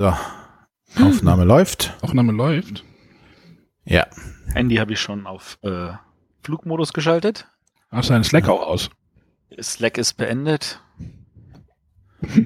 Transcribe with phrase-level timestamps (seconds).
[0.00, 0.14] So.
[0.98, 1.94] Aufnahme läuft.
[2.00, 2.86] Aufnahme läuft.
[3.84, 4.06] Ja.
[4.54, 5.90] Handy habe ich schon auf äh,
[6.42, 7.46] Flugmodus geschaltet.
[7.90, 8.88] Hast du deinen Slack auch aus?
[9.60, 10.80] Slack ist beendet.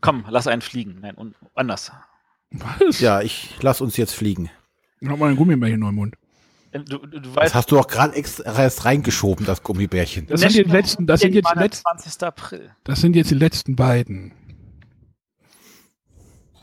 [0.00, 0.98] Komm, lass einen fliegen.
[1.00, 1.90] Nein, und anders.
[2.52, 3.00] Was?
[3.00, 4.48] Ja, ich lass uns jetzt fliegen.
[5.00, 6.14] Ich hab mal ein Gummibärchen noch im Mund.
[6.72, 10.28] Ähm, Du, du, du Das hast du auch gerade extra erst reingeschoben, das Gummibärchen.
[10.28, 12.22] Das sind die letzten, das sind jetzt die letzten, 20.
[12.22, 12.70] April.
[12.84, 14.32] das sind jetzt die letzten beiden.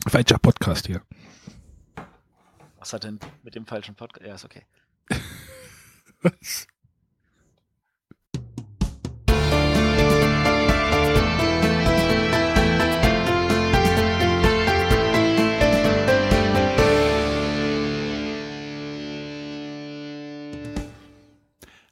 [0.08, 1.02] Falscher Podcast hier.
[2.78, 4.26] Was hat denn mit dem falschen Podcast?
[4.26, 4.62] Ja, ist okay.
[6.22, 6.66] Was?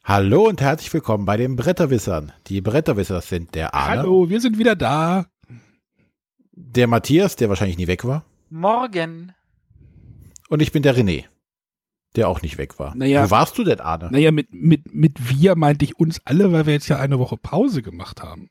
[0.06, 2.32] Hallo und herzlich willkommen bei den Bretterwissern.
[2.46, 5.26] Die Bretterwisser sind der Arne, Hallo, wir sind wieder da.
[6.56, 9.32] Der Matthias, der wahrscheinlich nie weg war, Morgen.
[10.48, 11.24] und ich bin der René,
[12.16, 12.94] der auch nicht weg war.
[12.94, 13.26] Naja.
[13.26, 14.08] Wo warst du denn, Arne?
[14.10, 17.36] Naja, mit, mit, mit wir meinte ich uns alle, weil wir jetzt ja eine Woche
[17.36, 18.50] Pause gemacht haben.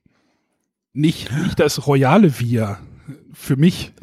[0.94, 2.80] Nicht, nicht das royale Wir.
[3.34, 3.94] Für mich.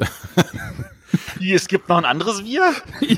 [1.41, 2.73] Es gibt noch ein anderes Wir?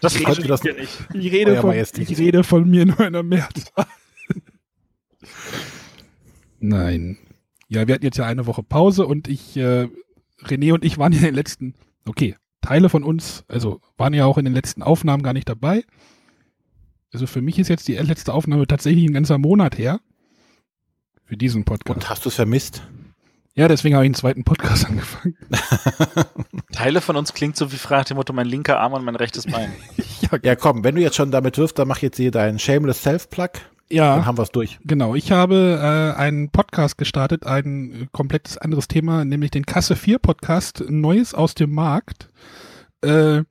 [0.00, 0.98] Das Ich konnte das- nicht.
[1.14, 3.86] Ich rede, von, ich rede von mir nur in der Mehrzahl.
[6.58, 7.18] Nein.
[7.72, 9.88] Ja, wir hatten jetzt ja eine Woche Pause und ich, äh,
[10.42, 11.74] René und ich waren ja in den letzten,
[12.06, 15.82] okay, Teile von uns, also waren ja auch in den letzten Aufnahmen gar nicht dabei.
[17.12, 20.00] Also für mich ist jetzt die letzte Aufnahme tatsächlich ein ganzer Monat her.
[21.24, 21.96] Für diesen Podcast.
[21.96, 22.82] Und hast du es vermisst?
[23.54, 25.36] Ja, deswegen habe ich einen zweiten Podcast angefangen.
[26.72, 29.46] Teile von uns klingt so wie fragt dem Motto mein linker Arm und mein rechtes
[29.46, 29.72] Bein.
[30.20, 33.02] ja, Ja, komm, wenn du jetzt schon damit wirfst, dann mach jetzt hier deinen Shameless
[33.02, 33.50] Self-Plug.
[33.98, 34.78] Dann ja haben wir es durch.
[34.84, 35.14] genau.
[35.14, 40.18] Ich habe äh, einen Podcast gestartet, ein äh, komplettes anderes Thema, nämlich den Kasse 4
[40.18, 42.30] Podcast, Neues aus dem Markt.
[43.02, 43.42] Äh,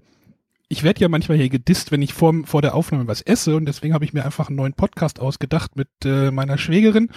[0.68, 3.66] ich werde ja manchmal hier gedisst, wenn ich vor, vor der Aufnahme was esse und
[3.66, 7.10] deswegen habe ich mir einfach einen neuen Podcast ausgedacht mit äh, meiner Schwägerin,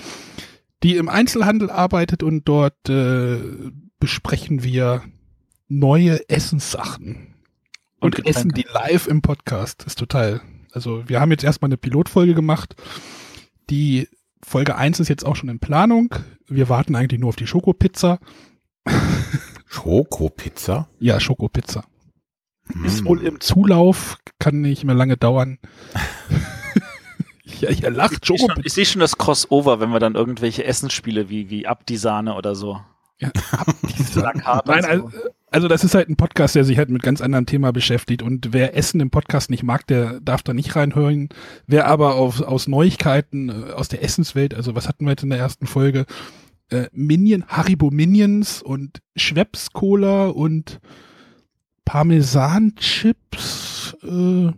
[0.82, 3.38] die im Einzelhandel arbeitet und dort äh,
[4.00, 5.02] besprechen wir
[5.68, 7.34] neue Essenssachen.
[8.00, 9.80] Und, Und essen die live im Podcast.
[9.80, 10.42] Das ist total.
[10.72, 12.74] Also wir haben jetzt erstmal eine Pilotfolge gemacht.
[13.70, 14.08] Die
[14.42, 16.14] Folge 1 ist jetzt auch schon in Planung.
[16.48, 18.18] Wir warten eigentlich nur auf die Schokopizza.
[19.66, 20.88] Schokopizza?
[21.00, 21.84] Ja, Schokopizza.
[22.84, 23.06] Ist Hm.
[23.06, 25.58] wohl im Zulauf, kann nicht mehr lange dauern.
[27.44, 28.62] ja, ihr lacht, Ich Schokopizza.
[28.64, 32.34] ich sehe schon das Crossover, wenn wir dann irgendwelche Essensspiele wie, wie Ab die Sahne
[32.34, 32.80] oder so.
[33.18, 33.28] Ja,
[33.66, 34.88] und Nein, so.
[34.88, 35.10] also,
[35.54, 38.22] also das ist halt ein Podcast, der sich halt mit ganz anderem Thema beschäftigt.
[38.22, 41.28] Und wer Essen im Podcast nicht mag, der darf da nicht reinhören.
[41.68, 45.30] Wer aber auf, aus Neuigkeiten äh, aus der Essenswelt, also was hatten wir jetzt in
[45.30, 46.06] der ersten Folge?
[46.70, 50.80] Äh, Minion, Haribo Minions und Schweppes Cola und
[51.84, 54.56] Parmesan-Chips äh, und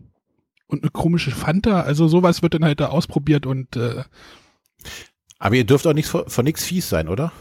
[0.71, 1.83] eine komische Fanta.
[1.83, 4.03] Also sowas wird dann halt da ausprobiert und äh,
[5.39, 7.33] Aber ihr dürft auch nichts von, von nichts fies sein, oder?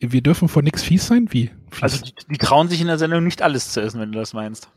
[0.00, 1.28] Wir dürfen vor nix fies sein?
[1.30, 1.50] Wie?
[1.70, 1.82] Fies?
[1.82, 4.32] Also die, die trauen sich in der Sendung nicht alles zu essen, wenn du das
[4.32, 4.70] meinst.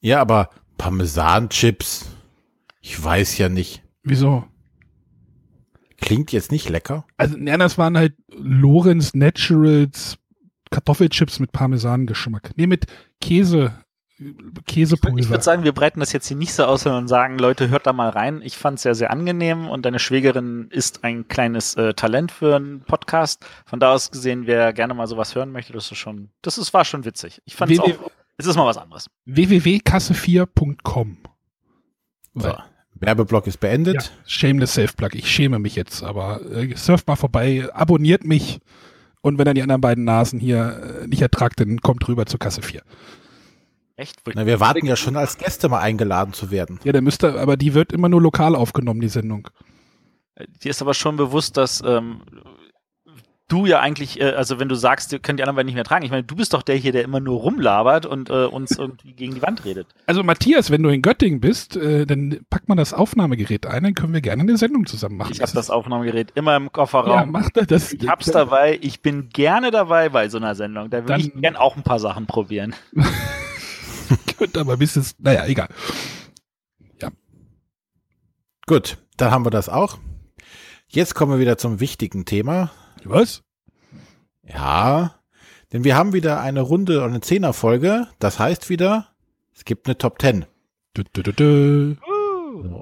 [0.00, 2.06] Ja, aber Parmesan-Chips.
[2.80, 3.82] Ich weiß ja nicht.
[4.02, 4.44] Wieso?
[5.98, 7.06] Klingt jetzt nicht lecker.
[7.16, 10.18] Also, ja, das waren halt Lorenz Naturals
[10.70, 12.50] Kartoffelchips mit Parmesangeschmack.
[12.56, 12.86] Nee, mit
[13.20, 13.72] Käse,
[14.66, 15.18] Käsepulver.
[15.18, 17.86] Ich würde sagen, wir breiten das jetzt hier nicht so aus und sagen, Leute, hört
[17.86, 18.40] da mal rein.
[18.42, 22.56] Ich fand es sehr, sehr angenehm und deine Schwägerin ist ein kleines äh, Talent für
[22.56, 23.44] einen Podcast.
[23.66, 26.72] Von da aus gesehen, wer gerne mal sowas hören möchte, das ist schon, das ist,
[26.74, 27.42] war schon witzig.
[27.44, 29.10] Ich fand es auch, es ist mal was anderes.
[29.24, 31.18] www.kasse4.com.
[32.34, 32.54] So.
[32.94, 33.96] Werbeblock ist beendet.
[33.96, 35.10] Ja, shameless Self-Plug.
[35.14, 38.60] Ich schäme mich jetzt, aber äh, surft mal vorbei, abonniert mich
[39.22, 42.40] und wenn ihr die anderen beiden Nasen hier äh, nicht ertragt, dann kommt rüber zur
[42.40, 42.82] Kasse 4.
[43.96, 44.16] Echt?
[44.34, 46.80] Na, wir warten ja schon als Gäste mal eingeladen zu werden.
[46.84, 49.48] Ja, der müsste, aber die wird immer nur lokal aufgenommen, die Sendung.
[50.62, 52.22] Dir ist aber schon bewusst, dass ähm,
[53.48, 55.84] du ja eigentlich, äh, also wenn du sagst, ihr könnt die anderen beiden nicht mehr
[55.84, 58.78] tragen, ich meine, du bist doch der hier, der immer nur rumlabert und äh, uns
[58.78, 59.88] irgendwie gegen die Wand redet.
[60.06, 63.94] Also Matthias, wenn du in Göttingen bist, äh, dann pack mal das Aufnahmegerät ein, dann
[63.94, 65.32] können wir gerne eine Sendung zusammen machen.
[65.32, 67.30] Ich habe das Aufnahmegerät immer im Ja, Kofferraum.
[67.30, 67.92] macht er das.
[67.92, 70.88] ich hab's dabei, ich bin gerne dabei bei so einer Sendung.
[70.88, 72.74] Da würde ich gern auch ein paar Sachen probieren.
[74.38, 75.68] Gut, aber bis es, naja, egal.
[78.66, 79.98] Gut, dann haben wir das auch.
[80.86, 82.70] Jetzt kommen wir wieder zum wichtigen Thema.
[83.04, 83.42] Was?
[84.44, 85.16] Ja,
[85.72, 88.06] denn wir haben wieder eine Runde und eine Zehnerfolge.
[88.18, 89.08] Das heißt wieder,
[89.54, 90.46] es gibt eine Top Ten.
[90.96, 91.96] Dö, dö, dö.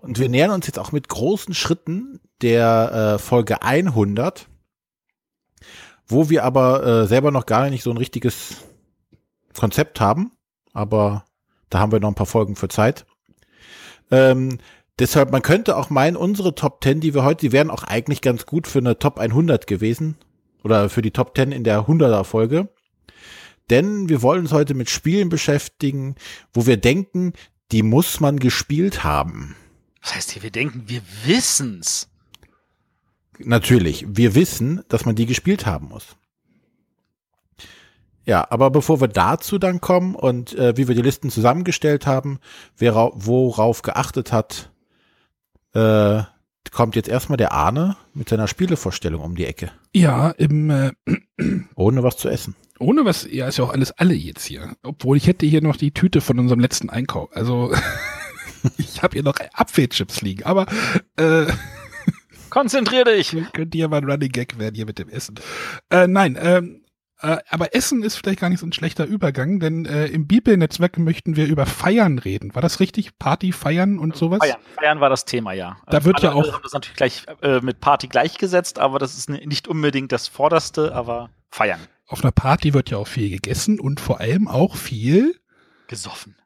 [0.00, 4.48] Und wir nähern uns jetzt auch mit großen Schritten der äh, Folge 100,
[6.06, 8.56] wo wir aber äh, selber noch gar nicht so ein richtiges
[9.58, 10.32] Konzept haben,
[10.72, 11.24] aber
[11.68, 13.06] da haben wir noch ein paar Folgen für Zeit.
[14.10, 14.58] Ähm,
[14.98, 18.20] deshalb, man könnte auch meinen, unsere Top 10, die wir heute, die wären auch eigentlich
[18.20, 20.16] ganz gut für eine Top 100 gewesen.
[20.62, 22.68] Oder für die Top 10 in der 100er Folge.
[23.70, 26.16] Denn wir wollen uns heute mit Spielen beschäftigen,
[26.52, 27.32] wo wir denken,
[27.72, 29.54] die muss man gespielt haben.
[30.02, 32.08] Was heißt hier, wir denken, wir wissen's.
[33.38, 36.16] Natürlich, wir wissen, dass man die gespielt haben muss.
[38.24, 42.38] Ja, aber bevor wir dazu dann kommen und äh, wie wir die Listen zusammengestellt haben,
[42.76, 44.70] wer worauf geachtet hat,
[45.72, 46.22] äh,
[46.70, 49.72] kommt jetzt erstmal der Arne mit seiner Spielevorstellung um die Ecke.
[49.94, 50.92] Ja, im äh,
[51.74, 52.54] ohne was zu essen.
[52.78, 54.74] Ohne was, ja, ist ja auch alles alle jetzt hier.
[54.82, 57.30] Obwohl ich hätte hier noch die Tüte von unserem letzten Einkauf.
[57.34, 57.74] Also
[58.78, 60.66] ich habe hier noch Apfelchips liegen, aber
[61.16, 61.46] äh,
[62.50, 63.36] Konzentrier dich!
[63.52, 65.36] Könnte ja mal ein Running Gag werden hier mit dem Essen.
[65.88, 66.79] Äh, nein, ähm,
[67.22, 70.98] äh, aber Essen ist vielleicht gar nicht so ein schlechter Übergang, denn äh, im Bibelnetzwerk
[70.98, 72.54] möchten wir über Feiern reden.
[72.54, 73.18] War das richtig?
[73.18, 74.38] Party, Feiern und sowas?
[74.40, 75.76] Feiern, Feiern war das Thema, ja.
[75.88, 76.52] Da wird ja auch.
[76.52, 80.94] haben das natürlich gleich äh, mit Party gleichgesetzt, aber das ist nicht unbedingt das Vorderste,
[80.94, 81.80] aber Feiern.
[82.06, 85.36] Auf einer Party wird ja auch viel gegessen und vor allem auch viel
[85.86, 86.36] gesoffen.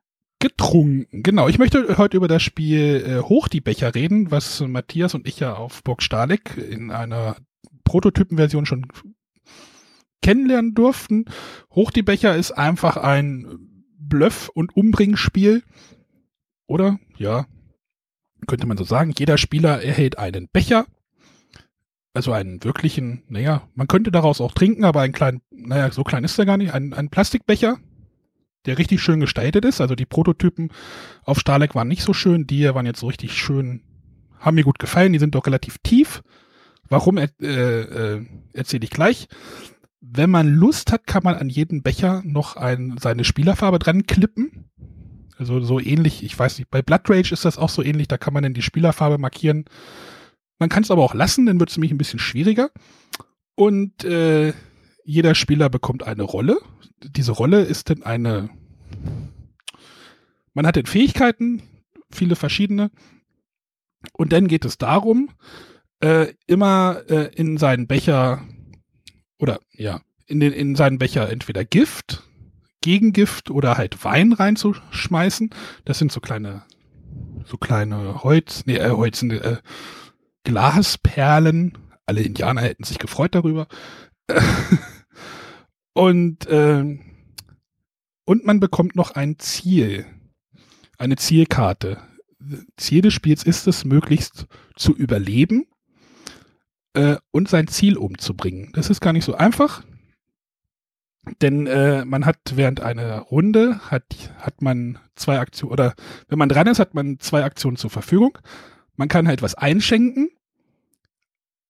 [0.40, 1.48] Getrunken, genau.
[1.48, 5.40] Ich möchte heute über das Spiel äh, Hoch die Becher reden, was Matthias und ich
[5.40, 7.36] ja auf Burg Stahleck in einer
[7.84, 8.88] Prototypenversion schon
[10.24, 11.26] kennenlernen durften.
[11.70, 13.46] Hoch die Becher ist einfach ein
[13.98, 15.62] Bluff- und Umbringspiel.
[16.66, 16.98] Oder?
[17.18, 17.46] Ja.
[18.46, 19.12] Könnte man so sagen.
[19.16, 20.86] Jeder Spieler erhält einen Becher.
[22.14, 26.24] Also einen wirklichen, naja, man könnte daraus auch trinken, aber einen kleinen, naja, so klein
[26.24, 26.72] ist er gar nicht.
[26.72, 27.78] Ein, ein Plastikbecher,
[28.64, 29.82] der richtig schön gestaltet ist.
[29.82, 30.70] Also die Prototypen
[31.24, 32.46] auf Starleck waren nicht so schön.
[32.46, 33.82] Die waren jetzt so richtig schön,
[34.38, 35.12] haben mir gut gefallen.
[35.12, 36.22] Die sind doch relativ tief.
[36.88, 39.28] Warum, äh, äh, erzähle ich gleich
[40.06, 44.70] wenn man Lust hat, kann man an jeden Becher noch ein, seine Spielerfarbe dran klippen.
[45.38, 48.18] Also so ähnlich, ich weiß nicht, bei Blood Rage ist das auch so ähnlich, da
[48.18, 49.64] kann man dann die Spielerfarbe markieren.
[50.58, 52.70] Man kann es aber auch lassen, dann wird es nämlich ein bisschen schwieriger.
[53.56, 54.52] Und äh,
[55.04, 56.58] jeder Spieler bekommt eine Rolle.
[57.02, 58.50] Diese Rolle ist dann eine.
[60.52, 61.62] Man hat dann Fähigkeiten,
[62.10, 62.90] viele verschiedene.
[64.12, 65.30] Und dann geht es darum,
[66.00, 68.46] äh, immer äh, in seinen Becher
[69.38, 72.22] oder ja, in, den, in seinen Becher entweder Gift,
[72.80, 75.50] Gegengift oder halt Wein reinzuschmeißen.
[75.84, 76.64] Das sind so kleine,
[77.44, 79.58] so kleine Holz, nee, äh, Holz, äh,
[80.44, 81.78] Glasperlen.
[82.06, 83.66] Alle Indianer hätten sich gefreut darüber.
[85.94, 86.98] und, äh,
[88.26, 90.06] und man bekommt noch ein Ziel,
[90.98, 91.98] eine Zielkarte.
[92.76, 94.46] Ziel des Spiels ist es, möglichst
[94.76, 95.66] zu überleben
[96.94, 98.70] äh, und sein Ziel umzubringen.
[98.72, 99.82] Das ist gar nicht so einfach,
[101.40, 104.04] denn äh, man hat während einer Runde hat,
[104.38, 105.94] hat man zwei Aktionen oder
[106.28, 108.38] wenn man dran ist, hat man zwei Aktionen zur Verfügung.
[108.96, 110.30] Man kann halt was einschenken.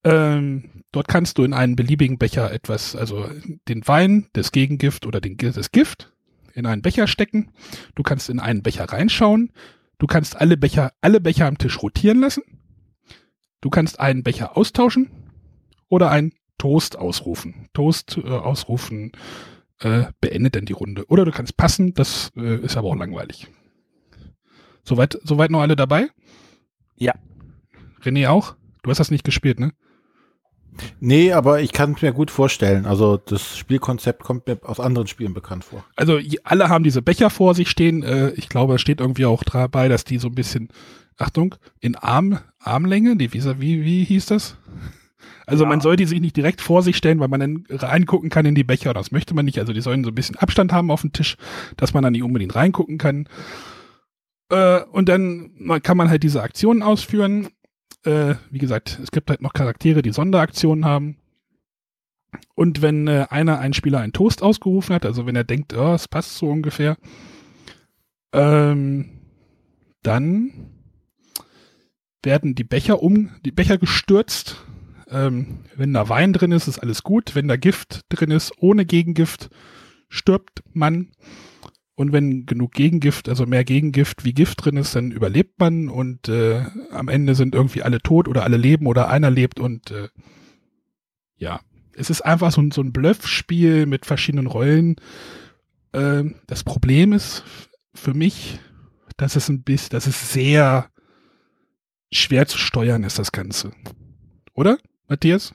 [0.02, 3.28] Ähm, dort kannst du in einen beliebigen Becher etwas, also
[3.68, 6.12] den Wein, das Gegengift oder den, das Gift
[6.52, 7.50] in einen Becher stecken.
[7.94, 9.52] Du kannst in einen Becher reinschauen.
[9.98, 12.42] Du kannst alle Becher, alle Becher am Tisch rotieren lassen.
[13.64, 15.08] Du kannst einen Becher austauschen
[15.88, 17.70] oder ein Toast ausrufen.
[17.72, 19.12] Toast äh, ausrufen
[19.80, 21.06] äh, beendet dann die Runde.
[21.08, 23.48] Oder du kannst passen, das äh, ist aber auch langweilig.
[24.82, 26.10] Soweit, soweit noch alle dabei?
[26.96, 27.14] Ja.
[28.02, 28.54] René auch?
[28.82, 29.72] Du hast das nicht gespielt, ne?
[31.00, 32.84] Nee, aber ich kann es mir gut vorstellen.
[32.84, 35.86] Also das Spielkonzept kommt mir aus anderen Spielen bekannt vor.
[35.96, 38.02] Also alle haben diese Becher vor sich stehen.
[38.02, 40.68] Äh, ich glaube, es steht irgendwie auch dabei, dass die so ein bisschen
[41.16, 44.56] Achtung, in Arm, Armlänge, die, wie, wie, wie hieß das?
[45.46, 45.68] Also ja.
[45.68, 48.54] man soll die sich nicht direkt vor sich stellen, weil man dann reingucken kann in
[48.54, 48.94] die Becher.
[48.94, 49.58] Das möchte man nicht.
[49.58, 51.36] Also die sollen so ein bisschen Abstand haben auf dem Tisch,
[51.76, 53.28] dass man dann nicht unbedingt reingucken kann.
[54.50, 57.48] Äh, und dann kann man halt diese Aktionen ausführen.
[58.04, 61.18] Äh, wie gesagt, es gibt halt noch Charaktere, die Sonderaktionen haben.
[62.54, 65.94] Und wenn äh, einer, ein Spieler einen Toast ausgerufen hat, also wenn er denkt, oh,
[65.94, 66.96] es passt so ungefähr,
[68.32, 69.20] ähm,
[70.02, 70.73] dann
[72.24, 74.64] werden die Becher um, die Becher gestürzt.
[75.10, 77.34] Ähm, wenn da Wein drin ist, ist alles gut.
[77.34, 79.50] Wenn da Gift drin ist, ohne Gegengift,
[80.08, 81.12] stirbt man.
[81.96, 86.28] Und wenn genug Gegengift, also mehr Gegengift wie Gift drin ist, dann überlebt man und
[86.28, 90.08] äh, am Ende sind irgendwie alle tot oder alle leben oder einer lebt und äh,
[91.36, 91.60] ja,
[91.92, 94.96] es ist einfach so, so ein Bluffspiel mit verschiedenen Rollen.
[95.92, 97.44] Äh, das Problem ist
[97.94, 98.58] für mich,
[99.16, 100.90] dass es ein bisschen, dass es sehr
[102.14, 103.72] schwer zu steuern ist, das Ganze.
[104.54, 104.78] Oder,
[105.08, 105.52] Matthias?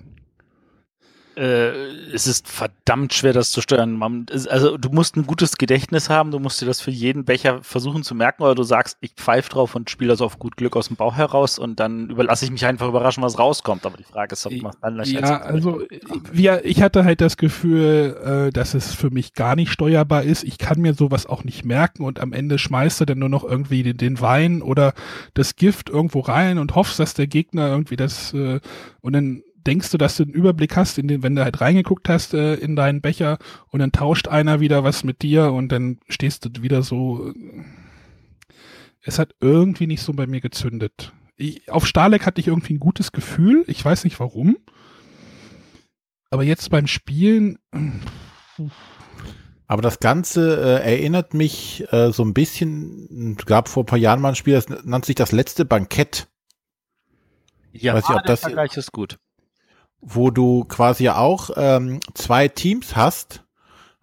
[1.40, 1.70] Äh,
[2.14, 3.94] es ist verdammt schwer, das zu steuern.
[3.94, 7.64] Man, also du musst ein gutes Gedächtnis haben, du musst dir das für jeden Becher
[7.64, 10.76] versuchen zu merken, oder du sagst, ich pfeife drauf und spiele das auf gut Glück
[10.76, 13.86] aus dem Bauch heraus und dann überlasse ich mich einfach überraschen, was rauskommt.
[13.86, 15.82] Aber die Frage ist, ob man dann Ja, also
[16.30, 20.44] wir, ich hatte halt das Gefühl, äh, dass es für mich gar nicht steuerbar ist.
[20.44, 23.46] Ich kann mir sowas auch nicht merken und am Ende schmeißt du dann nur noch
[23.46, 24.94] irgendwie den, den Wein oder
[25.36, 28.60] das Gift irgendwo rein und hoffst, dass der Gegner irgendwie das äh,
[29.00, 32.10] und dann denkst du, dass du einen Überblick hast, in den, wenn du halt reingeguckt
[32.10, 33.38] hast äh, in deinen Becher
[33.68, 37.30] und dann tauscht einer wieder was mit dir und dann stehst du wieder so.
[37.30, 37.64] Äh,
[39.02, 41.14] es hat irgendwie nicht so bei mir gezündet.
[41.38, 43.64] Ich, auf Starleck hatte ich irgendwie ein gutes Gefühl.
[43.68, 44.58] Ich weiß nicht warum.
[46.30, 47.58] Aber jetzt beim Spielen.
[49.68, 54.20] Aber das Ganze äh, erinnert mich äh, so ein bisschen, gab vor ein paar Jahren
[54.22, 56.28] mal ein Spiel, das nannte sich das letzte Bankett.
[57.72, 59.18] Ja, Weiß ich, ob der das, Vergleich ist gut
[60.02, 63.44] wo du quasi auch ähm, zwei Teams hast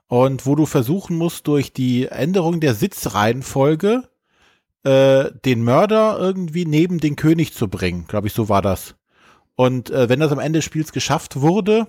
[0.09, 4.09] und wo du versuchen musst, durch die Änderung der Sitzreihenfolge
[4.85, 8.07] äh, den Mörder irgendwie neben den König zu bringen.
[8.07, 8.95] Glaube ich, so war das.
[9.57, 11.88] Und äh, wenn das am Ende des Spiels geschafft wurde,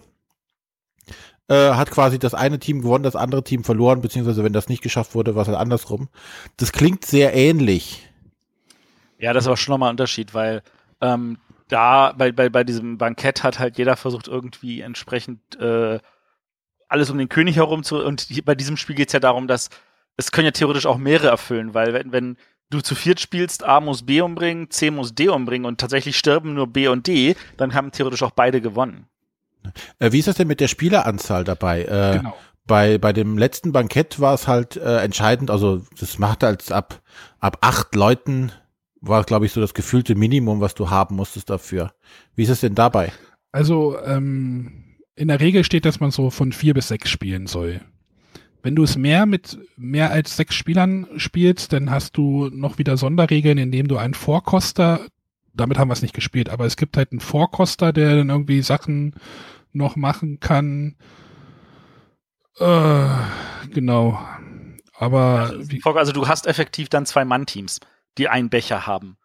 [1.50, 4.82] äh, hat quasi das eine Team gewonnen, das andere Team verloren, beziehungsweise wenn das nicht
[4.82, 6.10] geschafft wurde, war es halt andersrum.
[6.58, 8.10] Das klingt sehr ähnlich.
[9.20, 10.62] Ja, das ist aber schon nochmal ein Unterschied, weil
[11.02, 11.38] ähm,
[11.68, 16.00] da bei, bei, bei diesem Bankett hat halt jeder versucht, irgendwie entsprechend äh,
[16.88, 18.04] alles um den König herum zu.
[18.04, 19.70] Und hier, bei diesem Spiel geht es ja darum, dass
[20.16, 22.38] es können ja theoretisch auch mehrere erfüllen, weil wenn, wenn
[22.70, 26.54] du zu viert spielst, A muss B umbringen, C muss D umbringen und tatsächlich sterben
[26.54, 29.08] nur B und D, dann haben theoretisch auch beide gewonnen.
[30.00, 31.84] Äh, wie ist das denn mit der Spieleranzahl dabei?
[31.84, 32.36] Äh, genau.
[32.66, 37.02] Bei, bei dem letzten Bankett war es halt äh, entscheidend, also das macht als ab,
[37.40, 38.52] ab acht Leuten
[39.08, 41.94] war, glaube ich, so das gefühlte Minimum, was du haben musstest dafür.
[42.36, 43.12] Wie ist es denn dabei?
[43.52, 47.82] Also, ähm, in der Regel steht, dass man so von vier bis sechs spielen soll.
[48.62, 52.98] Wenn du es mehr mit mehr als sechs Spielern spielst, dann hast du noch wieder
[52.98, 55.02] Sonderregeln, indem du einen Vorkoster,
[55.54, 58.62] damit haben wir es nicht gespielt, aber es gibt halt einen Vorkoster, der dann irgendwie
[58.62, 59.16] Sachen
[59.74, 60.96] noch machen kann.
[62.60, 63.08] Äh,
[63.74, 64.20] genau.
[65.00, 67.80] Aber also, also du hast effektiv dann zwei Mann-Teams
[68.18, 69.18] die einen Becher haben.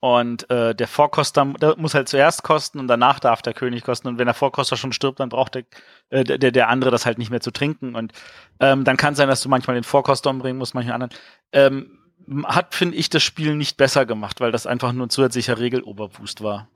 [0.00, 4.08] Und äh, der Vorkoster der muss halt zuerst kosten und danach darf der König kosten.
[4.08, 5.64] Und wenn der Vorkoster schon stirbt, dann braucht der,
[6.08, 7.94] äh, der, der andere das halt nicht mehr zu trinken.
[7.94, 8.12] Und
[8.60, 11.14] ähm, dann kann sein, dass du manchmal den Vorkoster umbringen musst, manchmal anderen.
[11.52, 11.98] Ähm,
[12.44, 16.42] hat, finde ich, das Spiel nicht besser gemacht, weil das einfach nur ein zusätzlicher Regeloberwust
[16.42, 16.68] war.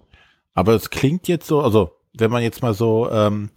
[0.53, 3.51] Aber es klingt jetzt so, also wenn man jetzt mal so ähm,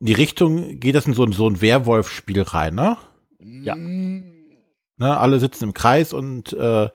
[0.00, 2.98] in die Richtung geht das in so, so ein Werwolf-Spiel rein, ne?
[3.40, 3.74] Ja.
[3.76, 6.88] Ne, alle sitzen im Kreis und äh,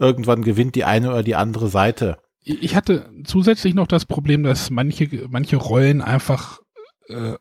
[0.00, 2.18] irgendwann gewinnt die eine oder die andere Seite.
[2.42, 6.60] Ich hatte zusätzlich noch das Problem, dass manche, manche Rollen einfach
[7.08, 7.34] äh,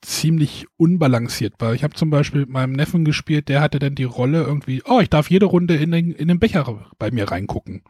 [0.00, 1.74] ziemlich unbalanciert war.
[1.74, 5.00] Ich habe zum Beispiel mit meinem Neffen gespielt, der hatte dann die Rolle irgendwie, oh,
[5.00, 7.82] ich darf jede Runde in den, in den Becher bei mir reingucken.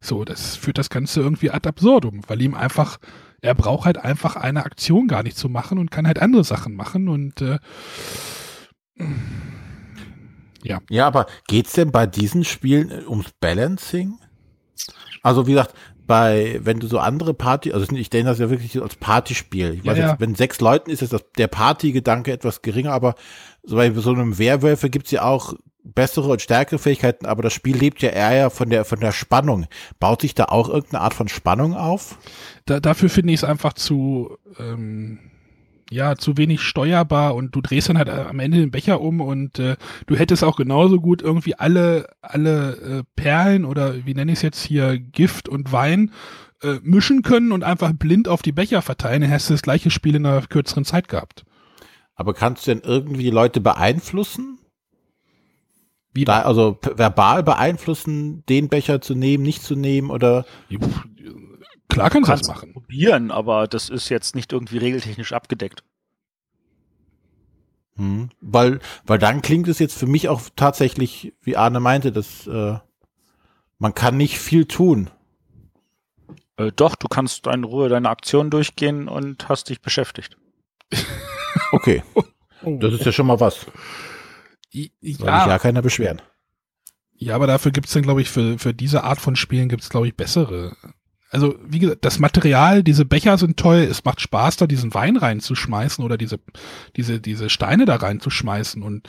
[0.00, 2.98] So, das führt das Ganze irgendwie ad absurdum, weil ihm einfach,
[3.40, 6.74] er braucht halt einfach eine Aktion gar nicht zu machen und kann halt andere Sachen
[6.74, 7.58] machen und äh,
[10.62, 10.80] ja.
[10.90, 14.18] Ja, aber geht's denn bei diesen Spielen äh, ums Balancing?
[15.22, 15.74] Also wie gesagt,
[16.06, 19.74] bei, wenn du so andere Party, also ich denke das ja wirklich als Partyspiel.
[19.74, 23.14] Ich weiß ja, jetzt, wenn sechs Leuten ist, ist das, der Partygedanke etwas geringer, aber
[23.62, 25.54] so bei so einem Werwölfe gibt's ja auch
[25.84, 29.66] bessere und stärkere Fähigkeiten, aber das Spiel lebt ja eher von der, von der Spannung.
[29.98, 32.18] Baut sich da auch irgendeine Art von Spannung auf?
[32.66, 35.18] Da, dafür finde ich es einfach zu, ähm,
[35.92, 39.20] ja, zu wenig steuerbar und du drehst dann halt äh, am Ende den Becher um
[39.20, 44.32] und äh, du hättest auch genauso gut irgendwie alle, alle äh, Perlen oder wie nenne
[44.32, 46.10] ich es jetzt hier, Gift und Wein
[46.62, 49.90] äh, mischen können und einfach blind auf die Becher verteilen, dann hast du das gleiche
[49.90, 51.44] Spiel in einer kürzeren Zeit gehabt.
[52.14, 54.58] Aber kannst du denn irgendwie Leute beeinflussen?
[56.14, 60.44] Wie da, also verbal beeinflussen, den Becher zu nehmen, nicht zu nehmen oder?
[61.92, 62.72] Klar kannst du das machen.
[62.72, 65.84] Probieren, aber das ist jetzt nicht irgendwie regeltechnisch abgedeckt.
[67.96, 72.46] Hm, weil, weil dann klingt es jetzt für mich auch tatsächlich, wie Arne meinte, dass
[72.46, 72.78] äh,
[73.78, 75.10] man kann nicht viel tun.
[76.56, 80.38] Äh, doch, du kannst in Ruhe deine Aktion durchgehen und hast dich beschäftigt.
[81.72, 82.02] okay.
[82.62, 83.66] Das ist ja schon mal was.
[84.70, 84.88] Ja.
[85.02, 86.22] Soll sich ja keiner beschweren.
[87.16, 89.82] Ja, aber dafür gibt es dann, glaube ich, für, für diese Art von Spielen gibt
[89.82, 90.76] es, glaube ich, bessere
[91.32, 95.16] also wie gesagt, das Material, diese Becher sind toll, es macht Spaß, da diesen Wein
[95.16, 96.38] reinzuschmeißen oder diese,
[96.94, 99.08] diese, diese Steine da reinzuschmeißen und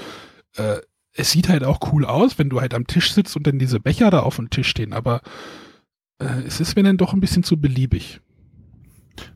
[0.56, 0.78] äh,
[1.16, 3.80] es sieht halt auch cool aus, wenn du halt am Tisch sitzt und dann diese
[3.80, 5.22] Becher da auf dem Tisch stehen, aber
[6.20, 8.22] äh, es ist mir dann doch ein bisschen zu beliebig.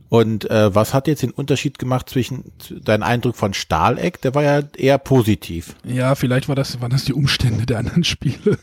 [0.09, 4.21] Und äh, was hat jetzt den Unterschied gemacht zwischen deinem Eindruck von Stahleck?
[4.21, 5.75] Der war ja eher positiv.
[5.83, 8.57] Ja, vielleicht war das, waren das die Umstände der anderen Spiele.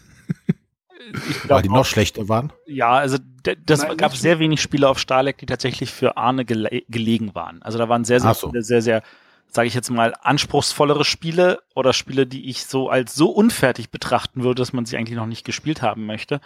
[1.48, 2.52] Weil die noch schlechter waren?
[2.66, 3.18] Ja, also
[3.66, 7.62] das Nein, gab sehr wenig Spiele auf Stahleck, die tatsächlich für Arne gele gelegen waren.
[7.62, 8.48] Also da waren sehr, sehr so.
[8.48, 9.02] viele, sehr, sehr,
[9.48, 14.42] sage ich jetzt mal, anspruchsvollere Spiele oder Spiele, die ich so als so unfertig betrachten
[14.42, 16.40] würde, dass man sie eigentlich noch nicht gespielt haben möchte.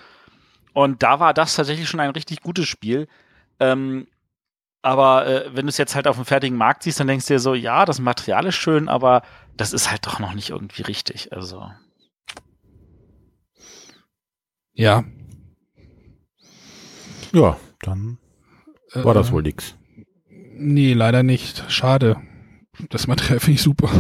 [0.72, 3.08] Und da war das tatsächlich schon ein richtig gutes Spiel.
[3.60, 4.06] Ähm,
[4.82, 7.34] aber äh, wenn du es jetzt halt auf dem fertigen Markt siehst, dann denkst du
[7.34, 9.22] dir so, ja, das Material ist schön, aber
[9.56, 11.32] das ist halt doch noch nicht irgendwie richtig.
[11.32, 11.70] Also.
[14.78, 15.04] Ja.
[17.32, 18.18] Ja, dann
[18.92, 19.74] äh, war das wohl nix.
[20.30, 21.64] Nee, leider nicht.
[21.68, 22.22] Schade.
[22.88, 23.90] Das Material finde ich super.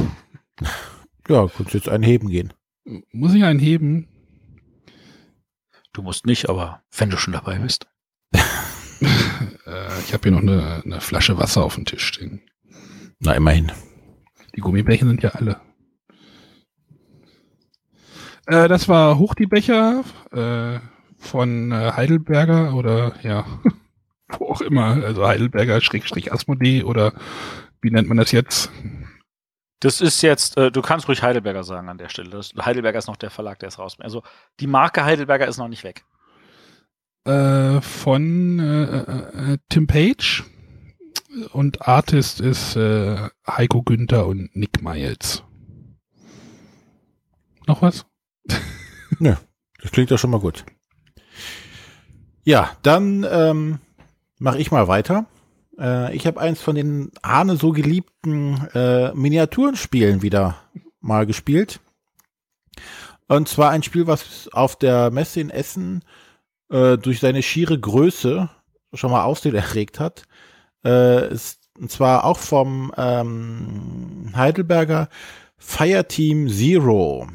[1.28, 2.54] Ja, kannst jetzt einen heben gehen.
[3.10, 4.06] Muss ich einen heben?
[5.92, 7.86] Du musst nicht, aber wenn du schon dabei bist.
[9.66, 12.40] Äh, ich habe hier noch eine, eine Flasche Wasser auf dem Tisch stehen.
[13.20, 13.70] Na, immerhin.
[14.56, 15.60] Die Gummibärchen sind ja alle.
[18.48, 20.80] Äh, das war Hoch die Becher äh,
[21.18, 23.44] von äh, Heidelberger oder ja,
[24.28, 25.02] wo auch immer.
[25.04, 27.12] Also Heidelberger Schrägstrich Asmodee oder
[27.80, 28.70] wie nennt man das jetzt?
[29.80, 32.30] Das ist jetzt, äh, du kannst ruhig Heidelberger sagen an der Stelle.
[32.30, 33.96] Das, Heidelberger ist noch der Verlag, der ist raus.
[34.00, 34.22] Also
[34.58, 36.04] die Marke Heidelberger ist noch nicht weg.
[37.24, 40.44] Äh, von äh, äh, Tim Page
[41.52, 45.44] und Artist ist äh, Heiko Günther und Nick Miles.
[47.66, 48.06] Noch was?
[49.18, 49.34] Nö,
[49.80, 50.64] das klingt ja schon mal gut.
[52.44, 53.78] Ja, dann ähm,
[54.38, 55.26] mache ich mal weiter.
[55.78, 60.56] Äh, ich habe eins von den Ahne so geliebten äh, Miniaturenspielen wieder
[61.00, 61.80] mal gespielt.
[63.28, 66.02] Und zwar ein Spiel, was auf der Messe in Essen
[66.70, 68.48] äh, durch seine schiere Größe
[68.94, 70.24] schon mal Aufsehen erregt hat.
[70.84, 75.08] Äh, ist, und zwar auch vom ähm, Heidelberger
[75.58, 77.28] Fireteam Zero.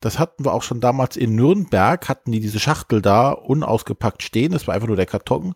[0.00, 4.52] Das hatten wir auch schon damals in Nürnberg, hatten die diese Schachtel da unausgepackt stehen.
[4.52, 5.54] Das war einfach nur der Karton.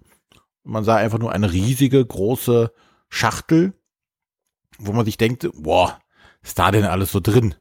[0.62, 2.72] Man sah einfach nur eine riesige, große
[3.08, 3.72] Schachtel,
[4.78, 5.98] wo man sich denkt, boah,
[6.42, 7.54] ist da denn alles so drin?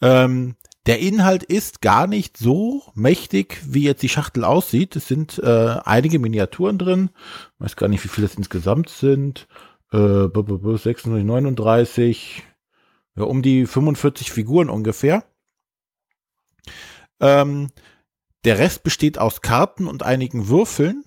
[0.00, 4.96] Ähm, der Inhalt ist gar nicht so mächtig, wie jetzt die Schachtel aussieht.
[4.96, 7.10] Es sind äh, einige Miniaturen drin.
[7.54, 9.48] Ich weiß gar nicht, wie viele es insgesamt sind.
[9.92, 12.42] Äh, 639,
[13.16, 15.24] ja, um die 45 Figuren ungefähr.
[17.20, 17.68] Ähm,
[18.44, 21.04] der Rest besteht aus Karten und einigen Würfeln.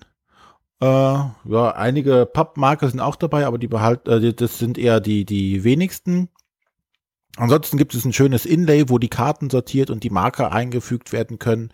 [0.80, 5.24] Äh, ja, einige Pappmarke sind auch dabei, aber die behalt, äh, das sind eher die,
[5.24, 6.28] die wenigsten.
[7.36, 11.38] Ansonsten gibt es ein schönes Inlay, wo die Karten sortiert und die Marker eingefügt werden
[11.38, 11.70] können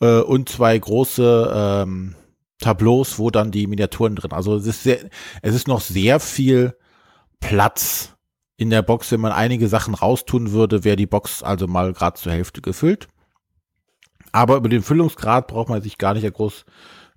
[0.00, 2.14] äh, und zwei große ähm,
[2.60, 4.32] Tableaus, wo dann die Miniaturen drin.
[4.32, 5.10] Also es ist sehr,
[5.42, 6.76] es ist noch sehr viel
[7.40, 8.14] Platz
[8.56, 9.10] in der Box.
[9.10, 13.08] Wenn man einige Sachen raustun würde, wäre die Box also mal gerade zur Hälfte gefüllt.
[14.32, 16.64] Aber über den Füllungsgrad braucht man sich gar nicht groß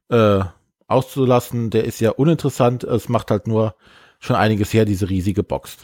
[0.10, 0.42] äh,
[0.88, 1.70] auszulassen.
[1.70, 2.84] Der ist ja uninteressant.
[2.84, 3.76] Es macht halt nur
[4.20, 5.78] schon einiges her, diese riesige Box.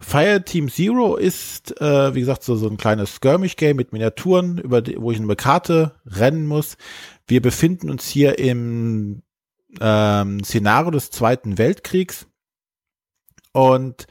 [0.00, 4.80] Fire Team Zero ist, äh, wie gesagt, so, so ein kleines Skirmish-Game mit Miniaturen, über
[4.80, 6.76] die, wo ich eine Karte rennen muss.
[7.26, 9.22] Wir befinden uns hier im
[9.80, 12.26] ähm, Szenario des Zweiten Weltkriegs.
[13.52, 14.06] Und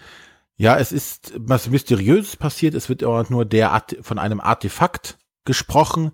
[0.58, 2.74] ja, es ist was Mysteriöses passiert.
[2.74, 6.12] Es wird auch nur der Art, von einem Artefakt gesprochen,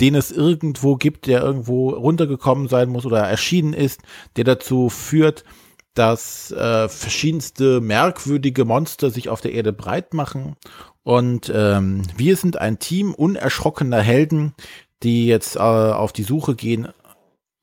[0.00, 4.00] den es irgendwo gibt, der irgendwo runtergekommen sein muss oder erschienen ist,
[4.36, 5.44] der dazu führt,
[5.92, 10.56] dass äh, verschiedenste merkwürdige Monster sich auf der Erde breit machen.
[11.02, 14.54] Und ähm, wir sind ein Team unerschrockener Helden,
[15.02, 16.88] die jetzt äh, auf die Suche gehen,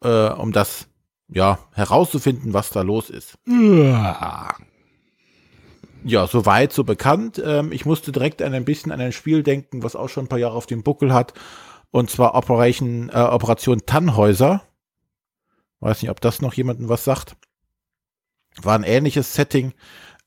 [0.04, 0.88] äh, um das
[1.28, 3.38] ja herauszufinden, was da los ist.
[3.48, 4.56] Ja,
[6.04, 7.42] ja soweit, so bekannt.
[7.44, 10.30] Ähm, ich musste direkt an ein bisschen an ein Spiel denken, was auch schon ein
[10.30, 11.34] paar Jahre auf dem Buckel hat.
[11.92, 14.64] Und zwar Operation, äh, Operation Tannhäuser.
[15.80, 17.36] Weiß nicht, ob das noch jemandem was sagt.
[18.62, 19.74] War ein ähnliches Setting.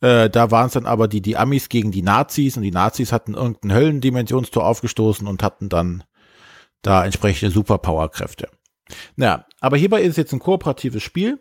[0.01, 3.13] Äh, da waren es dann aber die, die Amis gegen die Nazis und die Nazis
[3.13, 6.05] hatten irgendein Höllendimensionstor aufgestoßen und hatten dann
[6.83, 8.49] da entsprechende Superpowerkräfte.
[9.17, 11.41] Naja, aber hierbei ist es jetzt ein kooperatives Spiel,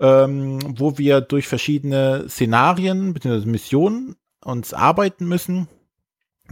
[0.00, 3.46] ähm, wo wir durch verschiedene Szenarien bzw.
[3.46, 5.68] Missionen uns arbeiten müssen,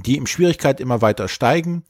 [0.05, 1.85] die im Schwierigkeit immer weiter steigen.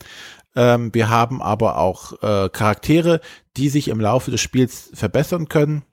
[0.55, 3.21] Ähm, wir haben aber auch äh, Charaktere,
[3.57, 5.85] die sich im Laufe des Spiels verbessern können.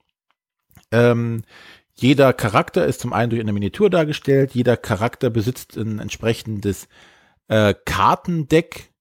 [0.91, 1.43] Ähm,
[1.95, 4.53] jeder Charakter ist zum einen durch eine Miniatur dargestellt.
[4.53, 6.87] Jeder Charakter besitzt ein entsprechendes
[7.47, 8.91] äh, Kartendeck,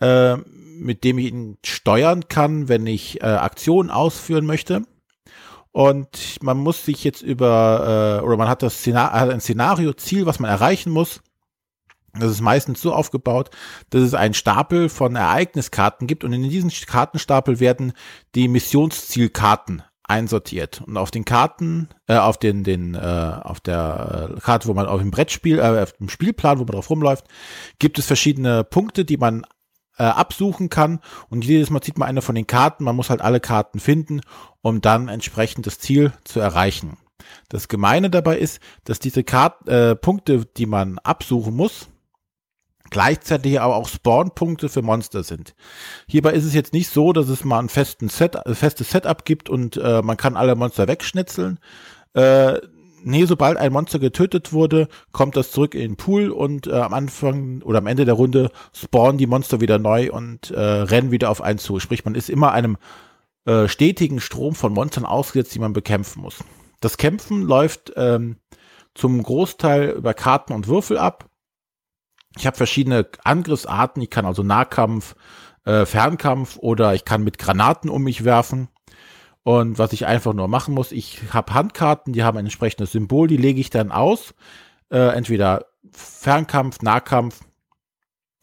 [0.00, 4.82] äh, mit dem ich ihn steuern kann, wenn ich äh, Aktionen ausführen möchte.
[5.72, 10.26] Und man muss sich jetzt über, äh, oder man hat das Szenario, ein Szenario, Ziel,
[10.26, 11.20] was man erreichen muss.
[12.18, 13.50] Das ist meistens so aufgebaut,
[13.90, 17.92] dass es einen Stapel von Ereigniskarten gibt und in diesen Kartenstapel werden
[18.34, 20.82] die Missionszielkarten einsortiert.
[20.86, 24.86] Und auf den Karten, äh, auf den, den, äh, auf der äh, Karte, wo man
[24.86, 27.26] auf dem Brettspiel, äh, auf dem Spielplan, wo man drauf rumläuft,
[27.78, 29.44] gibt es verschiedene Punkte, die man
[29.98, 31.00] äh, absuchen kann.
[31.28, 32.84] Und jedes Mal zieht man eine von den Karten.
[32.84, 34.20] Man muss halt alle Karten finden,
[34.62, 36.96] um dann entsprechend das Ziel zu erreichen.
[37.48, 41.88] Das Gemeine dabei ist, dass diese Kart äh, Punkte, die man absuchen muss,
[42.90, 45.54] gleichzeitig aber auch Spawn-Punkte für Monster sind.
[46.06, 49.24] Hierbei ist es jetzt nicht so, dass es mal ein festen Set, äh, festes Setup
[49.24, 51.58] gibt und äh, man kann alle Monster wegschnitzeln.
[52.14, 52.58] Äh,
[53.02, 56.94] nee, sobald ein Monster getötet wurde, kommt das zurück in den Pool und äh, am
[56.94, 61.30] Anfang oder am Ende der Runde spawnen die Monster wieder neu und äh, rennen wieder
[61.30, 61.80] auf einen zu.
[61.80, 62.76] Sprich, man ist immer einem
[63.46, 66.44] äh, stetigen Strom von Monstern ausgesetzt, die man bekämpfen muss.
[66.80, 68.36] Das Kämpfen läuft ähm,
[68.94, 71.28] zum Großteil über Karten und Würfel ab.
[72.36, 74.02] Ich habe verschiedene Angriffsarten.
[74.02, 75.14] Ich kann also Nahkampf,
[75.64, 78.68] äh, Fernkampf oder ich kann mit Granaten um mich werfen.
[79.48, 83.28] Und was ich einfach nur machen muss, ich habe Handkarten, die haben ein entsprechendes Symbol,
[83.28, 84.34] die lege ich dann aus.
[84.90, 87.40] Äh, entweder Fernkampf, Nahkampf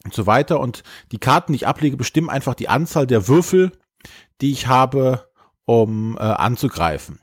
[0.02, 0.58] und so weiter.
[0.58, 3.70] Und die Karten, die ich ablege, bestimmen einfach die Anzahl der Würfel,
[4.40, 5.28] die ich habe,
[5.64, 7.20] um äh, anzugreifen.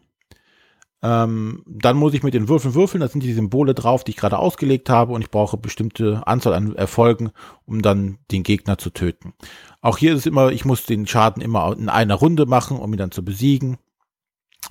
[1.06, 4.18] Ähm, dann muss ich mit den Würfeln würfeln, da sind die Symbole drauf, die ich
[4.18, 7.32] gerade ausgelegt habe und ich brauche bestimmte Anzahl an Erfolgen,
[7.66, 9.34] um dann den Gegner zu töten.
[9.82, 12.94] Auch hier ist es immer, ich muss den Schaden immer in einer Runde machen, um
[12.94, 13.78] ihn dann zu besiegen.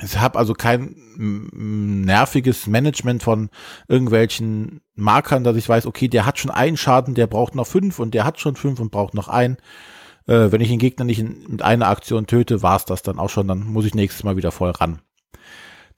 [0.02, 3.50] Ich habe also kein nerviges Management von
[3.86, 7.98] irgendwelchen Markern, dass ich weiß, okay, der hat schon einen Schaden, der braucht noch fünf
[7.98, 9.58] und der hat schon fünf und braucht noch einen.
[10.26, 13.18] Äh, wenn ich den Gegner nicht in, mit einer Aktion töte, war es das dann
[13.18, 15.02] auch schon, dann muss ich nächstes Mal wieder voll ran.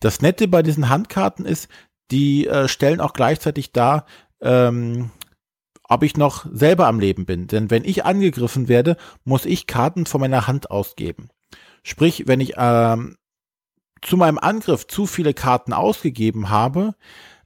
[0.00, 1.68] Das Nette bei diesen Handkarten ist,
[2.10, 4.06] die äh, stellen auch gleichzeitig dar,
[4.40, 5.10] ähm,
[5.88, 7.46] ob ich noch selber am Leben bin.
[7.46, 11.28] Denn wenn ich angegriffen werde, muss ich Karten von meiner Hand ausgeben.
[11.82, 13.16] Sprich, wenn ich ähm,
[14.00, 16.94] zu meinem Angriff zu viele Karten ausgegeben habe,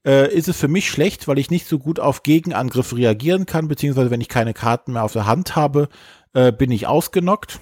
[0.04, 3.68] äh, ist es für mich schlecht, weil ich nicht so gut auf Gegenangriffe reagieren kann,
[3.68, 5.88] beziehungsweise wenn ich keine Karten mehr auf der Hand habe,
[6.34, 7.60] äh, bin ich ausgenockt.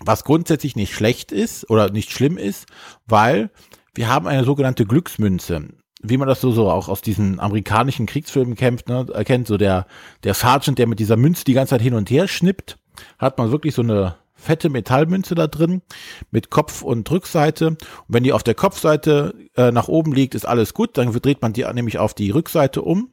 [0.00, 2.66] Was grundsätzlich nicht schlecht ist oder nicht schlimm ist,
[3.06, 3.50] weil
[3.96, 5.68] wir haben eine sogenannte Glücksmünze.
[6.02, 9.86] Wie man das so, so auch aus diesen amerikanischen Kriegsfilmen kämpft, ne, erkennt, so der,
[10.24, 12.78] der Sergeant, der mit dieser Münze die ganze Zeit hin und her schnippt,
[13.18, 15.82] hat man wirklich so eine fette Metallmünze da drin
[16.30, 17.68] mit Kopf- und Rückseite.
[17.68, 17.78] Und
[18.08, 20.98] wenn die auf der Kopfseite äh, nach oben liegt, ist alles gut.
[20.98, 23.12] Dann dreht man die nämlich auf die Rückseite um.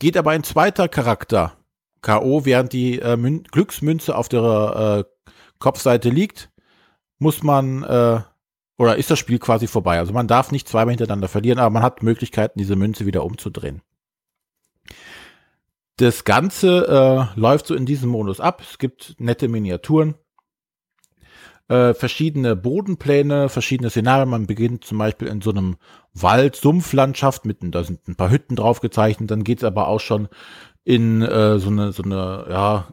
[0.00, 1.56] Geht aber ein zweiter Charakter
[2.02, 3.16] K.O., während die äh,
[3.52, 5.28] Glücksmünze auf der äh,
[5.60, 6.50] Kopfseite liegt,
[7.20, 8.20] muss man äh,
[8.78, 9.98] oder ist das Spiel quasi vorbei.
[9.98, 13.82] Also man darf nicht zweimal hintereinander verlieren, aber man hat Möglichkeiten, diese Münze wieder umzudrehen.
[15.96, 18.62] Das Ganze äh, läuft so in diesem Modus ab.
[18.62, 20.14] Es gibt nette Miniaturen,
[21.68, 24.28] äh, verschiedene Bodenpläne, verschiedene Szenarien.
[24.28, 25.76] Man beginnt zum Beispiel in so einem
[26.14, 29.30] Wald-Sumpflandschaft mit, da sind ein paar Hütten drauf gezeichnet.
[29.30, 30.28] Dann geht es aber auch schon
[30.84, 32.88] in äh, so eine, so eine, ja,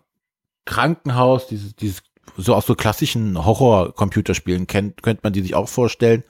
[0.65, 2.03] Krankenhaus, dieses, dieses
[2.37, 6.23] so aus so klassischen Horror-Computerspielen kennt, könnte man die sich auch vorstellen.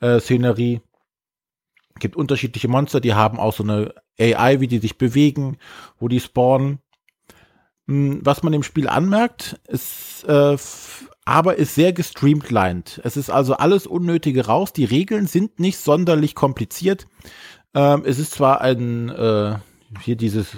[0.00, 0.80] Äh, Szenerie.
[1.98, 5.58] Gibt unterschiedliche Monster, die haben auch so eine AI, wie die sich bewegen,
[5.98, 6.78] wo die spawnen.
[7.88, 10.56] Hm, was man im Spiel anmerkt, ist, äh,
[11.24, 13.00] aber ist sehr gestreamlined.
[13.04, 14.72] Es ist also alles Unnötige raus.
[14.72, 17.06] Die Regeln sind nicht sonderlich kompliziert.
[17.74, 19.56] Ähm, es ist zwar ein, äh,
[20.02, 20.56] hier dieses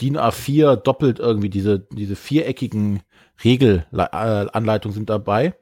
[0.00, 3.02] DIN A4 doppelt irgendwie, diese, diese viereckigen
[3.42, 5.54] Regelanleitungen sind dabei.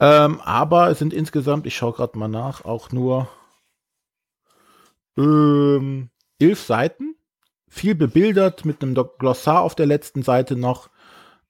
[0.00, 3.28] Ähm, aber es sind insgesamt, ich schaue gerade mal nach, auch nur
[5.16, 7.14] ähm, elf Seiten.
[7.68, 10.90] Viel bebildert mit einem Glossar auf der letzten Seite noch.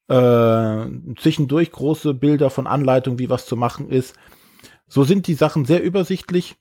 [0.08, 0.86] Äh,
[1.18, 4.14] zwischendurch große Bilder von Anleitungen, wie was zu machen ist.
[4.86, 6.56] So sind die Sachen sehr übersichtlich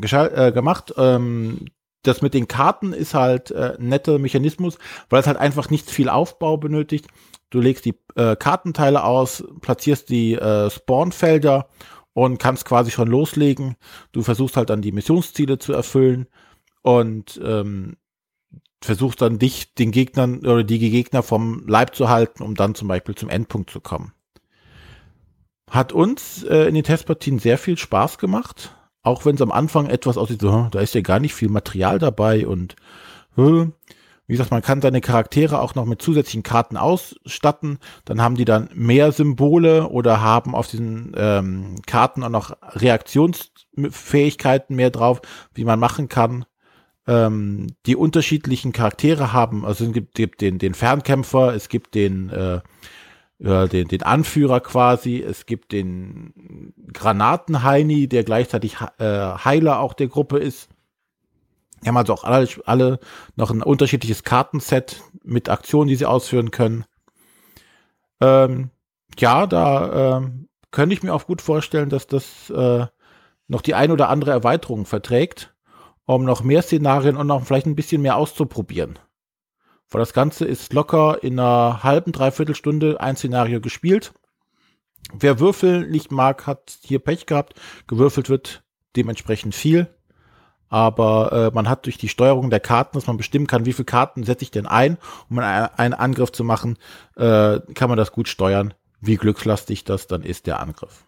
[0.00, 0.94] äh, gemacht.
[0.96, 1.66] Ähm,
[2.06, 4.78] das mit den Karten ist halt äh, netter Mechanismus,
[5.10, 7.06] weil es halt einfach nicht viel Aufbau benötigt.
[7.50, 11.68] Du legst die äh, Kartenteile aus, platzierst die äh, Spawnfelder
[12.12, 13.76] und kannst quasi schon loslegen.
[14.12, 16.26] Du versuchst halt dann die Missionsziele zu erfüllen
[16.82, 17.96] und ähm,
[18.82, 22.88] versuchst dann dich, den Gegnern oder die Gegner vom Leib zu halten, um dann zum
[22.88, 24.12] Beispiel zum Endpunkt zu kommen.
[25.70, 29.86] Hat uns äh, in den Testpartien sehr viel Spaß gemacht auch wenn es am Anfang
[29.86, 32.74] etwas aussieht, so, da ist ja gar nicht viel Material dabei und
[34.26, 37.78] Wie gesagt, man kann seine Charaktere auch noch mit zusätzlichen Karten ausstatten.
[38.06, 44.76] Dann haben die dann mehr Symbole oder haben auf diesen ähm, Karten auch noch Reaktionsfähigkeiten
[44.76, 45.20] mehr drauf,
[45.52, 46.46] wie man machen kann.
[47.06, 52.30] Ähm, die unterschiedlichen Charaktere haben, also es gibt, gibt den, den Fernkämpfer, es gibt den,
[52.30, 52.60] äh,
[53.38, 60.08] ja, den, den Anführer quasi, es gibt den Granatenheini, der gleichzeitig äh, Heiler auch der
[60.08, 60.68] Gruppe ist.
[61.82, 62.98] Die haben also auch alle, alle
[63.36, 66.84] noch ein unterschiedliches Kartenset mit Aktionen, die sie ausführen können.
[68.20, 68.70] Ähm,
[69.18, 72.86] ja, da ähm, könnte ich mir auch gut vorstellen, dass das äh,
[73.48, 75.54] noch die ein oder andere Erweiterung verträgt,
[76.06, 78.98] um noch mehr Szenarien und noch vielleicht ein bisschen mehr auszuprobieren.
[79.94, 84.12] Weil das Ganze ist locker in einer halben, dreiviertel Stunde ein Szenario gespielt.
[85.12, 87.54] Wer Würfel nicht mag, hat hier Pech gehabt.
[87.86, 88.64] Gewürfelt wird
[88.96, 89.88] dementsprechend viel
[90.74, 93.84] aber äh, man hat durch die Steuerung der Karten, dass man bestimmen kann, wie viele
[93.84, 94.98] Karten setze ich denn ein,
[95.30, 96.78] um einen Angriff zu machen,
[97.14, 101.04] äh, kann man das gut steuern, wie glückslastig das dann ist, der Angriff.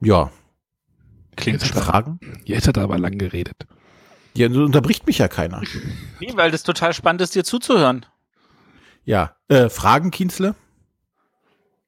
[0.00, 0.30] Ja.
[1.36, 2.20] Klingt Fragen?
[2.44, 3.66] Jetzt hat er aber lang geredet.
[4.34, 5.62] Ja, unterbricht mich ja keiner.
[6.20, 8.06] Nee, weil das total spannend ist, dir zuzuhören.
[9.04, 10.54] Ja, äh, Fragen, Kienzle?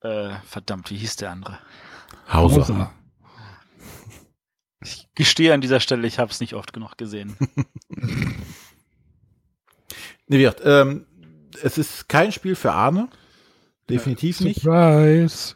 [0.02, 1.58] Äh, verdammt, wie hieß der andere?
[2.30, 2.60] Hauser.
[2.62, 2.92] Hauser.
[4.82, 7.36] Ich gestehe an dieser Stelle, ich habe es nicht oft genug gesehen.
[7.88, 8.36] nee,
[10.26, 11.06] wie gesagt, ähm,
[11.62, 13.08] es ist kein Spiel für Arne.
[13.88, 14.62] Definitiv ja, nicht.
[14.62, 15.54] Surprise.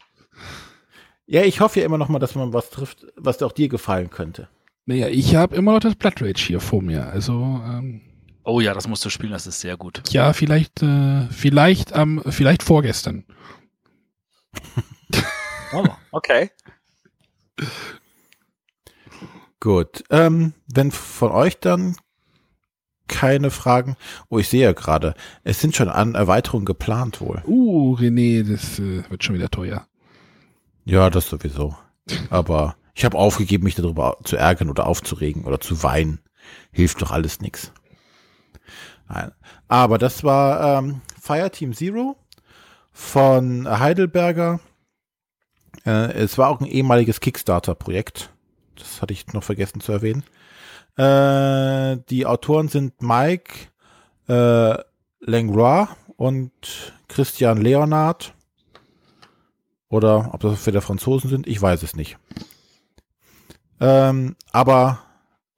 [1.26, 4.08] Ja, ich hoffe ja immer noch mal, dass man was trifft, was auch dir gefallen
[4.08, 4.48] könnte.
[4.88, 7.08] Naja, ich habe immer noch das Blood Rage hier vor mir.
[7.08, 7.34] Also.
[7.34, 8.00] Ähm,
[8.42, 10.00] oh ja, das musst du spielen, das ist sehr gut.
[10.08, 13.24] Ja, vielleicht, äh, vielleicht am, ähm, vielleicht vorgestern.
[15.74, 16.50] oh, okay.
[19.60, 20.04] Gut.
[20.08, 21.96] Ähm, wenn von euch dann
[23.08, 23.94] keine Fragen.
[24.30, 25.12] Oh, ich sehe ja gerade,
[25.44, 27.42] es sind schon an Erweiterungen geplant wohl.
[27.46, 29.86] Uh, René, das äh, wird schon wieder teuer.
[30.86, 31.76] Ja, das sowieso.
[32.30, 36.18] Aber ich habe aufgegeben, mich darüber zu ärgern oder aufzuregen oder zu weinen.
[36.72, 37.38] Hilft doch alles.
[39.08, 39.30] Nein.
[39.68, 42.16] Aber das war ähm, Fireteam Zero
[42.90, 44.58] von Heidelberger.
[45.86, 48.30] Äh, es war auch ein ehemaliges Kickstarter-Projekt.
[48.74, 50.24] Das hatte ich noch vergessen zu erwähnen.
[50.96, 53.68] Äh, die Autoren sind Mike
[54.26, 54.76] äh,
[55.20, 58.34] Langlois und Christian Leonard.
[59.88, 62.18] Oder ob das für der Franzosen sind, ich weiß es nicht.
[63.80, 65.00] Ähm, aber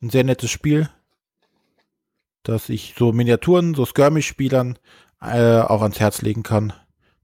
[0.02, 0.88] ein sehr nettes Spiel,
[2.42, 4.78] dass ich so Miniaturen, so Skirmish-Spielern
[5.20, 6.72] äh, auch ans Herz legen kann.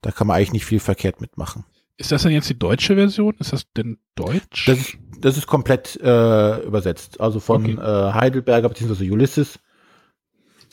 [0.02, 1.64] Da kann man eigentlich nicht viel verkehrt mitmachen.
[1.96, 3.35] Ist das denn jetzt die deutsche Version?
[3.38, 4.66] Ist das denn Deutsch?
[4.66, 7.20] Das ist, das ist komplett äh, übersetzt.
[7.20, 7.80] Also von okay.
[7.80, 9.11] äh, Heidelberger bzw.
[9.11, 9.59] Ulysses,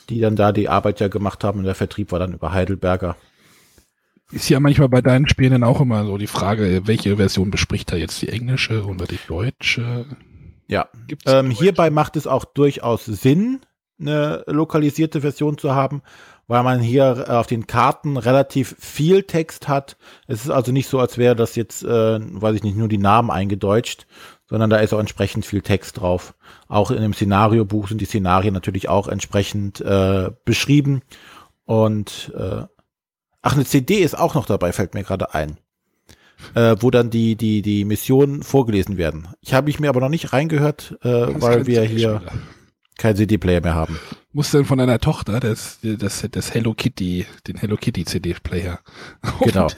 [0.09, 3.15] die dann da die Arbeit ja gemacht haben und der Vertrieb war dann über Heidelberger.
[4.33, 7.91] Ist ja manchmal bei deinen Spielen dann auch immer so die Frage, welche Version bespricht
[7.91, 10.05] er jetzt, die englische oder die deutsche?
[10.67, 10.87] Ja,
[11.27, 13.59] ähm, hierbei macht es auch durchaus Sinn,
[13.99, 16.01] eine lokalisierte Version zu haben,
[16.47, 19.97] weil man hier äh, auf den Karten relativ viel Text hat.
[20.25, 22.97] Es ist also nicht so, als wäre das jetzt, äh, weiß ich nicht, nur die
[22.97, 24.07] Namen eingedeutscht,
[24.49, 26.33] sondern da ist auch entsprechend viel Text drauf.
[26.67, 31.01] Auch in dem Szenariobuch sind die Szenarien natürlich auch entsprechend äh, beschrieben.
[31.65, 32.63] Und äh,
[33.43, 35.57] ach, eine CD ist auch noch dabei, fällt mir gerade ein.
[36.55, 39.29] Äh, wo dann die, die, die Missionen vorgelesen werden.
[39.39, 42.21] Ich habe ich mir aber noch nicht reingehört, äh, weil wir hier
[42.97, 43.97] kein CD-Player mehr haben.
[44.33, 48.79] Muss dann von deiner Tochter das, das, das Hello Kitty, den Hello Kitty CD-Player
[49.39, 49.67] genau.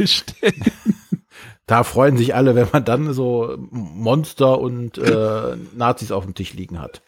[1.68, 6.54] Da freuen sich alle, wenn man dann so Monster und äh, Nazis auf dem Tisch
[6.54, 7.02] liegen hat.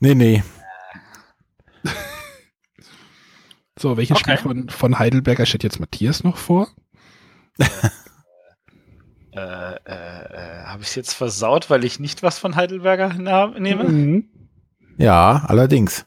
[0.00, 0.42] Nee, nee.
[3.78, 4.36] So, welches okay.
[4.36, 6.68] Spiel von, von Heidelberger steht jetzt Matthias noch vor?
[9.32, 13.14] äh, äh, äh, Habe ich es jetzt versaut, weil ich nicht was von Heidelberger
[13.58, 13.84] nehme?
[13.84, 14.28] Mhm.
[14.98, 16.06] Ja, allerdings.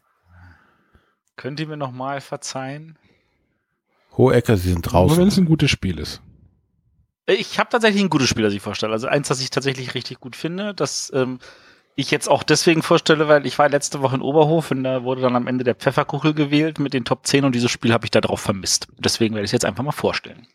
[1.36, 2.97] Könnt ihr mir nochmal verzeihen?
[4.15, 5.15] Hohecker, Sie sind draußen.
[5.15, 6.21] Nur wenn es ein gutes Spiel ist.
[7.28, 8.93] Ich habe tatsächlich ein gutes Spiel, das ich vorstelle.
[8.93, 11.39] Also eins, das ich tatsächlich richtig gut finde, das ähm,
[11.95, 15.21] ich jetzt auch deswegen vorstelle, weil ich war letzte Woche in Oberhof und da wurde
[15.21, 18.12] dann am Ende der Pfefferkuchel gewählt mit den Top 10 und dieses Spiel habe ich
[18.12, 18.88] da drauf vermisst.
[18.97, 20.47] Deswegen werde ich es jetzt einfach mal vorstellen.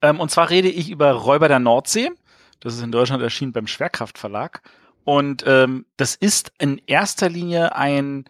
[0.00, 2.10] Ähm, und zwar rede ich über Räuber der Nordsee.
[2.58, 4.62] Das ist in Deutschland erschienen beim Schwerkraftverlag.
[5.04, 8.24] Und ähm, das ist in erster Linie ein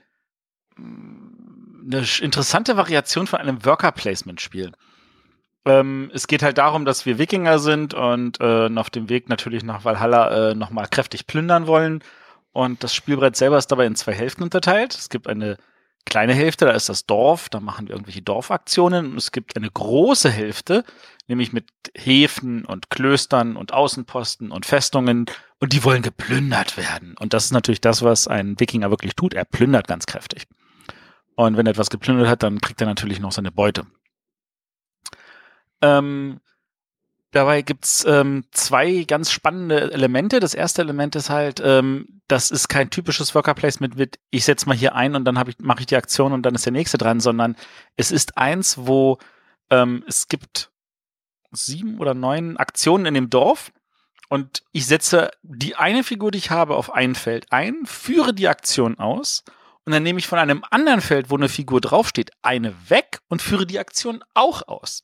[0.77, 1.33] mm,
[1.85, 4.73] eine interessante Variation von einem Worker-Placement-Spiel.
[5.65, 9.63] Ähm, es geht halt darum, dass wir Wikinger sind und äh, auf dem Weg natürlich
[9.63, 12.03] nach Valhalla äh, nochmal kräftig plündern wollen.
[12.53, 14.95] Und das Spielbrett selber ist dabei in zwei Hälften unterteilt.
[14.95, 15.57] Es gibt eine
[16.05, 19.13] kleine Hälfte, da ist das Dorf, da machen wir irgendwelche Dorfaktionen.
[19.13, 20.85] Und es gibt eine große Hälfte,
[21.29, 25.27] nämlich mit Häfen und Klöstern und Außenposten und Festungen.
[25.61, 27.15] Und die wollen geplündert werden.
[27.19, 29.33] Und das ist natürlich das, was ein Wikinger wirklich tut.
[29.33, 30.47] Er plündert ganz kräftig.
[31.37, 33.87] Und wenn er etwas geplündert hat, dann kriegt er natürlich noch seine Beute.
[35.83, 36.41] Ähm,
[37.33, 40.39] Dabei gibt's ähm, zwei ganz spannende Elemente.
[40.39, 44.69] Das erste Element ist halt, ähm, das ist kein typisches Worker Placement mit, ich setze
[44.69, 46.99] mal hier ein und dann ich, mache ich die Aktion und dann ist der nächste
[46.99, 47.57] dran, sondern
[47.97, 49.17] es ist eins, wo
[49.71, 50.71] ähm, es gibt
[51.53, 53.73] sieben oder neun Aktionen in dem Dorf
[54.29, 58.49] und ich setze die eine Figur, die ich habe, auf ein Feld ein, führe die
[58.49, 59.43] Aktion aus
[59.87, 63.41] und dann nehme ich von einem anderen Feld, wo eine Figur draufsteht, eine weg und
[63.41, 65.03] führe die Aktion auch aus.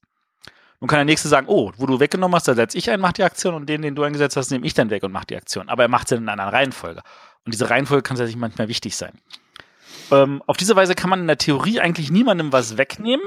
[0.80, 3.12] Nun kann der Nächste sagen, oh, wo du weggenommen hast, da setze ich ein, mach
[3.12, 5.36] die Aktion und den, den du eingesetzt hast, nehme ich dann weg und mach die
[5.36, 5.68] Aktion.
[5.68, 7.02] Aber er macht sie in einer Reihenfolge.
[7.44, 9.18] Und diese Reihenfolge kann tatsächlich manchmal wichtig sein.
[10.10, 13.26] Ähm, auf diese Weise kann man in der Theorie eigentlich niemandem was wegnehmen.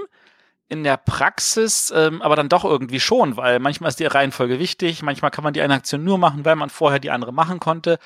[0.69, 5.03] In der Praxis ähm, aber dann doch irgendwie schon, weil manchmal ist die Reihenfolge wichtig,
[5.03, 7.99] manchmal kann man die eine Aktion nur machen, weil man vorher die andere machen konnte.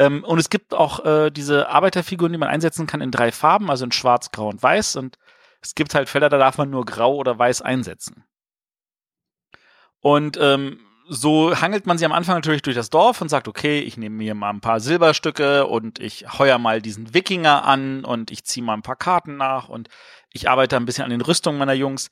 [0.00, 3.70] Ähm, und es gibt auch äh, diese Arbeiterfiguren, die man einsetzen kann in drei Farben,
[3.70, 4.96] also in Schwarz, Grau und Weiß.
[4.96, 5.16] Und
[5.62, 8.24] es gibt halt Fälle, da darf man nur Grau oder Weiß einsetzen.
[10.00, 13.80] Und ähm, so hangelt man sie am Anfang natürlich durch das Dorf und sagt, okay,
[13.80, 18.30] ich nehme mir mal ein paar Silberstücke und ich heuer mal diesen Wikinger an und
[18.30, 19.88] ich ziehe mal ein paar Karten nach und
[20.32, 22.10] ich arbeite ein bisschen an den Rüstungen meiner Jungs.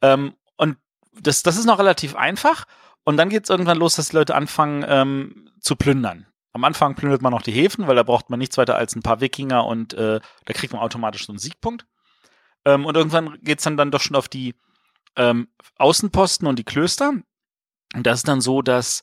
[0.00, 0.76] Ähm, und
[1.20, 2.66] das, das ist noch relativ einfach.
[3.04, 6.26] Und dann geht es irgendwann los, dass die Leute anfangen ähm, zu plündern.
[6.52, 9.02] Am Anfang plündert man noch die Häfen, weil da braucht man nichts weiter als ein
[9.02, 11.86] paar Wikinger und äh, da kriegt man automatisch so einen Siegpunkt.
[12.64, 14.54] Ähm, und irgendwann geht es dann, dann doch schon auf die
[15.16, 15.48] ähm,
[15.78, 17.14] Außenposten und die Klöster.
[17.94, 19.02] Und das ist dann so, dass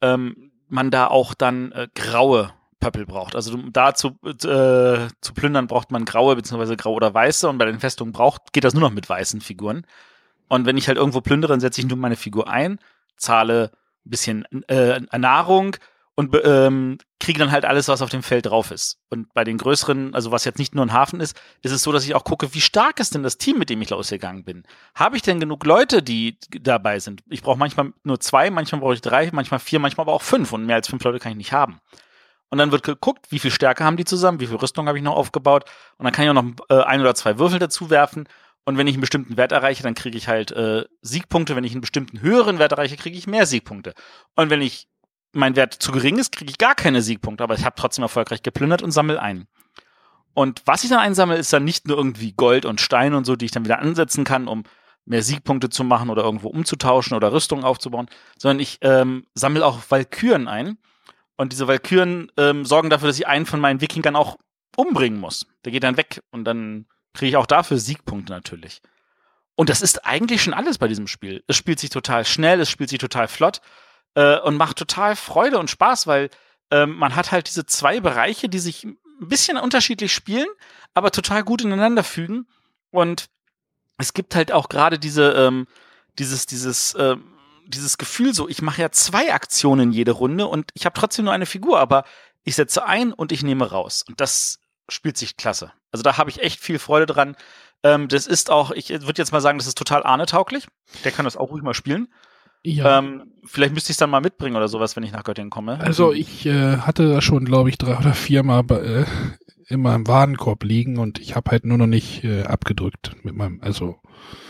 [0.00, 3.36] ähm, man da auch dann äh, graue Pöppel braucht.
[3.36, 7.64] Also da zu, äh, zu plündern braucht man graue beziehungsweise grau oder weiße und bei
[7.64, 9.86] den Festungen braucht, geht das nur noch mit weißen Figuren.
[10.48, 12.78] Und wenn ich halt irgendwo plündere, dann setze ich nur meine Figur ein,
[13.16, 13.70] zahle
[14.04, 15.76] ein bisschen äh, Nahrung,
[16.14, 18.98] und ähm, kriege dann halt alles, was auf dem Feld drauf ist.
[19.08, 21.92] Und bei den größeren, also was jetzt nicht nur ein Hafen ist, ist es so,
[21.92, 24.64] dass ich auch gucke, wie stark ist denn das Team, mit dem ich losgegangen bin.
[24.94, 27.22] Habe ich denn genug Leute, die dabei sind?
[27.30, 30.52] Ich brauche manchmal nur zwei, manchmal brauche ich drei, manchmal vier, manchmal aber auch fünf.
[30.52, 31.80] Und mehr als fünf Leute kann ich nicht haben.
[32.50, 35.04] Und dann wird geguckt, wie viel Stärke haben die zusammen, wie viel Rüstung habe ich
[35.04, 35.64] noch aufgebaut.
[35.96, 38.28] Und dann kann ich auch noch äh, ein oder zwei Würfel dazu werfen.
[38.64, 41.56] Und wenn ich einen bestimmten Wert erreiche, dann kriege ich halt äh, Siegpunkte.
[41.56, 43.94] Wenn ich einen bestimmten höheren Wert erreiche, kriege ich mehr Siegpunkte.
[44.36, 44.86] Und wenn ich
[45.32, 48.42] mein Wert zu gering ist, kriege ich gar keine Siegpunkte, aber ich habe trotzdem erfolgreich
[48.42, 49.46] geplündert und sammel ein.
[50.34, 53.36] Und was ich dann einsammle, ist dann nicht nur irgendwie Gold und Stein und so,
[53.36, 54.64] die ich dann wieder ansetzen kann, um
[55.04, 59.80] mehr Siegpunkte zu machen oder irgendwo umzutauschen oder Rüstungen aufzubauen, sondern ich ähm, sammle auch
[59.88, 60.78] Valkyren ein.
[61.36, 64.38] Und diese Valkyren ähm, sorgen dafür, dass ich einen von meinen Wikingern auch
[64.76, 65.46] umbringen muss.
[65.64, 68.80] Der geht dann weg und dann kriege ich auch dafür Siegpunkte natürlich.
[69.54, 71.42] Und das ist eigentlich schon alles bei diesem Spiel.
[71.46, 73.60] Es spielt sich total schnell, es spielt sich total flott
[74.14, 76.30] äh, und macht total Freude und Spaß, weil
[76.70, 80.48] ähm, man hat halt diese zwei Bereiche, die sich ein bisschen unterschiedlich spielen,
[80.94, 82.46] aber total gut ineinander fügen.
[82.90, 83.26] Und
[83.98, 85.66] es gibt halt auch gerade diese, ähm,
[86.18, 87.16] dieses, dieses, äh,
[87.66, 91.34] dieses Gefühl so, ich mache ja zwei Aktionen jede Runde und ich habe trotzdem nur
[91.34, 92.04] eine Figur, aber
[92.44, 94.04] ich setze ein und ich nehme raus.
[94.08, 95.72] Und das spielt sich klasse.
[95.92, 97.36] Also da habe ich echt viel Freude dran.
[97.82, 100.66] Ähm, das ist auch, ich würde jetzt mal sagen, das ist total ahnetauglich.
[101.04, 102.12] Der kann das auch ruhig mal spielen.
[102.64, 102.98] Ja.
[102.98, 105.80] Ähm, vielleicht müsste ich es dann mal mitbringen oder sowas, wenn ich nach Göttingen komme.
[105.80, 109.04] Also ich äh, hatte da schon, glaube ich, drei oder vier Mal äh,
[109.66, 113.60] immer im Warenkorb liegen und ich habe halt nur noch nicht äh, abgedrückt mit meinem,
[113.62, 113.98] also.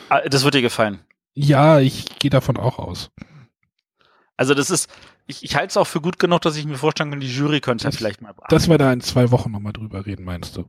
[0.09, 1.01] Ah, das wird dir gefallen.
[1.35, 3.11] Ja, ich gehe davon auch aus.
[4.37, 4.90] Also das ist,
[5.27, 7.61] ich, ich halte es auch für gut genug, dass ich mir vorstellen kann, die Jury
[7.61, 8.35] könnte das, vielleicht mal.
[8.48, 10.68] Dass wir da in zwei Wochen nochmal drüber reden, meinst du?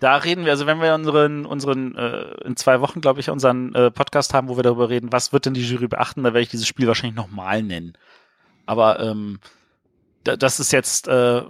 [0.00, 3.74] Da reden wir, also wenn wir unseren, unseren äh, in zwei Wochen, glaube ich, unseren
[3.74, 6.42] äh, Podcast haben, wo wir darüber reden, was wird denn die Jury beachten, da werde
[6.42, 7.96] ich dieses Spiel wahrscheinlich nochmal nennen.
[8.66, 9.40] Aber ähm,
[10.24, 11.42] da, das ist jetzt, äh,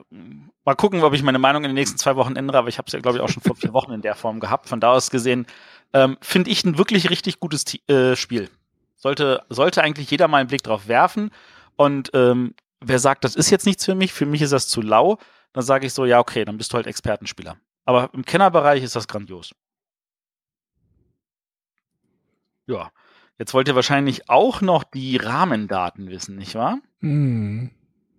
[0.64, 2.86] mal gucken, ob ich meine Meinung in den nächsten zwei Wochen ändere, aber ich habe
[2.86, 4.68] es ja, glaube ich, auch schon vor vier Wochen in der Form gehabt.
[4.68, 5.46] Von da aus gesehen,
[5.92, 8.50] ähm, finde ich ein wirklich richtig gutes äh, Spiel.
[8.96, 11.30] Sollte, sollte eigentlich jeder mal einen Blick drauf werfen.
[11.76, 14.80] Und ähm, wer sagt, das ist jetzt nichts für mich, für mich ist das zu
[14.80, 15.18] lau,
[15.52, 17.56] dann sage ich so, ja, okay, dann bist du halt Expertenspieler.
[17.84, 19.54] Aber im Kennerbereich ist das grandios.
[22.66, 22.90] Ja.
[23.38, 26.78] Jetzt wollt ihr wahrscheinlich auch noch die Rahmendaten wissen, nicht wahr?
[27.00, 27.72] Mhm.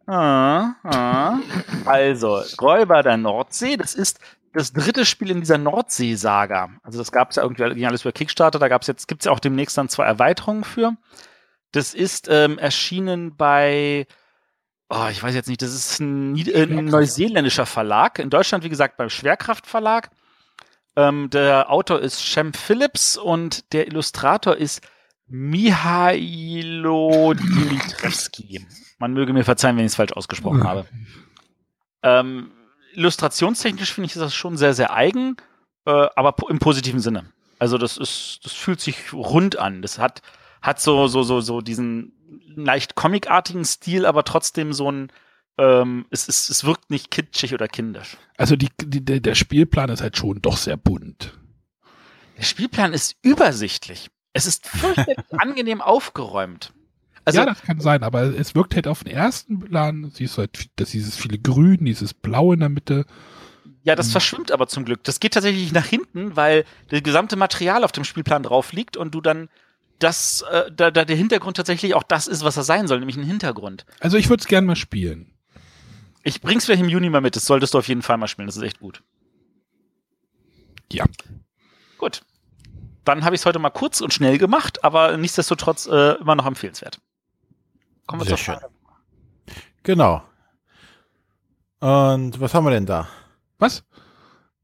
[0.07, 1.39] Ah, ah.
[1.86, 4.20] Also, Räuber der Nordsee, das ist
[4.53, 6.70] das dritte Spiel in dieser Nordsee-Saga.
[6.84, 9.32] Also das gab es ja irgendwie ging alles über Kickstarter, da gab's jetzt, gibt's ja
[9.32, 10.95] auch demnächst dann zwei Erweiterungen für.
[11.72, 14.07] Das ist ähm, erschienen bei
[14.89, 18.19] oh, ich weiß jetzt nicht, das ist ein, äh, ein neuseeländischer Verlag.
[18.19, 20.11] In Deutschland, wie gesagt, beim Schwerkraft Verlag.
[20.95, 24.81] Ähm, der Autor ist Shem Phillips und der Illustrator ist
[25.27, 26.13] Mihailo
[27.33, 28.65] Dimitrevski.
[28.97, 30.86] Man möge mir verzeihen, wenn ich es falsch ausgesprochen habe.
[32.03, 32.51] Ähm,
[32.93, 35.36] illustrationstechnisch finde ich das schon sehr, sehr eigen,
[35.86, 37.25] äh, aber im positiven Sinne.
[37.59, 39.81] Also das ist, das fühlt sich rund an.
[39.81, 40.21] Das hat,
[40.66, 42.11] hat so, so, so, so diesen
[42.55, 45.11] leicht comicartigen Stil, aber trotzdem so ein,
[45.57, 48.18] ähm, es, es, es wirkt nicht kitschig oder kindisch.
[48.38, 51.38] Also die, die, der Spielplan ist halt schon doch sehr bunt.
[52.38, 54.09] Der Spielplan ist übersichtlich.
[54.34, 56.74] Es ist fürchterlich angenehm aufgeräumt.
[57.26, 60.41] Also, ja, das kann sein, aber es wirkt halt auf den ersten Plan, siehst du
[60.41, 63.05] halt, dass dieses viele Grün, dieses Blau in der Mitte.
[63.84, 64.11] Ja, das hm.
[64.13, 65.03] verschwimmt aber zum Glück.
[65.03, 69.13] Das geht tatsächlich nach hinten, weil das gesamte Material auf dem Spielplan drauf liegt und
[69.13, 69.49] du dann
[69.99, 73.17] das, äh, da, da der Hintergrund tatsächlich auch das ist, was er sein soll, nämlich
[73.17, 73.85] ein Hintergrund.
[73.99, 75.33] Also ich würde es gerne mal spielen.
[76.23, 78.47] Ich bring's vielleicht im Juni mal mit, das solltest du auf jeden Fall mal spielen,
[78.47, 79.03] das ist echt gut.
[80.91, 81.05] Ja.
[81.97, 82.23] Gut.
[83.03, 86.45] Dann habe ich es heute mal kurz und schnell gemacht, aber nichtsdestotrotz äh, immer noch
[86.45, 86.99] empfehlenswert.
[88.07, 88.67] Kommen wir Sehr zur Frage.
[89.47, 89.55] Schön.
[89.83, 90.23] Genau.
[91.79, 93.07] Und was haben wir denn da?
[93.59, 93.83] Was?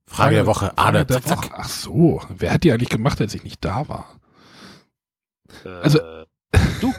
[0.08, 0.74] Frage, der Woche.
[0.76, 1.50] Ah, Frage der Woche.
[1.54, 2.22] Ach so.
[2.30, 4.20] Wer hat die eigentlich gemacht, als ich nicht da war?
[5.66, 6.00] Äh, also,
[6.80, 6.94] du.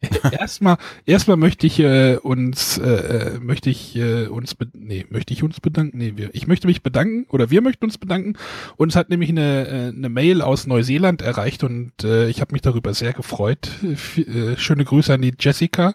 [0.32, 0.76] erstmal,
[1.06, 5.60] erstmal möchte ich äh, uns, äh, äh möchte ich äh, uns, nee, möchte ich uns
[5.60, 5.98] bedanken?
[5.98, 8.34] Nee, wir, ich möchte mich bedanken oder wir möchten uns bedanken.
[8.76, 12.62] Uns hat nämlich eine, äh, eine Mail aus Neuseeland erreicht und äh, ich habe mich
[12.62, 13.70] darüber sehr gefreut.
[13.82, 15.94] F äh, schöne Grüße an die Jessica.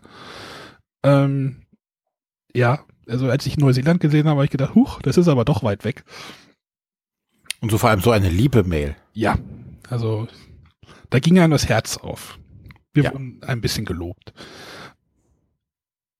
[1.03, 1.61] Ähm,
[2.53, 5.63] ja, also als ich Neuseeland gesehen habe, habe ich gedacht, huch, das ist aber doch
[5.63, 6.03] weit weg.
[7.61, 8.95] Und so vor allem so eine liebe Mail.
[9.13, 9.37] Ja,
[9.89, 10.27] also
[11.13, 12.39] da ging einem das Herz auf.
[12.91, 13.13] Wir ja.
[13.13, 14.33] wurden ein bisschen gelobt.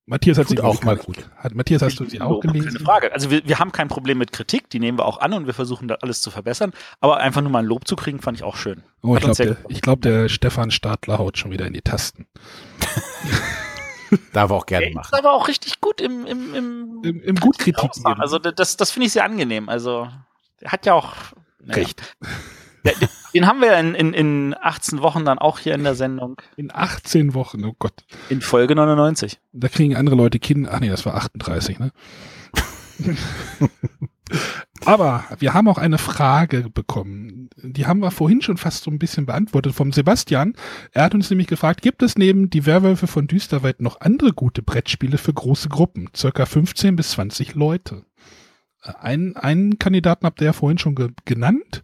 [0.06, 1.28] Matthias hat Tut sie auch mal gut.
[1.36, 2.68] Hat, Matthias, hast du sie auch gelesen?
[2.68, 3.12] Keine Frage.
[3.12, 5.56] Also wir, wir haben kein Problem mit Kritik, die nehmen wir auch an und wir
[5.56, 6.74] versuchen da alles zu verbessern.
[7.00, 8.84] Aber einfach nur mal ein Lob zu kriegen, fand ich auch schön.
[9.02, 12.28] Oh, ich glaube, der, glaub, der Stefan Stadler haut schon wieder in die Tasten.
[14.32, 15.10] Darf er auch gerne machen.
[15.12, 17.90] Ist aber auch richtig gut im, im, im, Im, im gut Kritik.
[18.20, 19.70] Also das, das finde ich sehr angenehm.
[19.70, 20.08] Also
[20.62, 21.16] er hat ja auch
[21.60, 21.82] naja.
[21.82, 22.16] Recht.
[22.86, 26.42] Den, den haben wir in, in, in 18 Wochen dann auch hier in der Sendung.
[26.56, 28.04] In 18 Wochen, oh Gott.
[28.30, 29.40] In Folge 99.
[29.52, 30.72] Da kriegen andere Leute Kinder.
[30.74, 31.92] Ach nee, das war 38, ne?
[34.86, 37.50] Aber wir haben auch eine Frage bekommen.
[37.62, 40.56] Die haben wir vorhin schon fast so ein bisschen beantwortet vom Sebastian.
[40.92, 44.62] Er hat uns nämlich gefragt, gibt es neben die Werwölfe von Düsterwald noch andere gute
[44.62, 46.10] Brettspiele für große Gruppen?
[46.16, 48.04] Circa 15 bis 20 Leute.
[48.82, 51.84] Einen, einen Kandidaten habt ihr ja vorhin schon ge genannt.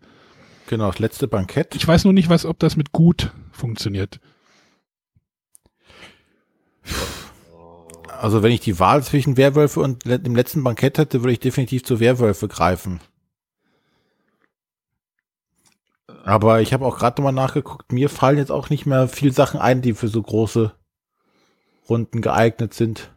[0.69, 1.73] Genau, das letzte Bankett.
[1.73, 4.19] Ich weiß nur nicht, was, ob das mit gut funktioniert.
[8.07, 11.83] Also wenn ich die Wahl zwischen Werwölfe und dem letzten Bankett hätte, würde ich definitiv
[11.83, 12.99] zu Werwölfe greifen.
[16.23, 19.59] Aber ich habe auch gerade nochmal nachgeguckt, mir fallen jetzt auch nicht mehr viel Sachen
[19.59, 20.75] ein, die für so große
[21.89, 23.09] Runden geeignet sind.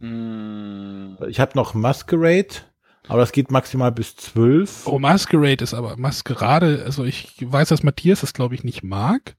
[0.00, 1.14] Mm.
[1.26, 2.67] Ich habe noch Masquerade.
[3.08, 4.86] Aber das geht maximal bis zwölf.
[4.86, 6.82] Oh, Masquerade ist aber Maskerade.
[6.84, 9.34] Also ich weiß, dass Matthias das, glaube ich, nicht mag.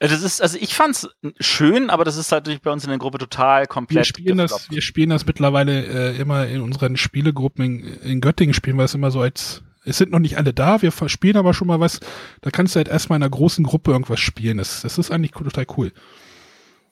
[0.00, 2.98] Äh, das ist, also ich fand's schön, aber das ist natürlich bei uns in der
[2.98, 3.98] Gruppe total komplett.
[3.98, 8.54] Wir spielen das, wir spielen das mittlerweile äh, immer in unseren Spielegruppen in, in Göttingen
[8.54, 11.54] spielen wir es immer so als, es sind noch nicht alle da, wir spielen aber
[11.54, 12.00] schon mal was,
[12.40, 14.58] da kannst du halt erstmal in einer großen Gruppe irgendwas spielen.
[14.58, 15.92] Das, das ist eigentlich total cool.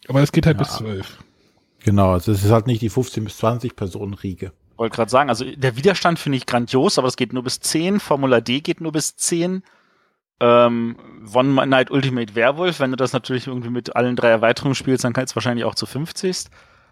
[0.07, 0.63] Aber es geht halt ja.
[0.63, 1.19] bis zwölf.
[1.81, 5.29] Genau, also es ist halt nicht die 15 bis 20 Personen Riege wollte gerade sagen,
[5.29, 8.01] also der Widerstand finde ich grandios, aber es geht nur bis 10.
[8.01, 9.63] Formula D geht nur bis 10.
[10.41, 10.97] Ähm,
[11.35, 15.13] One Night Ultimate Werewolf, wenn du das natürlich irgendwie mit allen drei Erweiterungen spielst, dann
[15.13, 16.45] kann es wahrscheinlich auch zu 50.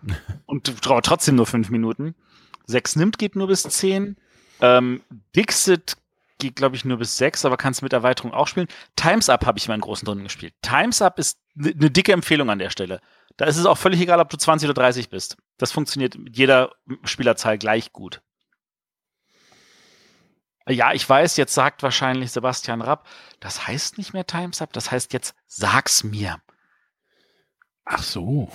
[0.47, 2.15] Und trotzdem nur 5 Minuten.
[2.67, 4.17] 6 nimmt geht nur bis 10.
[4.61, 5.03] Ähm,
[5.37, 5.97] Dixit
[6.39, 8.69] geht, glaube ich, nur bis 6, aber kannst mit Erweiterung auch spielen.
[8.97, 10.55] Times Up habe ich mal in großen Runden gespielt.
[10.63, 13.01] Times Up ist eine ne dicke Empfehlung an der Stelle.
[13.37, 15.37] Da ist es auch völlig egal, ob du 20 oder 30 bist.
[15.59, 16.73] Das funktioniert mit jeder
[17.05, 18.23] Spielerzahl gleich gut.
[20.69, 23.07] Ja, ich weiß, jetzt sagt wahrscheinlich Sebastian Rapp,
[23.39, 26.41] das heißt nicht mehr Times Up, das heißt jetzt sag's mir.
[27.85, 28.51] Ach so.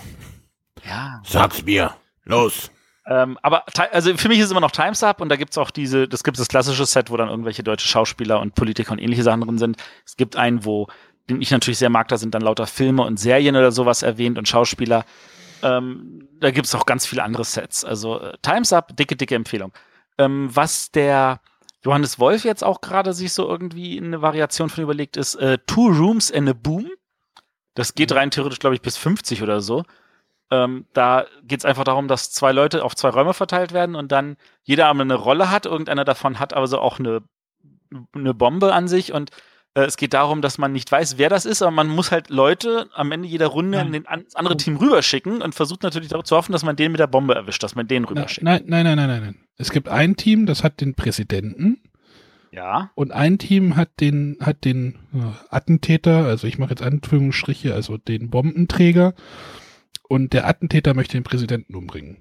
[0.84, 1.22] Ja.
[1.26, 1.96] Sag's mir.
[2.26, 2.70] Los.
[3.06, 5.72] Ähm, aber also für mich ist es immer noch Times Up und da gibt's auch
[5.72, 9.24] diese, das gibt das klassische Set, wo dann irgendwelche deutsche Schauspieler und Politiker und ähnliche
[9.24, 9.78] Sachen drin sind.
[10.06, 10.88] Es gibt einen, wo
[11.32, 14.38] den ich natürlich sehr mag, da sind dann lauter Filme und Serien oder sowas erwähnt
[14.38, 15.06] und Schauspieler.
[15.64, 17.86] Ähm, da gibt's auch ganz viele andere Sets.
[17.86, 19.72] Also äh, Times Up, dicke, dicke Empfehlung.
[20.18, 21.40] Ähm, was der
[21.84, 25.58] Johannes Wolf jetzt auch gerade sich so irgendwie in eine Variation von überlegt, ist äh,
[25.66, 26.90] Two Rooms and a Boom.
[27.74, 28.18] Das geht mhm.
[28.18, 29.84] rein theoretisch, glaube ich, bis 50 oder so.
[30.52, 34.12] Ähm, da geht es einfach darum, dass zwei Leute auf zwei Räume verteilt werden und
[34.12, 35.66] dann jeder aber eine Rolle hat.
[35.66, 37.22] Irgendeiner davon hat also auch eine,
[38.14, 39.32] eine Bombe an sich und
[39.74, 42.90] es geht darum, dass man nicht weiß, wer das ist, aber man muss halt Leute
[42.94, 43.88] am Ende jeder Runde Nein.
[43.88, 46.76] in den an, das andere Team rüberschicken und versucht natürlich darauf zu hoffen, dass man
[46.76, 48.44] den mit der Bombe erwischt, dass man den rüberschickt.
[48.44, 49.36] nein, nein, nein, nein, nein, nein.
[49.58, 51.82] Es gibt ein Team, das hat den Präsidenten
[52.52, 52.92] Ja.
[52.96, 55.20] und ein Team hat den, hat den äh,
[55.56, 59.14] Attentäter, also ich mache jetzt Anführungsstriche, also den Bombenträger
[60.10, 62.18] und der Attentäter möchte den Präsidenten umbringen.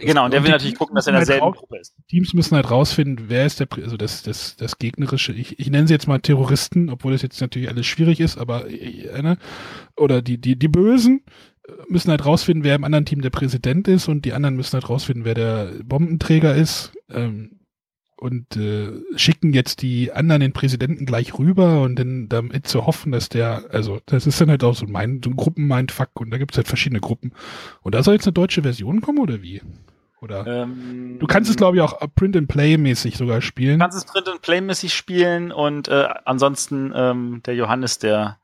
[0.00, 1.94] Genau, und der will natürlich gucken, dass er in halt derselben raus- Gruppe ist.
[2.08, 5.86] Teams müssen halt rausfinden, wer ist der, also das, das, das gegnerische, ich, ich nenne
[5.88, 9.38] sie jetzt mal Terroristen, obwohl das jetzt natürlich alles schwierig ist, aber, ne?
[9.96, 11.22] oder die, die, die Bösen
[11.66, 14.74] äh, müssen halt rausfinden, wer im anderen Team der Präsident ist und die anderen müssen
[14.74, 17.57] halt rausfinden, wer der Bombenträger ist, ähm,
[18.18, 23.12] und äh, schicken jetzt die anderen den Präsidenten gleich rüber und dann damit zu hoffen,
[23.12, 26.30] dass der, also das ist dann halt auch so ein, Mind, so ein Gruppen-Mindfuck und
[26.30, 27.32] da gibt es halt verschiedene Gruppen.
[27.82, 29.62] Und da soll jetzt eine deutsche Version kommen oder wie?
[30.20, 30.46] Oder?
[30.46, 33.78] Ähm, Du kannst es, glaube ich, auch Print-and-Play-mäßig sogar spielen.
[33.78, 38.38] Du kannst es Print and Play mäßig spielen und äh, ansonsten ähm, der Johannes, der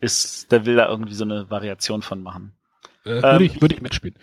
[0.00, 2.54] ist, der will da irgendwie so eine Variation von machen.
[3.04, 4.16] Äh, würde, ähm, ich, würde ich mitspielen.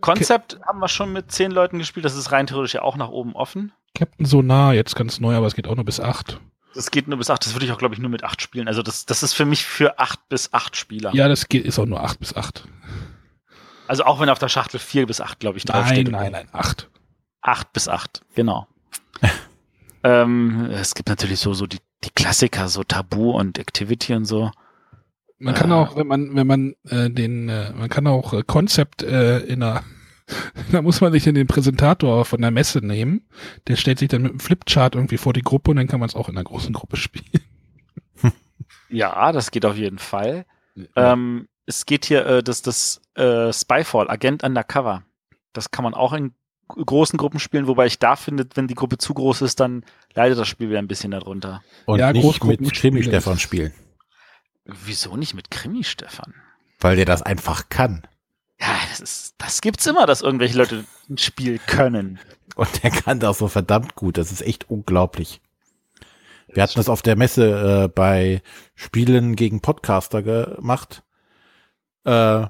[0.00, 3.08] Konzept haben wir schon mit zehn Leuten gespielt, das ist rein theoretisch ja auch nach
[3.08, 3.72] oben offen.
[3.94, 6.40] Captain Sonar, jetzt ganz neu, aber es geht auch nur bis acht.
[6.74, 8.68] Das geht nur bis acht, das würde ich auch, glaube ich, nur mit acht spielen.
[8.68, 11.14] Also das, das ist für mich für acht bis acht Spieler.
[11.14, 12.64] Ja, das geht, ist auch nur acht bis acht.
[13.88, 16.10] Also auch wenn auf der Schachtel vier bis acht, glaube ich, Nein, draufsteht.
[16.10, 16.90] nein, nein, acht.
[17.40, 18.66] Acht bis acht, genau.
[20.02, 24.50] ähm, es gibt natürlich so, so die, die Klassiker, so Tabu und Activity und so.
[25.38, 29.02] Man kann auch, wenn man, wenn man äh, den, äh, man kann auch äh, Konzept
[29.02, 29.82] äh, in einer,
[30.72, 33.28] da muss man sich dann den Präsentator von der Messe nehmen.
[33.68, 36.08] Der stellt sich dann mit einem Flipchart irgendwie vor die Gruppe und dann kann man
[36.08, 37.42] es auch in einer großen Gruppe spielen.
[38.88, 40.46] Ja, das geht auf jeden Fall.
[40.94, 45.02] Ähm, es geht hier äh, das, das äh, Spyfall, Agent Undercover.
[45.52, 46.32] Das kann man auch in
[46.68, 49.84] großen Gruppen spielen, wobei ich da finde, wenn die Gruppe zu groß ist, dann
[50.14, 51.62] leidet das Spiel wieder ein bisschen darunter.
[51.86, 53.72] Und Ja, nicht Großgruppen mit Krimi-Stefan ist- spielen,
[54.66, 56.34] Wieso nicht mit Krimi, Stefan?
[56.80, 58.02] weil der das einfach kann.
[58.60, 62.18] Ja, das ist, das gibt's immer, dass irgendwelche Leute ein Spiel können.
[62.54, 64.16] Und der kann das so verdammt gut.
[64.16, 65.42] Das ist echt unglaublich.
[66.48, 68.40] Wir hatten das auf der Messe äh, bei
[68.74, 71.02] Spielen gegen Podcaster gemacht.
[72.04, 72.46] Äh,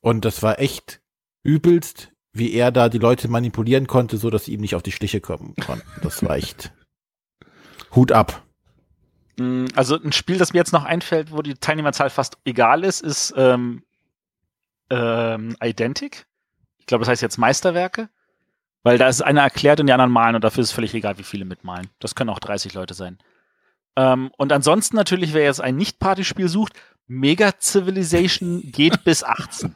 [0.00, 1.00] und das war echt
[1.42, 4.92] übelst, wie er da die Leute manipulieren konnte, so dass sie ihm nicht auf die
[4.92, 5.88] Schliche kommen konnten.
[6.02, 6.72] Das war echt
[7.94, 8.45] Hut ab.
[9.36, 13.02] Mm, Also ein Spiel, das mir jetzt noch einfällt, wo die Teilnehmerzahl fast egal ist,
[13.02, 13.82] ist ähm,
[14.90, 16.26] ähm, Identic.
[16.78, 18.08] Ich glaube, das heißt jetzt Meisterwerke.
[18.82, 21.18] Weil da ist einer erklärt und die anderen malen und dafür ist es völlig egal,
[21.18, 21.88] wie viele mitmalen.
[21.98, 23.18] Das können auch 30 Leute sein.
[23.96, 26.74] Ähm, und ansonsten natürlich, wer jetzt ein Nicht-Partyspiel sucht,
[27.08, 29.74] Mega Civilization geht bis 18.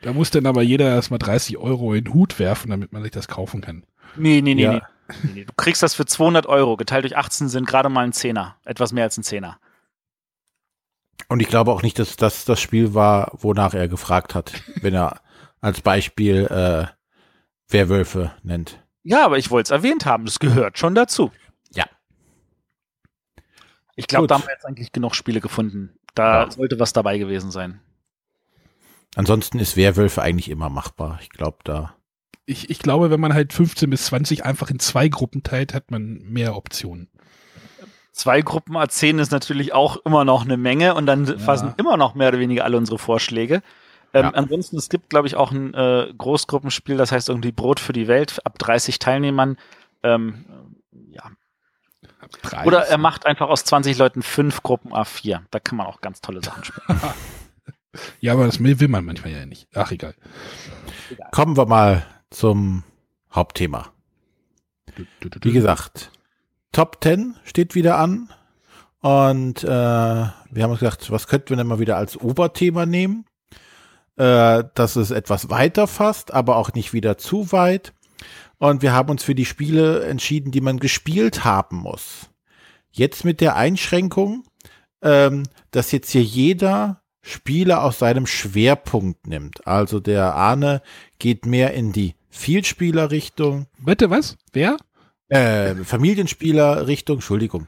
[0.00, 3.12] Da muss dann aber jeder erstmal 30 Euro in den Hut werfen, damit man sich
[3.12, 3.84] das kaufen kann.
[4.16, 4.72] Nee, nee, nee, Ja.
[4.72, 4.80] nee.
[5.22, 5.44] Nee.
[5.44, 6.76] Du kriegst das für 200 Euro.
[6.76, 8.56] Geteilt durch 18 sind gerade mal ein Zehner.
[8.64, 9.58] Etwas mehr als ein Zehner.
[11.28, 14.52] Und ich glaube auch nicht, dass das das Spiel war, wonach er gefragt hat,
[14.82, 15.20] wenn er
[15.60, 16.86] als Beispiel äh,
[17.72, 18.82] Werwölfe nennt.
[19.02, 20.24] Ja, aber ich wollte es erwähnt haben.
[20.26, 21.32] Das gehört schon dazu.
[21.74, 21.86] Ja.
[23.96, 25.94] Ich glaube, da haben wir jetzt eigentlich genug Spiele gefunden.
[26.14, 26.50] Da Ja.
[26.50, 27.80] sollte was dabei gewesen sein.
[29.14, 31.18] Ansonsten ist Werwölfe eigentlich immer machbar.
[31.22, 31.94] Ich glaube da.
[32.44, 35.90] Ich, ich glaube, wenn man halt 15 bis 20 einfach in zwei Gruppen teilt, hat
[35.90, 37.08] man mehr Optionen.
[38.12, 42.14] Zwei Gruppen A10 ist natürlich auch immer noch eine Menge und dann fassen immer noch
[42.14, 43.62] mehr oder weniger alle unsere Vorschläge.
[44.12, 44.30] Ähm, Ja.
[44.30, 48.08] Ansonsten, es gibt, glaube ich, auch ein äh, Großgruppenspiel, das heißt irgendwie Brot für die
[48.08, 49.56] Welt, ab 30 Teilnehmern.
[50.02, 50.44] Ähm,
[51.10, 51.30] ja.
[52.64, 55.40] Oder er macht einfach aus 20 Leuten fünf Gruppen A4.
[55.50, 57.00] Da kann man auch ganz tolle Sachen spielen.
[58.20, 59.68] Ja, aber das will will man manchmal ja nicht.
[59.74, 60.14] Ach, egal.
[61.30, 62.84] Kommen wir mal zum
[63.32, 63.92] Hauptthema.
[65.42, 66.10] Wie gesagt,
[66.72, 68.30] Top 10 steht wieder an.
[69.00, 73.26] Und äh, wir haben uns gedacht, was könnten wir denn mal wieder als Oberthema nehmen?
[74.16, 77.92] Äh, dass es etwas weiter fasst, aber auch nicht wieder zu weit.
[78.58, 82.30] Und wir haben uns für die Spiele entschieden, die man gespielt haben muss.
[82.90, 84.44] Jetzt mit der Einschränkung,
[85.02, 89.66] ähm, dass jetzt hier jeder Spieler aus seinem Schwerpunkt nimmt.
[89.66, 90.82] Also der Arne
[91.18, 94.36] geht mehr in die Vielspielerrichtung, Bitte was?
[94.52, 94.76] Wer?
[95.32, 97.66] äh, Familienspieler-Richtung, Entschuldigung.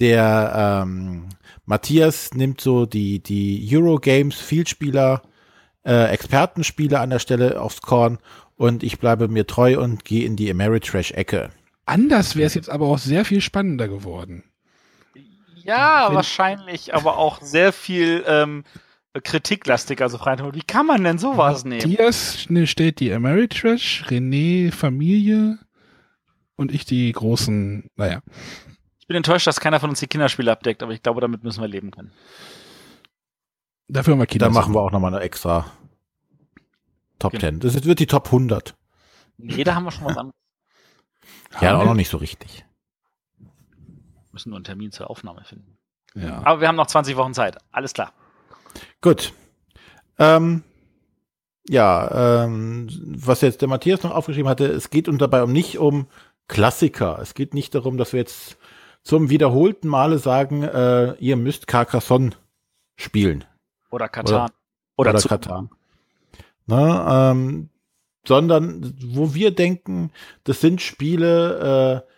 [0.00, 1.28] Der ähm,
[1.64, 5.22] Matthias nimmt so die, die Eurogames, Vielspieler,
[5.84, 8.18] äh, Expertenspieler an der Stelle aufs Korn
[8.56, 11.50] und ich bleibe mir treu und gehe in die Ameritrash-Ecke.
[11.84, 14.44] Anders wäre es jetzt aber auch sehr viel spannender geworden.
[15.54, 18.64] Ja, wahrscheinlich, aber auch sehr viel ähm,
[19.20, 20.54] kritiklastig, also Freitag.
[20.54, 21.82] Wie kann man denn sowas nehmen?
[21.90, 25.58] Matthias ne, steht die Ameritrash, René Familie
[26.56, 28.20] und ich die großen, naja.
[28.98, 31.60] Ich bin enttäuscht, dass keiner von uns die Kinderspiele abdeckt, aber ich glaube, damit müssen
[31.60, 32.12] wir leben können.
[33.88, 34.46] Dafür haben wir Kinder.
[34.46, 35.70] Dann machen wir auch nochmal eine extra
[37.18, 37.40] Top Genau.
[37.40, 37.60] 10.
[37.60, 38.74] Das wird die Top 100.
[39.38, 40.34] Jeder haben wir schon was anderes.
[41.60, 41.86] Ja, Haben auch wir?
[41.86, 42.64] noch nicht so richtig.
[44.32, 45.78] müssen nur einen Termin zur Aufnahme finden.
[46.14, 46.42] Ja.
[46.44, 47.58] Aber wir haben noch 20 Wochen Zeit.
[47.72, 48.12] Alles klar.
[49.00, 49.32] Gut.
[50.18, 50.62] Ähm,
[51.68, 55.78] ja, ähm, was jetzt der Matthias noch aufgeschrieben hatte, es geht uns dabei um nicht
[55.78, 56.06] um
[56.48, 57.18] Klassiker.
[57.20, 58.56] Es geht nicht darum, dass wir jetzt
[59.02, 62.30] zum wiederholten Male sagen, äh, ihr müsst Carcassonne
[62.96, 63.44] spielen.
[63.90, 64.50] Oder Katan.
[64.96, 65.70] Oder, oder zu Katan.
[66.66, 67.68] Ne, ähm,
[68.26, 70.10] sondern wo wir denken,
[70.44, 72.10] das sind Spiele, äh,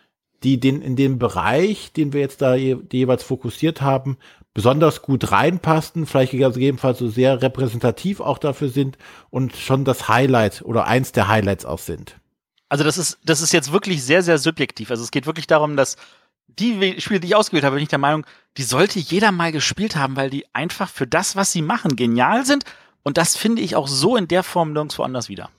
[0.43, 4.17] die den in den Bereich, den wir jetzt da je, jeweils fokussiert haben,
[4.53, 8.97] besonders gut reinpassen, vielleicht gegebenenfalls so sehr repräsentativ auch dafür sind
[9.29, 12.19] und schon das Highlight oder eins der Highlights auch sind.
[12.67, 14.91] Also das ist, das ist jetzt wirklich sehr, sehr subjektiv.
[14.91, 15.97] Also es geht wirklich darum, dass
[16.47, 18.25] die Spiele, die ich ausgewählt habe, bin ich der Meinung,
[18.57, 22.45] die sollte jeder mal gespielt haben, weil die einfach für das, was sie machen, genial
[22.45, 22.65] sind.
[23.03, 25.49] Und das finde ich auch so in der Form nirgendwo anders wieder.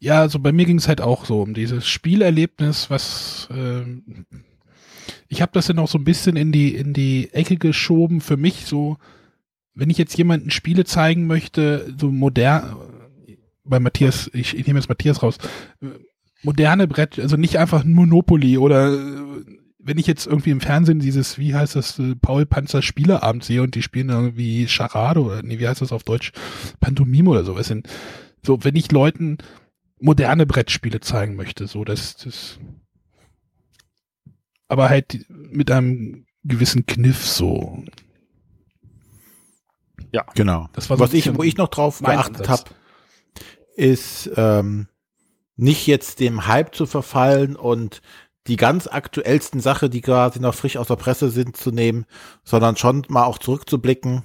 [0.00, 4.26] Ja, also bei mir ging es halt auch so um dieses Spielerlebnis, was ähm,
[5.28, 8.36] ich habe das dann auch so ein bisschen in die in die Ecke geschoben für
[8.36, 8.96] mich so,
[9.74, 12.76] wenn ich jetzt jemanden Spiele zeigen möchte, so modern
[13.64, 15.36] bei Matthias, ich, ich nehme jetzt Matthias raus,
[16.42, 18.96] moderne Brett, also nicht einfach ein Monopoly oder
[19.78, 23.62] wenn ich jetzt irgendwie im Fernsehen dieses, wie heißt das, äh, Paul Panzer Spieleabend sehe
[23.62, 26.32] und die spielen irgendwie Charade oder nee, wie heißt das auf Deutsch,
[26.80, 27.72] Pantomime oder sowas.
[28.42, 29.38] So, wenn ich Leuten
[30.00, 32.58] moderne Brettspiele zeigen möchte, so dass das
[34.68, 37.82] aber halt mit einem gewissen Kniff so.
[40.34, 40.68] Genau.
[40.72, 42.64] Das war so Was ich, wo ich noch drauf geachtet habe,
[43.76, 44.88] ist ähm,
[45.56, 48.00] nicht jetzt dem Hype zu verfallen und
[48.46, 52.06] die ganz aktuellsten Sachen, die quasi noch frisch aus der Presse sind, zu nehmen,
[52.44, 54.24] sondern schon mal auch zurückzublicken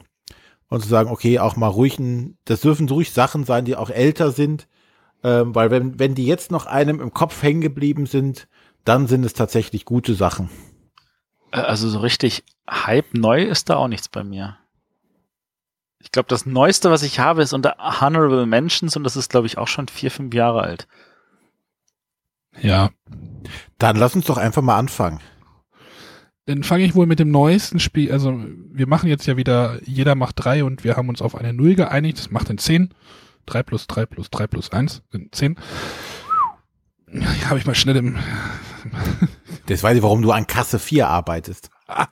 [0.70, 3.90] und zu sagen, okay, auch mal ruhig, ein, das dürfen ruhig Sachen sein, die auch
[3.90, 4.68] älter sind,
[5.24, 8.48] ähm, weil wenn, wenn die jetzt noch einem im Kopf hängen geblieben sind,
[8.86, 10.50] dann sind es tatsächlich gute Sachen.
[11.52, 14.58] Also so richtig Hype neu ist da auch nichts bei mir.
[16.00, 19.48] Ich glaube, das Neueste, was ich habe, ist unter Honorable Mentions und das ist, glaube
[19.48, 20.88] ich, auch schon vier, fünf Jahre alt.
[22.62, 22.90] Ja.
[23.78, 25.22] Dann lass uns doch einfach mal anfangen.
[26.46, 28.12] Dann fange ich wohl mit dem neuesten Spiel.
[28.12, 31.54] Also, wir machen jetzt ja wieder, jeder macht drei und wir haben uns auf eine
[31.54, 32.20] Null geeinigt.
[32.20, 32.94] Das macht dann zehn.
[33.46, 35.58] Drei plus drei plus drei plus eins sind zehn.
[37.14, 38.18] Ja, habe ich mal schnell im.
[39.68, 41.70] Das weiß ich, warum du an Kasse 4 arbeitest.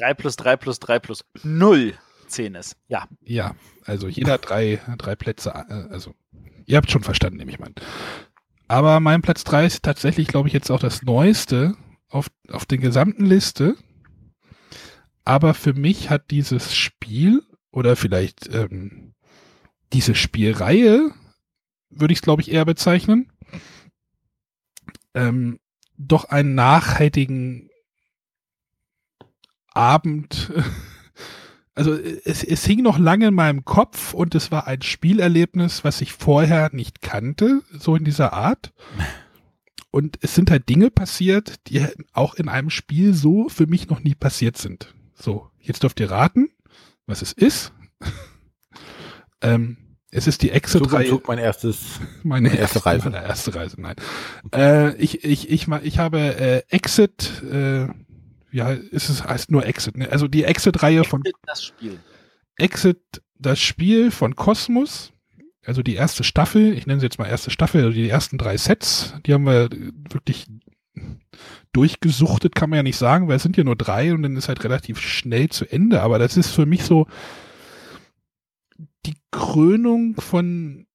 [0.00, 1.94] Drei plus drei plus drei plus null
[2.26, 2.76] zehn ist.
[2.88, 3.06] Ja.
[3.22, 5.50] Ja, also jeder hat drei, drei Plätze.
[5.50, 6.12] äh, Also,
[6.64, 7.70] ihr habt schon verstanden, nehme ich mal.
[8.66, 11.76] Aber mein Platz drei ist tatsächlich, glaube ich, jetzt auch das Neueste
[12.08, 13.76] auf, auf der gesamten Liste.
[15.24, 19.14] Aber für mich hat dieses Spiel oder vielleicht ähm,
[19.92, 21.12] diese Spielreihe,
[21.90, 23.30] würde ich es, glaube ich, eher bezeichnen,
[25.16, 25.58] ähm,
[25.98, 27.70] doch einen nachhaltigen
[29.72, 30.52] Abend.
[31.78, 36.00] Also es, es hing noch lange in meinem Kopf und es war ein Spielerlebnis, was
[36.00, 38.72] ich vorher nicht kannte, so in dieser Art.
[39.90, 44.02] Und es sind halt Dinge passiert, die auch in einem Spiel so für mich noch
[44.02, 44.94] nie passiert sind.
[45.12, 46.48] So, jetzt dürft ihr raten,
[47.04, 47.74] was es ist.
[49.42, 49.76] ähm,
[50.10, 51.08] es ist die Exit-Reihe.
[51.08, 52.00] Zug mein erstes.
[52.22, 53.10] Meine Meine erste erste Reise.
[53.10, 53.96] Meine erste Reise, nein.
[54.54, 57.88] Äh, ich, ich, ich, ich habe äh, Exit, äh,
[58.52, 60.10] ja, ist es heißt nur Exit, ne?
[60.10, 61.98] Also die Exit-Reihe von Das Spiel.
[62.56, 63.00] Exit,
[63.38, 65.12] das Spiel von Kosmos,
[65.64, 68.56] also die erste Staffel, ich nenne sie jetzt mal erste Staffel, also die ersten drei
[68.56, 69.68] Sets, die haben wir
[70.10, 70.46] wirklich
[71.72, 74.48] durchgesuchtet, kann man ja nicht sagen, weil es sind ja nur drei und dann ist
[74.48, 77.06] halt relativ schnell zu Ende, aber das ist für mich so
[79.06, 80.86] die Krönung von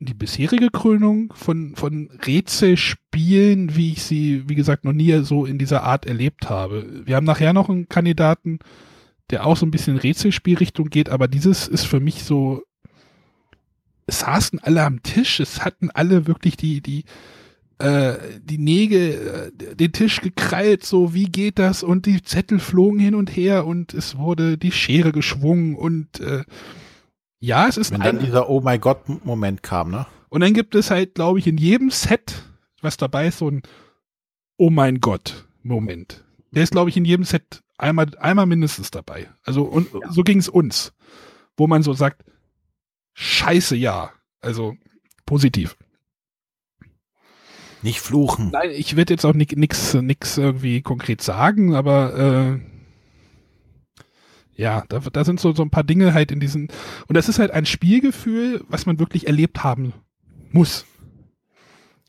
[0.00, 5.58] die bisherige Krönung von, von Rätselspielen, wie ich sie, wie gesagt, noch nie so in
[5.58, 7.02] dieser Art erlebt habe.
[7.04, 8.60] Wir haben nachher noch einen Kandidaten,
[9.28, 12.62] der auch so ein bisschen Rätselspielrichtung geht, aber dieses ist für mich so,
[14.06, 17.04] es saßen alle am Tisch, es hatten alle wirklich die, die,
[17.78, 22.98] äh, die Nägel, äh, den Tisch gekrallt, so wie geht das und die Zettel flogen
[22.98, 26.44] hin und her und es wurde die Schere geschwungen und äh,
[27.40, 30.06] ja, es ist Wenn ein, dann dieser Oh my God Moment kam, ne?
[30.28, 32.42] und dann gibt es halt, glaube ich, in jedem Set,
[32.82, 33.62] was dabei ist, so ein
[34.56, 36.24] Oh mein Gott Moment.
[36.52, 39.28] Der ist, glaube ich, in jedem Set einmal, einmal mindestens dabei.
[39.42, 40.92] Also und so ging es uns.
[41.56, 42.24] wo man so sagt,
[43.14, 44.12] scheiße, ja.
[44.40, 44.76] Also
[45.26, 45.76] positiv.
[47.82, 48.50] Nicht fluchen.
[48.50, 52.60] Nein, ich werde jetzt auch nichts nix irgendwie konkret sagen, aber äh,
[54.60, 56.68] ja, da, da sind so, so ein paar Dinge halt in diesen.
[57.08, 59.94] Und das ist halt ein Spielgefühl, was man wirklich erlebt haben
[60.52, 60.84] muss.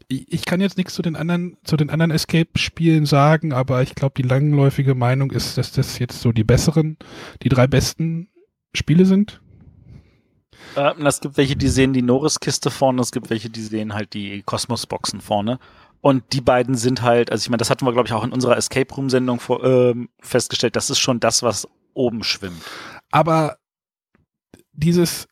[0.10, 3.96] Ich, ich kann jetzt nichts zu den anderen, zu den anderen Escape-Spielen sagen, aber ich
[3.96, 6.98] glaube, die langläufige Meinung ist, dass das jetzt so die besseren,
[7.42, 8.28] die drei besten
[8.76, 9.40] Spiele sind.
[10.76, 14.14] Äh, es gibt welche, die sehen die Norris-Kiste vorne, es gibt welche, die sehen halt
[14.14, 15.58] die Kosmos-Boxen vorne.
[16.02, 18.34] Und die beiden sind halt, also ich meine, das hatten wir, glaube ich, auch in
[18.34, 22.64] unserer Escape Room-Sendung äh, festgestellt, das ist schon das, was oben schwimmt.
[23.12, 23.58] Aber
[24.74, 25.28] dieses,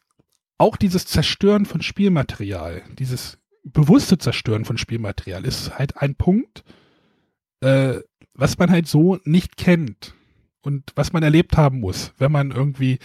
[0.57, 6.63] auch dieses Zerstören von Spielmaterial, dieses bewusste Zerstören von Spielmaterial ist halt ein Punkt,
[7.61, 7.99] äh,
[8.33, 10.13] was man halt so nicht kennt
[10.61, 12.99] und was man erlebt haben muss, wenn man irgendwie,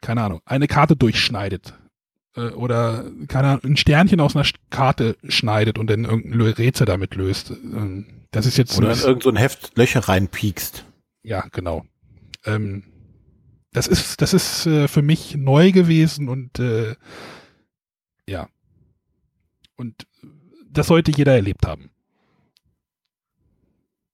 [0.00, 1.74] keine Ahnung, eine Karte durchschneidet
[2.36, 7.14] äh, oder keine Ahnung, ein Sternchen aus einer Karte schneidet und dann irgendein Rätsel damit
[7.14, 7.50] löst.
[7.50, 10.84] Ähm, das ist jetzt oder in irgendein so Heft Löcher reinpiekst.
[11.22, 11.84] Ja, genau.
[12.46, 12.84] Ähm,
[13.72, 16.96] das ist, das ist äh, für mich neu gewesen und äh,
[18.26, 18.48] ja.
[19.76, 20.06] Und
[20.70, 21.90] das sollte jeder erlebt haben.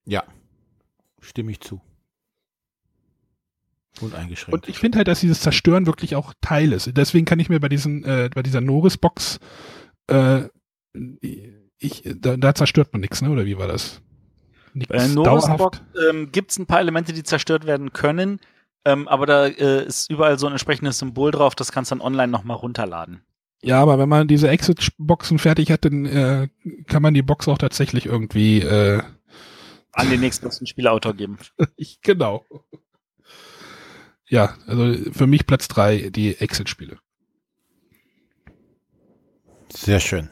[0.05, 0.24] Ja,
[1.20, 1.80] stimme ich zu.
[4.01, 4.55] Uneingeschränkt.
[4.55, 6.91] Und ich finde halt, dass dieses Zerstören wirklich auch Teil ist.
[6.97, 9.39] Deswegen kann ich mir bei diesen, äh, bei dieser Norris-Box,
[10.09, 10.49] äh,
[11.78, 13.30] ich, da, da zerstört man nichts, ne?
[13.30, 14.03] Oder wie war das?
[14.75, 15.70] Bei der
[16.11, 18.41] ähm, gibt es ein paar Elemente, die zerstört werden können,
[18.85, 22.03] ähm, aber da äh, ist überall so ein entsprechendes Symbol drauf, das kannst du dann
[22.03, 23.23] online nochmal runterladen.
[23.62, 26.49] Ja, aber wenn man diese Exit-Boxen fertig hat, dann äh,
[26.89, 29.03] kann man die Box auch tatsächlich irgendwie äh,
[29.93, 31.39] an den nächstbesten Spielautor geben.
[31.77, 32.45] ich, genau.
[34.27, 36.99] Ja, also für mich Platz drei die Exit-Spiele.
[39.68, 40.29] Sehr schön.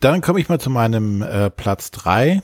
[0.00, 2.42] Dann komme ich mal zu meinem äh, Platz drei.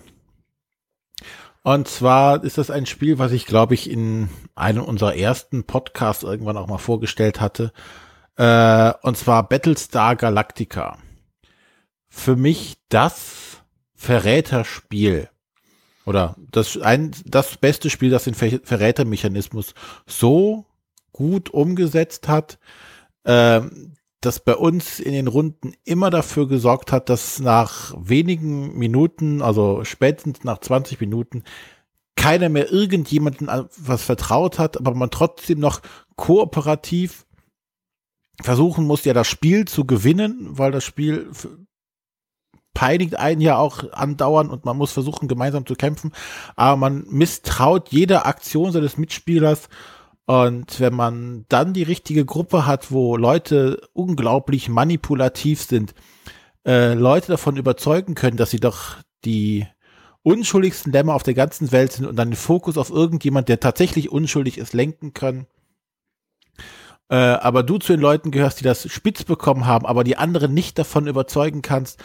[1.65, 6.23] Und zwar ist das ein Spiel, was ich, glaube ich, in einem unserer ersten Podcasts
[6.23, 7.73] irgendwann auch mal vorgestellt hatte.
[8.37, 10.99] Äh, und zwar Battlestar Galactica.
[12.07, 13.63] Für mich das
[13.95, 15.31] Verräterspiel.
[16.05, 19.73] Oder das, ein, das beste Spiel, das den Ver Verrätermechanismus
[20.07, 20.67] so
[21.13, 22.59] gut umgesetzt hat,
[23.25, 23.63] äh,
[24.25, 29.85] das bei uns in den Runden immer dafür gesorgt hat, dass nach wenigen Minuten, also
[29.85, 31.45] spätestens nach 20 Minuten,
[32.17, 35.81] keiner mehr irgendjemanden was vertraut hat, aber man trotzdem noch
[36.17, 37.27] kooperativ
[38.41, 41.31] versuchen muss, ja das Spiel zu gewinnen, weil das Spiel
[42.73, 46.13] peinigt einen ja auch andauern und man muss versuchen, gemeinsam zu kämpfen,
[46.57, 49.69] aber man misstraut jeder Aktion seines Mitspielers
[50.27, 55.95] und wenn man dann die richtige Gruppe hat, wo Leute unglaublich manipulativ sind,
[56.67, 59.67] äh, Leute davon überzeugen können, dass sie doch die
[60.23, 64.11] unschuldigsten Lämmer auf der ganzen Welt sind und dann den Fokus auf irgendjemand, der tatsächlich
[64.11, 65.47] unschuldig ist, lenken können.
[67.11, 70.55] Äh, aber du zu den Leuten gehörst, die das spitz bekommen haben, aber die anderen
[70.55, 72.03] nicht davon überzeugen kannst,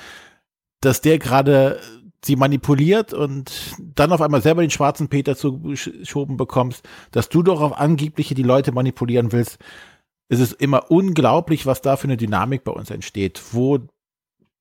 [0.82, 1.80] dass der gerade
[2.24, 3.52] sie manipuliert und
[3.96, 8.44] dann auf einmal selber den schwarzen Peter zugeschoben bekommst, dass du doch auf angebliche die
[8.44, 9.58] Leute manipulieren willst,
[10.30, 13.80] ist es immer unglaublich, was da für eine Dynamik bei uns entsteht, wo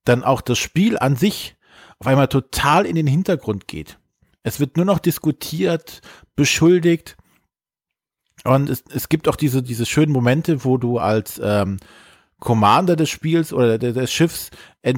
[0.05, 1.57] dann auch das Spiel an sich
[1.99, 3.99] auf einmal total in den Hintergrund geht.
[4.43, 6.01] Es wird nur noch diskutiert,
[6.37, 7.17] beschuldigt
[8.45, 11.79] und es, es gibt auch diese, diese schönen Momente, wo du als ähm,
[12.41, 14.51] Commander des Spiels oder des Schiffs
[14.83, 14.95] äh,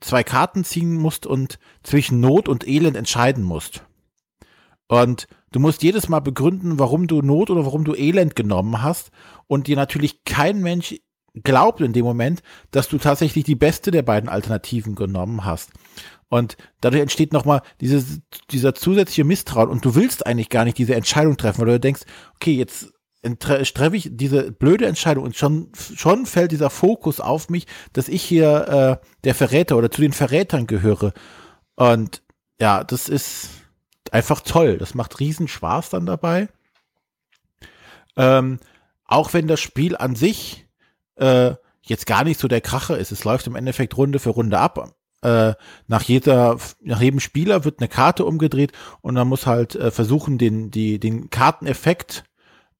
[0.00, 3.82] zwei Karten ziehen musst und zwischen Not und Elend entscheiden musst.
[4.88, 9.10] Und du musst jedes Mal begründen, warum du Not oder warum du Elend genommen hast
[9.46, 10.94] und dir natürlich kein Mensch
[11.42, 15.70] glaubt in dem Moment, dass du tatsächlich die beste der beiden Alternativen genommen hast.
[16.28, 20.94] Und dadurch entsteht nochmal dieses, dieser zusätzliche Misstrauen und du willst eigentlich gar nicht diese
[20.94, 22.02] Entscheidung treffen, weil du denkst,
[22.36, 22.92] okay, jetzt
[23.34, 28.22] treffe ich diese blöde Entscheidung und schon, schon fällt dieser Fokus auf mich, dass ich
[28.22, 31.12] hier äh, der Verräter oder zu den Verrätern gehöre.
[31.74, 32.22] Und
[32.60, 33.50] ja, das ist
[34.12, 34.78] einfach toll.
[34.78, 36.48] Das macht riesen Spaß dann dabei.
[38.16, 38.58] Ähm,
[39.04, 40.66] auch wenn das Spiel an sich
[41.16, 43.12] äh, jetzt gar nicht so der Kracher ist.
[43.12, 44.92] Es läuft im Endeffekt Runde für Runde ab.
[45.22, 45.54] Äh,
[45.86, 50.38] nach jeder, nach jedem Spieler wird eine Karte umgedreht und man muss halt äh, versuchen,
[50.38, 52.24] den, die, den Karteneffekt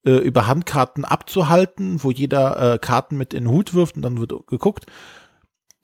[0.07, 4.21] äh, über Handkarten abzuhalten, wo jeder äh, Karten mit in den Hut wirft und dann
[4.21, 4.87] wird geguckt.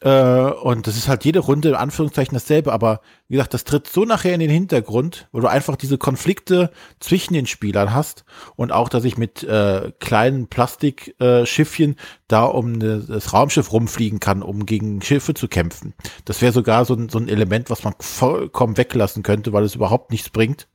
[0.02, 3.86] Äh, und das ist halt jede Runde in Anführungszeichen dasselbe, aber wie gesagt, das tritt
[3.86, 8.24] so nachher in den Hintergrund, wo du einfach diese Konflikte zwischen den Spielern hast
[8.56, 11.96] und auch, dass ich mit äh, kleinen Plastikschiffchen äh,
[12.26, 15.94] da um ne, das Raumschiff rumfliegen kann, um gegen Schiffe zu kämpfen.
[16.24, 20.10] Das wäre sogar so so ein Element, was man vollkommen weglassen könnte, weil es überhaupt
[20.10, 20.66] nichts bringt.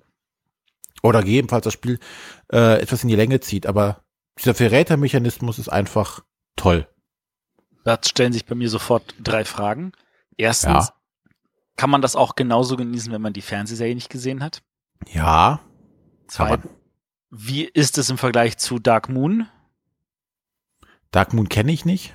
[1.03, 1.99] Oder gegebenenfalls das Spiel
[2.51, 3.67] äh, etwas in die Länge zieht.
[3.67, 4.03] Aber
[4.39, 6.23] dieser Verrätermechanismus ist einfach
[6.55, 6.87] toll.
[7.83, 9.93] Da stellen sich bei mir sofort drei Fragen.
[10.35, 10.93] Erstens, ja.
[11.77, 14.61] kann man das auch genauso genießen, wenn man die Fernsehserie nicht gesehen hat?
[15.07, 15.61] Ja.
[16.27, 16.71] Zweitens,
[17.29, 19.47] wie ist es im Vergleich zu Dark Moon?
[21.11, 22.13] Dark Moon kenne ich nicht.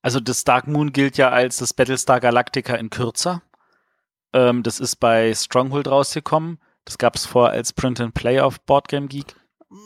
[0.00, 3.42] Also das Dark Moon gilt ja als das Battlestar Galactica in kürzer.
[4.32, 6.58] Ähm, das ist bei Stronghold rausgekommen.
[6.88, 9.36] Das gab es vor als Print and Play auf Boardgame Geek.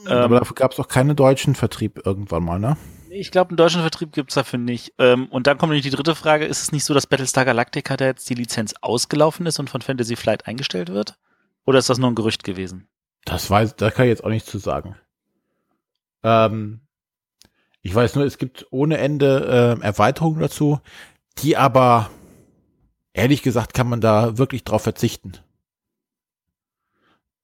[0.07, 2.77] Ähm, Aber dafür gab es auch keinen deutschen Vertrieb irgendwann mal, ne?
[3.11, 4.95] Ich glaube, einen deutschen Vertrieb gibt es dafür nicht.
[4.99, 6.45] Ähm, und dann kommt nämlich die dritte Frage.
[6.45, 9.83] Ist es nicht so, dass Battlestar Galactica da jetzt die Lizenz ausgelaufen ist und von
[9.83, 11.19] Fantasy Flight eingestellt wird?
[11.67, 12.87] Oder ist das nur ein Gerücht gewesen?
[13.25, 14.95] Das weiß, da kann ich jetzt auch nichts zu sagen.
[16.23, 16.83] Ähm,
[17.81, 20.79] ich weiß nur, es gibt ohne Ende äh, Erweiterungen dazu,
[21.39, 22.11] die aber,
[23.13, 25.33] ehrlich gesagt, kann man da wirklich drauf verzichten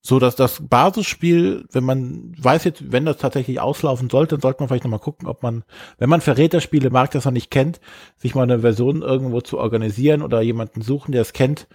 [0.01, 4.61] so dass das Basisspiel, wenn man weiß jetzt, wenn das tatsächlich auslaufen sollte, dann sollte
[4.61, 5.65] man vielleicht nochmal gucken, ob man,
[5.99, 7.81] wenn man Verräterspiele mag, das man nicht kennt,
[8.17, 11.67] sich mal eine Version irgendwo zu organisieren oder jemanden suchen, der es kennt.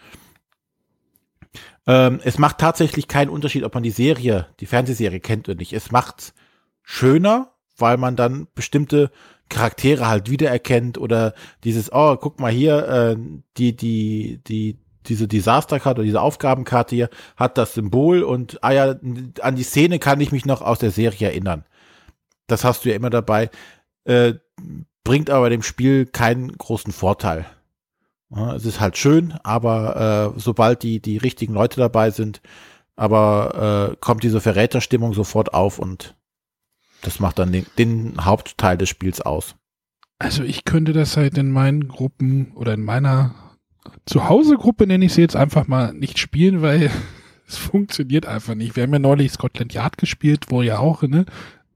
[1.86, 5.74] Ähm, es macht tatsächlich keinen Unterschied, ob man die Serie, die Fernsehserie kennt oder nicht.
[5.74, 6.34] Es macht's
[6.82, 9.12] schöner, weil man dann bestimmte
[9.50, 13.18] Charaktere halt wiedererkennt oder dieses, oh, guck mal hier, äh,
[13.58, 18.96] die, die, die, diese Disasterkarte oder diese Aufgabenkarte hier hat das Symbol und ah ja,
[19.42, 21.66] an die Szene kann ich mich noch aus der Serie erinnern.
[22.48, 23.50] Das hast du ja immer dabei.
[24.06, 24.34] Äh,
[25.04, 27.46] bringt aber dem Spiel keinen großen Vorteil.
[28.30, 32.42] Ja, es ist halt schön, aber äh, sobald die, die richtigen Leute dabei sind,
[32.96, 36.16] aber äh, kommt diese Verräterstimmung sofort auf und
[37.02, 39.56] das macht dann den, den Hauptteil des Spiels aus.
[40.20, 43.36] Also ich könnte das halt in meinen Gruppen oder in meiner
[44.06, 46.92] Zuhause-Gruppe nenne ich sie jetzt einfach mal nicht spielen, weil
[47.48, 48.76] es funktioniert einfach nicht.
[48.76, 51.26] Wir haben ja neulich Scotland Yard gespielt, wo ja auch, ne,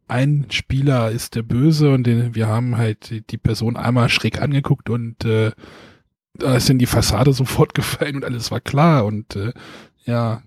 [0.07, 4.89] ein Spieler ist der Böse und den, wir haben halt die Person einmal schräg angeguckt
[4.89, 5.51] und äh,
[6.33, 9.53] da ist in die Fassade sofort gefallen und alles war klar und äh,
[10.05, 10.41] ja.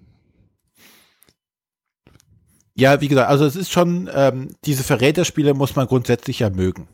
[2.75, 6.89] Ja, wie gesagt, also es ist schon, ähm, diese Verräterspiele muss man grundsätzlich ja mögen.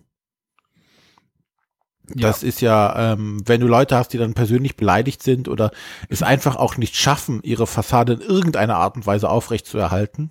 [2.09, 2.49] Das ja.
[2.49, 5.73] ist ja, ähm, wenn du Leute hast, die dann persönlich beleidigt sind oder
[6.09, 10.31] es einfach auch nicht schaffen, ihre Fassade in irgendeiner Art und Weise aufrecht zu erhalten.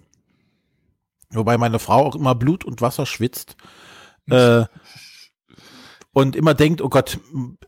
[1.32, 3.58] Wobei meine Frau auch immer Blut und Wasser schwitzt.
[4.30, 4.66] Äh,
[6.14, 7.20] und immer denkt, oh Gott,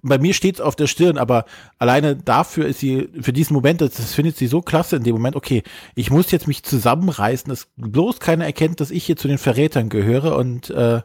[0.02, 1.44] bei mir steht's auf der Stirn, aber
[1.80, 5.16] alleine dafür ist sie, für diesen Moment, das, das findet sie so klasse in dem
[5.16, 5.64] Moment, okay,
[5.96, 9.90] ich muss jetzt mich zusammenreißen, dass bloß keiner erkennt, dass ich hier zu den Verrätern
[9.90, 11.02] gehöre und äh,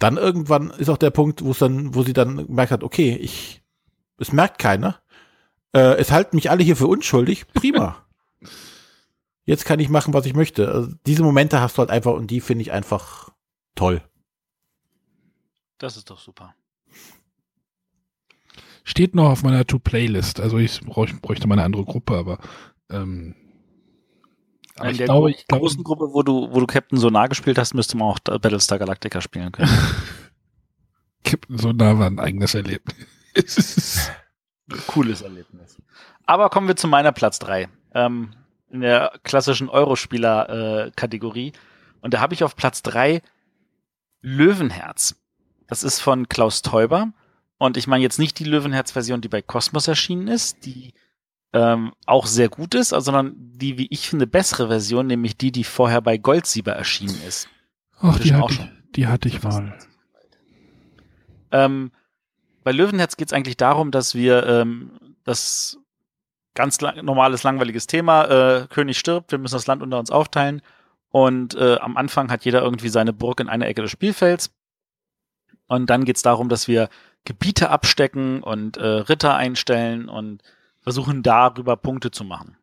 [0.00, 3.14] dann irgendwann ist auch der Punkt, wo es dann, wo sie dann gemerkt hat, okay,
[3.16, 3.62] ich,
[4.18, 5.00] es merkt keiner.
[5.72, 7.46] Äh, es halten mich alle hier für unschuldig.
[7.52, 8.04] Prima.
[9.44, 10.72] Jetzt kann ich machen, was ich möchte.
[10.72, 13.30] Also diese Momente hast du halt einfach und die finde ich einfach
[13.74, 14.02] toll.
[15.78, 16.54] Das ist doch super.
[18.84, 20.40] Steht noch auf meiner To-Playlist.
[20.40, 22.38] Also ich bräuchte mal eine andere Gruppe, aber
[22.90, 23.34] ähm,
[24.80, 27.58] aber in ich der glaube, glaube, großen Gruppe, wo du, wo du Captain Sonar gespielt
[27.58, 29.70] hast, müsste man auch Battlestar Galactica spielen können.
[31.24, 34.10] Captain Sonar war ein eigenes Erlebnis.
[34.86, 35.76] Cooles Erlebnis.
[36.24, 37.68] Aber kommen wir zu meiner Platz 3.
[37.94, 38.30] Ähm,
[38.70, 41.48] in der klassischen Eurospieler-Kategorie.
[41.48, 41.52] Äh,
[42.02, 43.20] Und da habe ich auf Platz 3
[44.22, 45.16] Löwenherz.
[45.66, 47.12] Das ist von Klaus Teuber.
[47.58, 50.94] Und ich meine jetzt nicht die Löwenherz-Version, die bei Cosmos erschienen ist, die
[51.52, 55.64] ähm, auch sehr gut ist, sondern die, wie ich finde, bessere Version, nämlich die, die
[55.64, 57.48] vorher bei Goldsieber erschienen ist.
[58.00, 59.76] Ach, die hatte, ich, die hatte ich mal.
[61.50, 61.90] Ähm,
[62.62, 64.92] bei Löwenherz geht es eigentlich darum, dass wir ähm,
[65.24, 65.78] das
[66.54, 70.62] ganz lang, normales, langweiliges Thema, äh, König stirbt, wir müssen das Land unter uns aufteilen
[71.10, 74.52] und äh, am Anfang hat jeder irgendwie seine Burg in einer Ecke des Spielfelds
[75.66, 76.88] und dann geht es darum, dass wir
[77.24, 80.42] Gebiete abstecken und äh, Ritter einstellen und
[80.80, 82.56] versuchen darüber Punkte zu machen.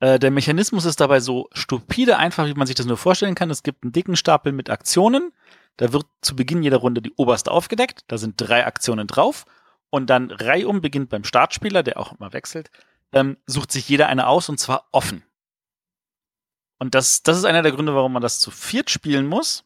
[0.00, 3.50] Äh, der Mechanismus ist dabei so stupide einfach, wie man sich das nur vorstellen kann.
[3.50, 5.32] Es gibt einen dicken Stapel mit Aktionen.
[5.76, 8.04] Da wird zu Beginn jeder Runde die oberste aufgedeckt.
[8.08, 9.46] Da sind drei Aktionen drauf.
[9.90, 12.70] Und dann reihum beginnt beim Startspieler, der auch immer wechselt,
[13.12, 15.24] ähm, sucht sich jeder eine aus und zwar offen.
[16.78, 19.64] Und das, das ist einer der Gründe, warum man das zu viert spielen muss.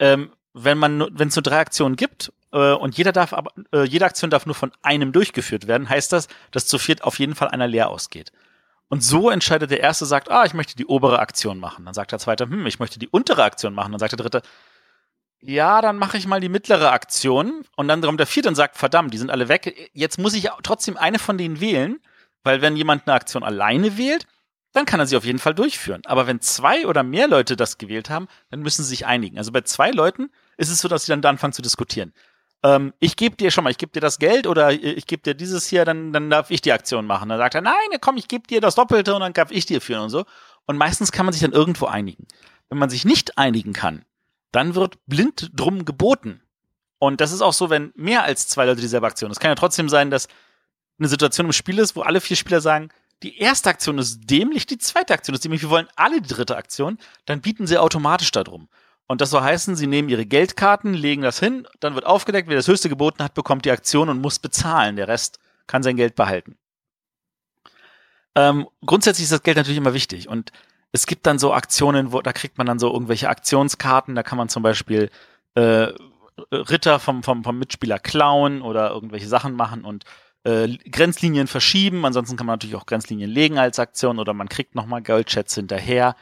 [0.00, 3.84] Ähm, wenn man, wenn es nur drei Aktionen gibt äh, und jeder darf aber, äh,
[3.84, 7.34] jede Aktion darf nur von einem durchgeführt werden, heißt das, dass zu viert auf jeden
[7.34, 8.32] Fall einer leer ausgeht.
[8.88, 11.84] Und so entscheidet der Erste, sagt, ah, ich möchte die obere Aktion machen.
[11.84, 13.92] Dann sagt der Zweite, hm, ich möchte die untere Aktion machen.
[13.92, 14.42] Dann sagt der Dritte,
[15.40, 17.64] ja, dann mache ich mal die mittlere Aktion.
[17.76, 19.90] Und dann kommt der Vierte und sagt, verdammt, die sind alle weg.
[19.92, 22.00] Jetzt muss ich trotzdem eine von denen wählen,
[22.44, 24.26] weil wenn jemand eine Aktion alleine wählt,
[24.72, 26.02] dann kann er sie auf jeden Fall durchführen.
[26.06, 29.38] Aber wenn zwei oder mehr Leute das gewählt haben, dann müssen sie sich einigen.
[29.38, 32.12] Also bei zwei Leuten ist es so, dass sie dann anfangen zu diskutieren.
[32.62, 35.34] Ähm, ich gebe dir schon mal, ich gebe dir das Geld oder ich gebe dir
[35.34, 37.28] dieses hier, dann, dann darf ich die Aktion machen.
[37.28, 39.80] Dann sagt er, nein, komm, ich gebe dir das Doppelte und dann darf ich dir
[39.80, 40.24] führen und so.
[40.66, 42.26] Und meistens kann man sich dann irgendwo einigen.
[42.68, 44.04] Wenn man sich nicht einigen kann,
[44.52, 46.42] dann wird blind drum geboten.
[46.98, 49.30] Und das ist auch so, wenn mehr als zwei Leute dieselbe Aktion.
[49.30, 50.28] Es kann ja trotzdem sein, dass
[50.98, 52.90] eine Situation im Spiel ist, wo alle vier Spieler sagen,
[53.22, 56.56] die erste Aktion ist dämlich, die zweite Aktion ist dämlich, wir wollen alle die dritte
[56.56, 58.68] Aktion, dann bieten sie automatisch darum.
[59.08, 62.56] Und das soll heißen, sie nehmen ihre Geldkarten, legen das hin, dann wird aufgedeckt, wer
[62.56, 64.96] das höchste geboten hat, bekommt die Aktion und muss bezahlen.
[64.96, 66.56] Der Rest kann sein Geld behalten.
[68.34, 70.28] Ähm, grundsätzlich ist das Geld natürlich immer wichtig.
[70.28, 70.52] Und
[70.92, 74.38] es gibt dann so Aktionen, wo da kriegt man dann so irgendwelche Aktionskarten, da kann
[74.38, 75.10] man zum Beispiel
[75.54, 75.88] äh,
[76.52, 80.04] Ritter vom, vom, vom Mitspieler klauen oder irgendwelche Sachen machen und
[80.44, 82.04] äh, Grenzlinien verschieben.
[82.04, 86.14] Ansonsten kann man natürlich auch Grenzlinien legen als Aktion oder man kriegt nochmal Goldschätze hinterher.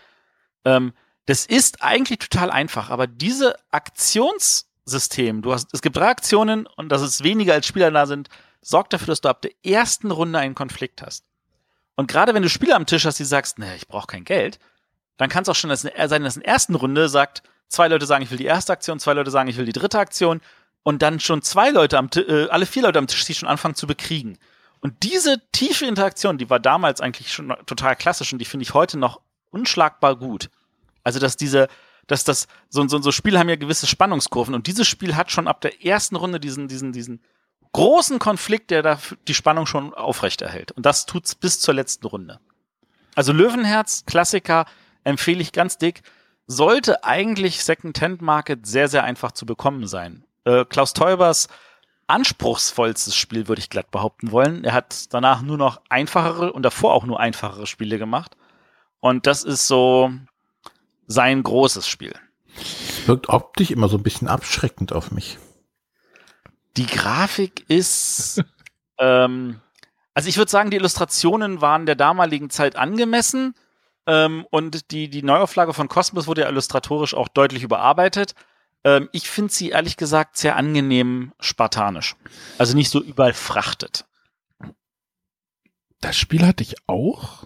[0.64, 0.92] Ähm,
[1.26, 6.88] das ist eigentlich total einfach, aber diese Aktionssystem, du hast, es gibt drei Aktionen und
[6.88, 8.28] dass es weniger als Spieler da sind,
[8.62, 11.24] sorgt dafür, dass du ab der ersten Runde einen Konflikt hast.
[11.96, 14.58] Und gerade wenn du Spieler am Tisch hast, die sagst, nee, ich brauche kein Geld,
[15.16, 18.22] dann kann es auch schon sein, dass in der ersten Runde sagt, zwei Leute sagen,
[18.22, 20.40] ich will die erste Aktion, zwei Leute sagen, ich will die dritte Aktion
[20.82, 23.74] und dann schon zwei Leute am äh, alle vier Leute am Tisch sich schon anfangen
[23.74, 24.38] zu bekriegen.
[24.80, 28.74] Und diese tiefe Interaktion, die war damals eigentlich schon total klassisch und die finde ich
[28.74, 29.20] heute noch
[29.50, 30.50] unschlagbar gut.
[31.06, 31.68] Also, dass diese,
[32.08, 35.46] dass das, so, so, so Spiele haben ja gewisse Spannungskurven und dieses Spiel hat schon
[35.46, 37.22] ab der ersten Runde diesen, diesen, diesen
[37.72, 38.98] großen Konflikt, der da
[39.28, 40.72] die Spannung schon aufrechterhält.
[40.72, 42.40] Und das tut's bis zur letzten Runde.
[43.14, 44.66] Also Löwenherz, Klassiker,
[45.04, 46.02] empfehle ich ganz dick.
[46.48, 50.24] Sollte eigentlich Second-Hand Market sehr, sehr einfach zu bekommen sein.
[50.44, 51.46] Äh, Klaus Teubers
[52.08, 54.64] anspruchsvollstes Spiel, würde ich glatt behaupten wollen.
[54.64, 58.36] Er hat danach nur noch einfachere und davor auch nur einfachere Spiele gemacht.
[58.98, 60.10] Und das ist so
[61.06, 62.14] sein großes Spiel.
[63.06, 65.38] Wirkt optisch immer so ein bisschen abschreckend auf mich.
[66.76, 68.42] Die Grafik ist,
[68.98, 69.60] ähm,
[70.14, 73.54] also ich würde sagen, die Illustrationen waren der damaligen Zeit angemessen.
[74.06, 78.34] Ähm, und die, die Neuauflage von Cosmos wurde ja illustratorisch auch deutlich überarbeitet.
[78.84, 82.14] Ähm, ich finde sie ehrlich gesagt sehr angenehm spartanisch.
[82.56, 84.04] Also nicht so überall frachtet.
[86.00, 87.44] Das Spiel hatte ich auch.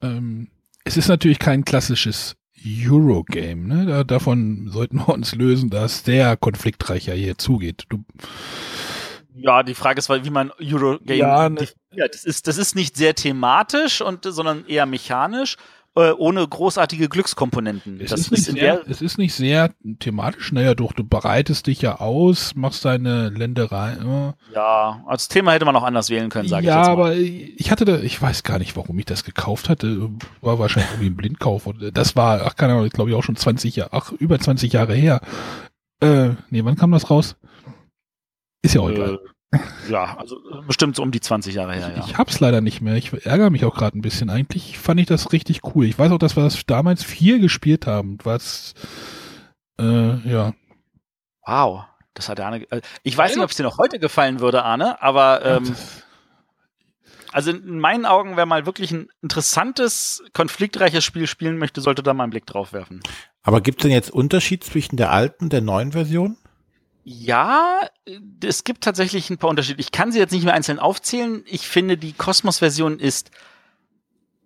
[0.00, 0.50] Ähm,
[0.84, 3.66] es ist natürlich kein klassisches Eurogame.
[3.66, 3.86] Ne?
[3.86, 7.84] Da, davon sollten wir uns lösen, dass der konfliktreicher hier zugeht.
[7.88, 8.04] Du,
[9.34, 12.14] ja, die Frage ist, wie man Eurogame ja, ne, definiert.
[12.14, 15.56] Das ist, das ist nicht sehr thematisch und sondern eher mechanisch
[15.96, 18.00] äh, ohne großartige Glückskomponenten.
[18.00, 20.52] Es, das ist nicht in sehr, es ist nicht sehr thematisch.
[20.52, 23.92] Naja, doch, du bereitest dich ja aus, machst deine Länderei.
[23.92, 24.54] Äh.
[24.54, 26.92] ja, als Thema hätte man auch anders wählen können, sage ja, ich jetzt mal.
[26.92, 30.10] aber ich hatte da, ich weiß gar nicht, warum ich das gekauft hatte.
[30.42, 31.66] War wahrscheinlich irgendwie ein Blindkauf.
[31.66, 34.72] Und das war, ach, keine Ahnung, glaube ich auch schon 20 Jahre, ach, über 20
[34.72, 35.20] Jahre her.
[36.00, 37.36] Äh, nee, wann kam das raus?
[38.62, 39.18] Ist ja auch egal.
[39.52, 42.04] Äh, ja, also bestimmt so um die 20 Jahre her, ja.
[42.06, 42.94] Ich hab's leider nicht mehr.
[42.96, 44.28] Ich ärgere mich auch gerade ein bisschen.
[44.30, 45.84] Eigentlich fand ich das richtig cool.
[45.86, 48.18] Ich weiß auch, dass wir das damals viel gespielt haben.
[48.24, 48.74] Was,
[49.78, 50.52] äh, ja.
[51.46, 51.84] Wow,
[52.14, 52.70] das hat der Arne.
[52.70, 55.76] äh, Ich weiß nicht, ob es dir noch heute gefallen würde, Arne, aber ähm,
[57.32, 62.14] also in meinen Augen, wer mal wirklich ein interessantes, konfliktreiches Spiel spielen möchte, sollte da
[62.14, 63.00] mal einen Blick drauf werfen.
[63.42, 66.36] Aber gibt es denn jetzt Unterschied zwischen der alten und der neuen Version?
[67.08, 67.82] Ja,
[68.42, 69.80] es gibt tatsächlich ein paar Unterschiede.
[69.80, 71.44] Ich kann sie jetzt nicht mehr einzeln aufzählen.
[71.46, 73.30] Ich finde, die Kosmos-Version ist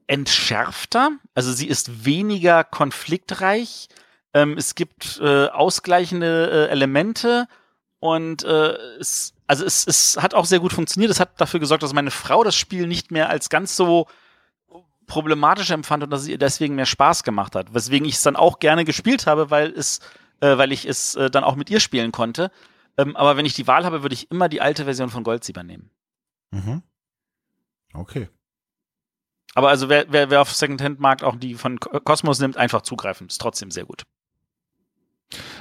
[0.07, 1.13] entschärfter.
[1.35, 3.89] Also sie ist weniger konfliktreich.
[4.35, 7.49] Ähm, es gibt äh, ausgleichende äh, Elemente
[7.99, 11.11] und äh, es, also es, es hat auch sehr gut funktioniert.
[11.11, 14.07] Es hat dafür gesorgt, dass meine Frau das Spiel nicht mehr als ganz so
[15.07, 17.73] problematisch empfand und dass es ihr deswegen mehr Spaß gemacht hat.
[17.73, 20.01] Weswegen ich es dann auch gerne gespielt habe, weil es
[20.41, 22.51] äh, weil ich es äh, dann auch mit ihr spielen konnte.
[22.97, 25.63] Ähm, aber wenn ich die Wahl habe, würde ich immer die alte Version von Goldsieber
[25.63, 25.91] nehmen.
[26.51, 26.83] Mhm.
[27.93, 28.29] Okay.
[29.55, 33.27] Aber also wer, wer, wer auf Secondhand-Markt auch die von Cosmos nimmt, einfach zugreifen.
[33.27, 34.05] Ist trotzdem sehr gut.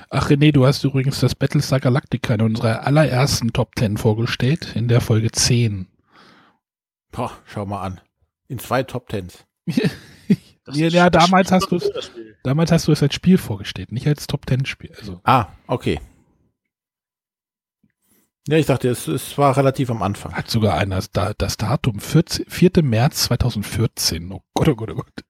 [0.09, 4.87] Ach René, du hast übrigens das Battlestar Galactica in unserer allerersten Top 10 vorgestellt, in
[4.87, 5.87] der Folge 10.
[7.11, 8.01] Boah, schau mal an.
[8.47, 9.45] In zwei Top Tens.
[10.69, 12.37] Das ja, ist- ja, damals Spiel hast du cool, das Spiel.
[12.43, 14.91] damals hast du es als Spiel vorgestellt, nicht als Top 10 Spiel.
[14.97, 15.99] Also, Ah, okay.
[18.47, 20.33] Ja, ich dachte, es, es war relativ am Anfang.
[20.33, 22.71] Hat sogar einer das, Da- das Datum 14, 4.
[22.83, 24.31] März 2014.
[24.31, 25.23] Oh Gott, oh Gott, oh Gott.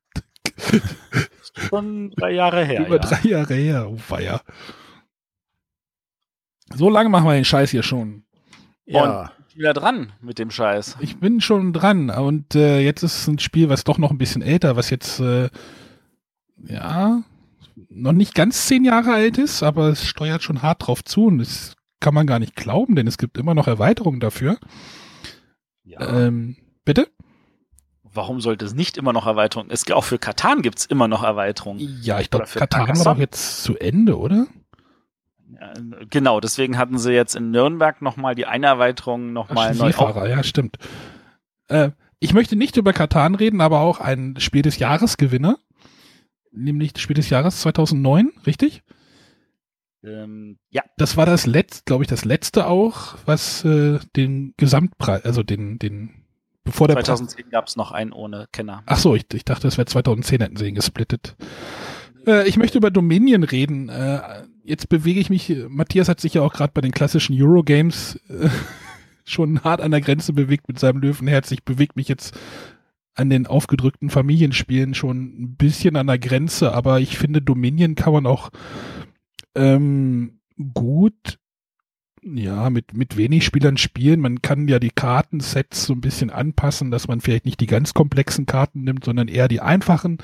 [1.70, 2.86] Schon drei Jahre her.
[2.86, 3.02] Über ja.
[3.02, 3.90] drei Jahre her.
[3.90, 4.42] Oh, feier.
[6.74, 8.24] So lange machen wir den Scheiß hier schon.
[8.86, 9.32] Ja.
[9.60, 10.95] Wieder dran mit dem Scheiß.
[11.01, 14.41] Ich bin schon dran und äh, jetzt ist ein Spiel, was doch noch ein bisschen
[14.41, 15.49] älter, was jetzt äh,
[16.66, 17.22] ja
[17.89, 21.39] noch nicht ganz zehn Jahre alt ist, aber es steuert schon hart drauf zu und
[21.39, 24.57] das kann man gar nicht glauben, denn es gibt immer noch Erweiterungen dafür.
[25.84, 26.07] Ja.
[26.07, 26.55] Ähm,
[26.86, 27.10] bitte?
[28.03, 29.72] Warum sollte es nicht immer noch Erweiterungen?
[29.72, 31.99] Es auch für Katan gibt es immer noch Erweiterungen.
[32.01, 34.47] Ja, ich glaube, Katar war doch jetzt zu Ende, oder?
[35.54, 35.74] Ja,
[36.10, 39.88] Genau, deswegen hatten sie jetzt in Nürnberg nochmal die eine Erweiterung nochmal neu.
[39.88, 40.78] Seefahrer, ja, stimmt.
[41.68, 45.58] Äh, ich möchte nicht über Katan reden, aber auch ein Spiel des Jahresgewinner,
[46.52, 48.84] nämlich das Spiel des Jahres 2009, richtig?
[50.04, 55.26] Ähm, ja, Das war das letzte, glaube ich, das letzte auch, was äh, den Gesamtpreis,
[55.26, 56.26] also den, den,
[56.64, 57.06] bevor der Preis.
[57.06, 58.84] 2010 gab es noch einen ohne Kenner.
[58.86, 61.36] Ach so, ich, ich dachte, das wäre 2010, hätten sie ihn gesplittet.
[62.26, 63.89] Äh, ich möchte über Dominion reden.
[63.89, 68.20] Äh, jetzt bewege ich mich, Matthias hat sich ja auch gerade bei den klassischen Eurogames
[68.30, 68.50] äh,
[69.26, 71.52] schon hart an der Grenze bewegt mit seinem Löwenherz.
[71.52, 72.38] Ich bewege mich jetzt
[73.16, 78.14] an den aufgedrückten Familienspielen schon ein bisschen an der Grenze, aber ich finde, Dominion kann
[78.14, 78.50] man auch
[79.56, 80.40] ähm,
[80.74, 81.40] gut
[82.24, 84.20] ja, mit, mit wenig Spielern spielen.
[84.20, 87.94] Man kann ja die Kartensets so ein bisschen anpassen, dass man vielleicht nicht die ganz
[87.94, 90.18] komplexen Karten nimmt, sondern eher die einfachen.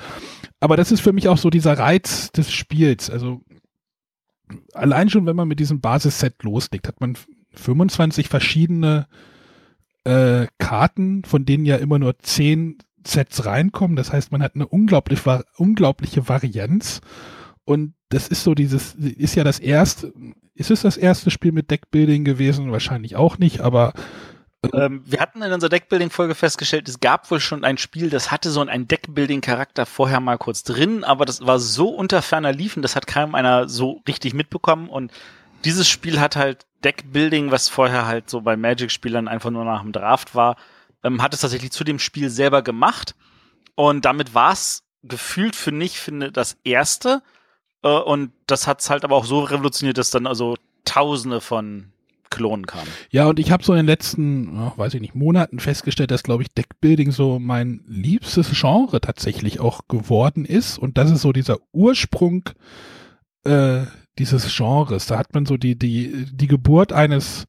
[0.60, 3.10] Aber das ist für mich auch so dieser Reiz des Spiels.
[3.10, 3.42] Also
[4.72, 7.16] allein schon, wenn man mit diesem Basisset loslegt, hat man
[7.54, 9.06] 25 verschiedene
[10.04, 13.96] äh, Karten, von denen ja immer nur 10 Sets reinkommen.
[13.96, 15.20] Das heißt, man hat eine unglaublich,
[15.56, 17.00] unglaubliche Varianz.
[17.64, 20.12] Und das ist so dieses, ist ja das erste,
[20.54, 22.70] ist es das erste Spiel mit Deckbuilding gewesen?
[22.70, 23.92] Wahrscheinlich auch nicht, aber
[24.72, 28.50] Ähm, wir hatten in unserer Deckbuilding-Folge festgestellt, es gab wohl schon ein Spiel, das hatte
[28.50, 32.96] so einen Deckbuilding-Charakter vorher mal kurz drin, aber das war so unter ferner Liefen, das
[32.96, 34.88] hat kaum einer so richtig mitbekommen.
[34.88, 35.12] Und
[35.64, 39.92] dieses Spiel hat halt Deckbuilding, was vorher halt so bei Magic-Spielern einfach nur nach dem
[39.92, 40.56] Draft war,
[41.02, 43.14] ähm, hat es tatsächlich zu dem Spiel selber gemacht.
[43.74, 47.22] Und damit war es gefühlt für mich, finde, das erste.
[47.82, 51.92] Äh, und das hat es halt aber auch so revolutioniert, dass dann also Tausende von
[52.30, 52.88] Klonen kamen.
[53.10, 56.22] Ja, und ich habe so in den letzten, ja, weiß ich nicht, Monaten festgestellt, dass,
[56.22, 60.78] glaube ich, Deckbuilding so mein liebstes Genre tatsächlich auch geworden ist.
[60.78, 62.50] Und das ist so dieser Ursprung
[63.44, 63.82] äh,
[64.18, 65.06] dieses Genres.
[65.06, 67.46] Da hat man so die, die, die Geburt eines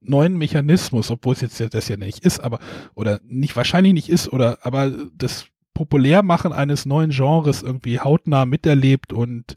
[0.00, 2.58] neuen Mechanismus, obwohl es jetzt das ja nicht ist, aber,
[2.94, 9.12] oder nicht wahrscheinlich nicht ist, oder, aber das Populärmachen eines neuen Genres irgendwie hautnah miterlebt
[9.12, 9.54] und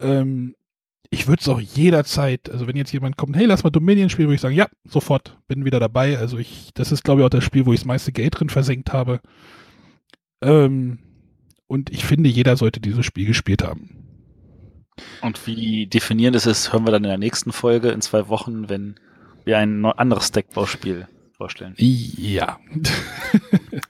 [0.00, 0.54] ähm,
[1.10, 4.28] ich würde es auch jederzeit, also wenn jetzt jemand kommt, hey, lass mal Dominion spielen,
[4.28, 6.16] würde ich sagen, ja, sofort, bin wieder dabei.
[6.18, 8.48] Also ich, das ist, glaube ich, auch das Spiel, wo ich das meiste Geld drin
[8.48, 9.20] versenkt habe.
[10.40, 11.00] Ähm,
[11.66, 14.06] und ich finde, jeder sollte dieses Spiel gespielt haben.
[15.20, 18.68] Und wie definierend es ist, hören wir dann in der nächsten Folge in zwei Wochen,
[18.68, 18.94] wenn
[19.44, 21.74] wir ein anderes Deckbauspiel vorstellen.
[21.76, 22.58] Ja.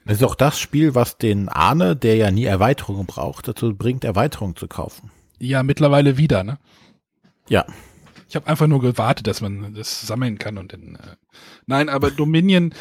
[0.05, 4.03] Das ist auch das Spiel, was den Arne, der ja nie Erweiterungen braucht, dazu bringt,
[4.03, 5.09] Erweiterungen zu kaufen.
[5.39, 6.57] ja, mittlerweile wieder, ne?
[7.49, 7.65] Ja.
[8.29, 10.95] Ich habe einfach nur gewartet, dass man das sammeln kann und dann.
[10.95, 11.15] Äh,
[11.65, 12.73] nein, aber Dominion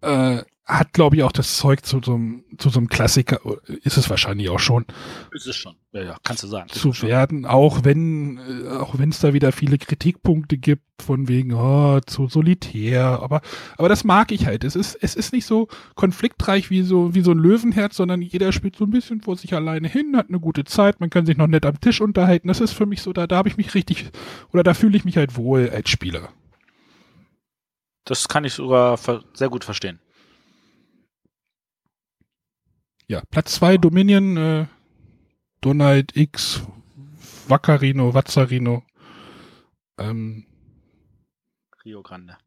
[0.00, 3.40] äh, hat, glaube ich, auch das Zeug zu so einem zu so einem Klassiker,
[3.84, 4.84] ist es wahrscheinlich auch schon,
[5.32, 5.76] Ist es schon.
[5.92, 6.68] Ja, ja, kannst du sagen.
[6.68, 11.54] zu werden, auch wenn äh, auch wenn es da wieder viele Kritikpunkte gibt von wegen
[11.54, 13.40] oh, zu solitär, aber
[13.78, 14.62] aber das mag ich halt.
[14.62, 18.52] Es ist es ist nicht so konfliktreich wie so wie so ein Löwenherz, sondern jeder
[18.52, 21.38] spielt so ein bisschen vor sich alleine hin, hat eine gute Zeit, man kann sich
[21.38, 22.48] noch nett am Tisch unterhalten.
[22.48, 24.10] Das ist für mich so da da habe ich mich richtig
[24.52, 26.28] oder da fühle ich mich halt wohl als Spieler.
[28.08, 28.98] Das kann ich sogar
[29.34, 30.00] sehr gut verstehen.
[33.06, 34.66] Ja, Platz zwei Dominion äh,
[35.60, 36.62] Donald X
[37.48, 38.82] Waccarino, Wazzarino.
[39.98, 40.46] Ähm,
[41.84, 42.38] Rio Grande.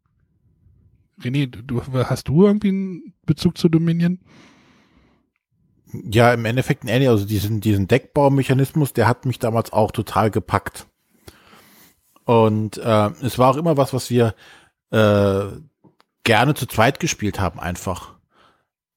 [1.22, 4.20] René, du, hast du irgendwie einen Bezug zu Dominion?
[5.94, 10.88] Ja, im Endeffekt ein also diesen, diesen Deckbaumechanismus, der hat mich damals auch total gepackt.
[12.26, 14.34] Und äh, es war auch immer was, was wir
[14.92, 15.46] äh,
[16.24, 18.14] gerne zu zweit gespielt haben, einfach.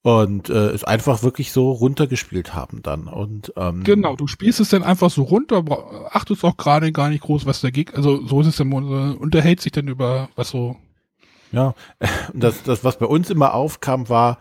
[0.02, 3.08] Und äh, es einfach wirklich so runtergespielt haben dann.
[3.08, 5.64] Und ähm, Genau, du spielst es dann einfach so runter,
[6.10, 9.62] achtest auch gerade gar nicht groß, was dagegen, also so ist es dann, man unterhält
[9.62, 10.76] sich dann über was so,
[11.52, 11.74] Ja,
[12.34, 14.38] das, das, was bei uns immer aufkam, war,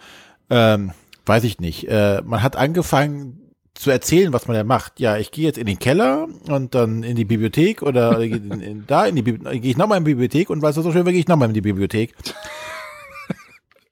[0.49, 0.91] ähm,
[1.25, 3.39] weiß ich nicht, äh, man hat angefangen,
[3.73, 4.99] zu erzählen, was man da macht.
[4.99, 8.87] Ja, ich gehe jetzt in den Keller und dann in die Bibliothek oder in, in,
[8.87, 11.13] da in die gehe ich nochmal in die Bibliothek und weiß was so schön, gehe
[11.13, 12.13] ich nochmal in die Bibliothek.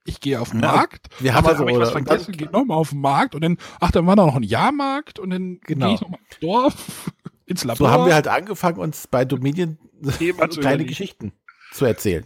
[0.04, 1.08] Ich gehe auf den Markt.
[1.20, 3.92] Wir haben also hab ich was vergessen, gehe nochmal auf den Markt und dann, ach,
[3.92, 5.88] dann war da noch ein Jahrmarkt und dann Genau.
[5.88, 7.12] gehe ich nochmal ins Dorf,
[7.46, 7.88] ins Labor.
[7.88, 9.78] So haben wir halt angefangen, uns bei Dominion
[10.60, 10.86] kleine.
[10.86, 11.34] Geschichten
[11.72, 12.26] zu erzählen.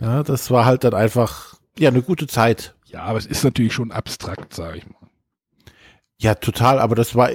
[0.00, 2.74] Ja, das war halt dann einfach, ja, eine gute Zeit.
[2.86, 5.05] Ja, aber es ist natürlich schon abstrakt, sage ich mal.
[6.18, 7.30] Ja, total, aber das war,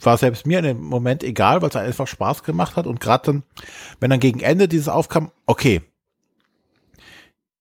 [0.00, 3.26] war selbst mir in dem Moment egal, weil es einfach Spaß gemacht hat und gerade
[3.26, 3.42] dann,
[4.00, 5.82] wenn dann gegen Ende dieses aufkam, okay,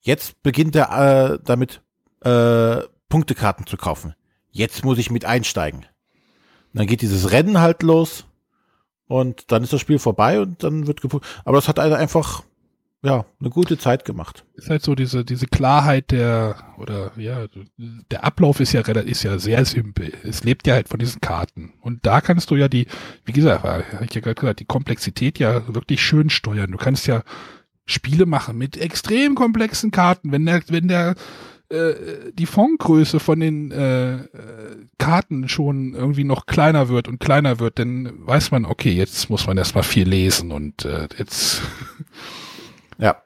[0.02, 1.82] jetzt beginnt er äh, damit,
[2.22, 4.16] äh, Punktekarten zu kaufen.
[4.52, 5.82] Jetzt muss ich mit einsteigen.
[5.82, 8.26] Und dann geht dieses Rennen halt los
[9.08, 12.44] und dann ist das Spiel vorbei und dann wird gepu- Aber das hat also einfach,
[13.04, 14.44] ja, eine gute Zeit gemacht.
[14.56, 17.46] Ist halt so diese, diese Klarheit der, oder ja,
[17.78, 20.14] der Ablauf ist ja relativ, ist ja sehr simpel.
[20.24, 21.74] Es lebt ja halt von diesen Karten.
[21.82, 22.88] Und da kannst du ja die,
[23.26, 26.72] wie gesagt, habe ich ja gerade gesagt, die Komplexität ja wirklich schön steuern.
[26.72, 27.24] Du kannst ja
[27.86, 30.32] Spiele machen mit extrem komplexen Karten.
[30.32, 31.16] Wenn der, wenn der,
[31.70, 34.26] äh, die Fondgröße von den äh, äh,
[34.98, 39.48] Karten schon irgendwie noch kleiner wird und kleiner wird, dann weiß man, okay, jetzt muss
[39.48, 41.62] man erstmal viel lesen und äh, jetzt.
[42.98, 43.24] Ja.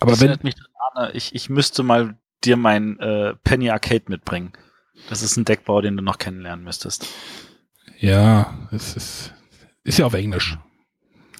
[0.00, 4.04] Aber das wenn, mich dran, Arne, ich, ich müsste mal dir mein äh, Penny Arcade
[4.08, 4.52] mitbringen.
[5.08, 7.06] Das ist ein Deckbau, den du noch kennenlernen müsstest.
[7.98, 9.34] Ja, es ist,
[9.84, 10.58] ist ja auf Englisch.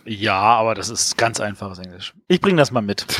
[0.05, 2.15] Ja, aber das ist ganz einfaches Englisch.
[2.29, 3.07] Ich bringe das mal mit.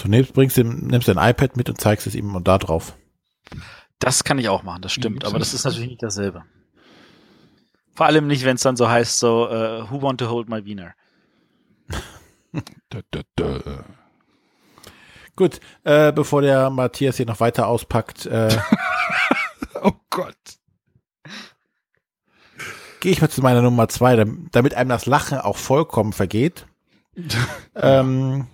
[0.00, 2.96] Zunächst bringst du, nimmst dein iPad mit und zeigst es ihm und da drauf.
[3.98, 5.26] Das kann ich auch machen, das stimmt.
[5.26, 5.50] Aber das?
[5.50, 6.44] das ist natürlich nicht dasselbe.
[7.94, 10.64] Vor allem nicht, wenn es dann so heißt, so, äh, who want to hold my
[10.64, 10.94] Wiener?
[12.92, 13.60] Dö, dö, dö.
[15.36, 18.56] Gut, äh, bevor der Matthias hier noch weiter auspackt, äh,
[19.82, 20.36] Oh Gott.
[23.00, 26.66] gehe ich mal zu meiner Nummer zwei, dam- damit einem das Lachen auch vollkommen vergeht.
[27.76, 28.46] Ähm,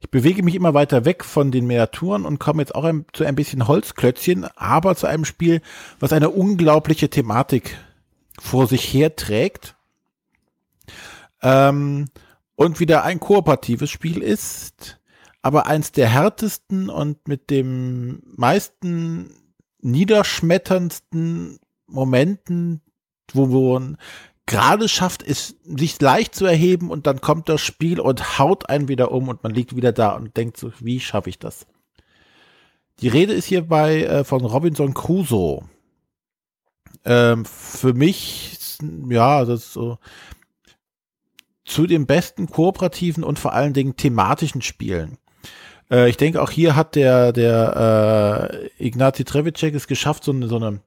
[0.00, 3.24] ich bewege mich immer weiter weg von den Miniaturen und komme jetzt auch ein, zu
[3.24, 5.60] ein bisschen Holzklötzchen, aber zu einem Spiel,
[6.00, 7.76] was eine unglaubliche Thematik
[8.40, 9.76] vor sich herträgt.
[11.42, 12.06] Ähm,
[12.56, 15.00] und wieder ein kooperatives Spiel ist,
[15.42, 19.34] aber eins der härtesten und mit dem meisten
[19.80, 22.82] niederschmetterndsten Momenten,
[23.32, 23.96] wo, man
[24.46, 28.88] gerade schafft, es sich leicht zu erheben und dann kommt das Spiel und haut einen
[28.88, 31.66] wieder um und man liegt wieder da und denkt so, wie schaffe ich das?
[33.00, 35.64] Die Rede ist hierbei äh, von Robinson Crusoe.
[37.04, 38.78] Ähm, für mich,
[39.08, 39.98] ja, das so
[41.64, 45.18] zu den besten kooperativen und vor allen Dingen thematischen Spielen.
[45.90, 50.48] Äh, ich denke, auch hier hat der, der äh, Ignati Trevicek es geschafft, so eine,
[50.48, 50.80] so eine,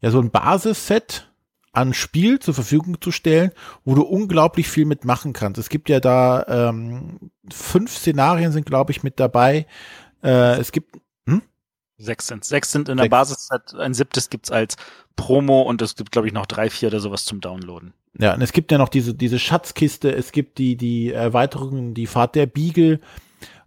[0.00, 1.30] ja, so ein Basisset
[1.72, 3.52] an Spiel zur Verfügung zu stellen,
[3.84, 5.58] wo du unglaublich viel mitmachen kannst.
[5.58, 9.66] Es gibt ja da ähm, fünf Szenarien sind, glaube ich, mit dabei.
[10.22, 10.96] Äh, es gibt
[12.00, 13.10] Sechs sind Sechs sind in der Sechs.
[13.10, 13.48] Basis,
[13.78, 14.76] ein siebtes gibt's als
[15.16, 17.92] Promo und es gibt, glaube ich, noch drei, vier oder sowas zum Downloaden.
[18.18, 22.06] Ja, und es gibt ja noch diese, diese Schatzkiste, es gibt die, die Erweiterungen, die
[22.06, 23.00] Fahrt der Beagle.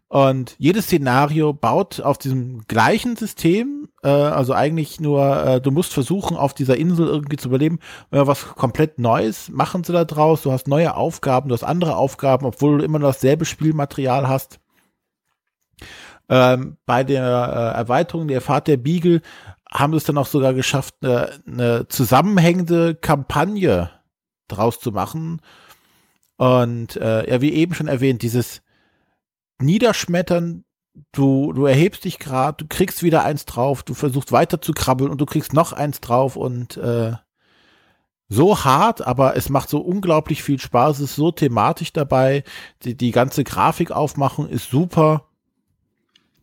[0.07, 5.93] Und jedes Szenario baut auf diesem gleichen System, äh, also eigentlich nur, äh, du musst
[5.93, 7.79] versuchen, auf dieser Insel irgendwie zu überleben,
[8.11, 10.43] äh, was komplett Neues machen sie da draus.
[10.43, 14.59] Du hast neue Aufgaben, du hast andere Aufgaben, obwohl du immer noch dasselbe Spielmaterial hast.
[16.29, 19.21] Ähm, bei der äh, Erweiterung der Fahrt der Beagle
[19.71, 23.89] haben es dann auch sogar geschafft, eine, eine zusammenhängende Kampagne
[24.47, 25.41] draus zu machen.
[26.37, 28.61] Und äh, ja, wie eben schon erwähnt, dieses
[29.59, 30.65] Niederschmettern,
[31.11, 35.11] du, du erhebst dich gerade, du kriegst wieder eins drauf, du versuchst weiter zu krabbeln
[35.11, 37.13] und du kriegst noch eins drauf und äh,
[38.29, 42.43] so hart, aber es macht so unglaublich viel Spaß, es ist so thematisch dabei,
[42.83, 45.29] die, die ganze Grafikaufmachung ist super.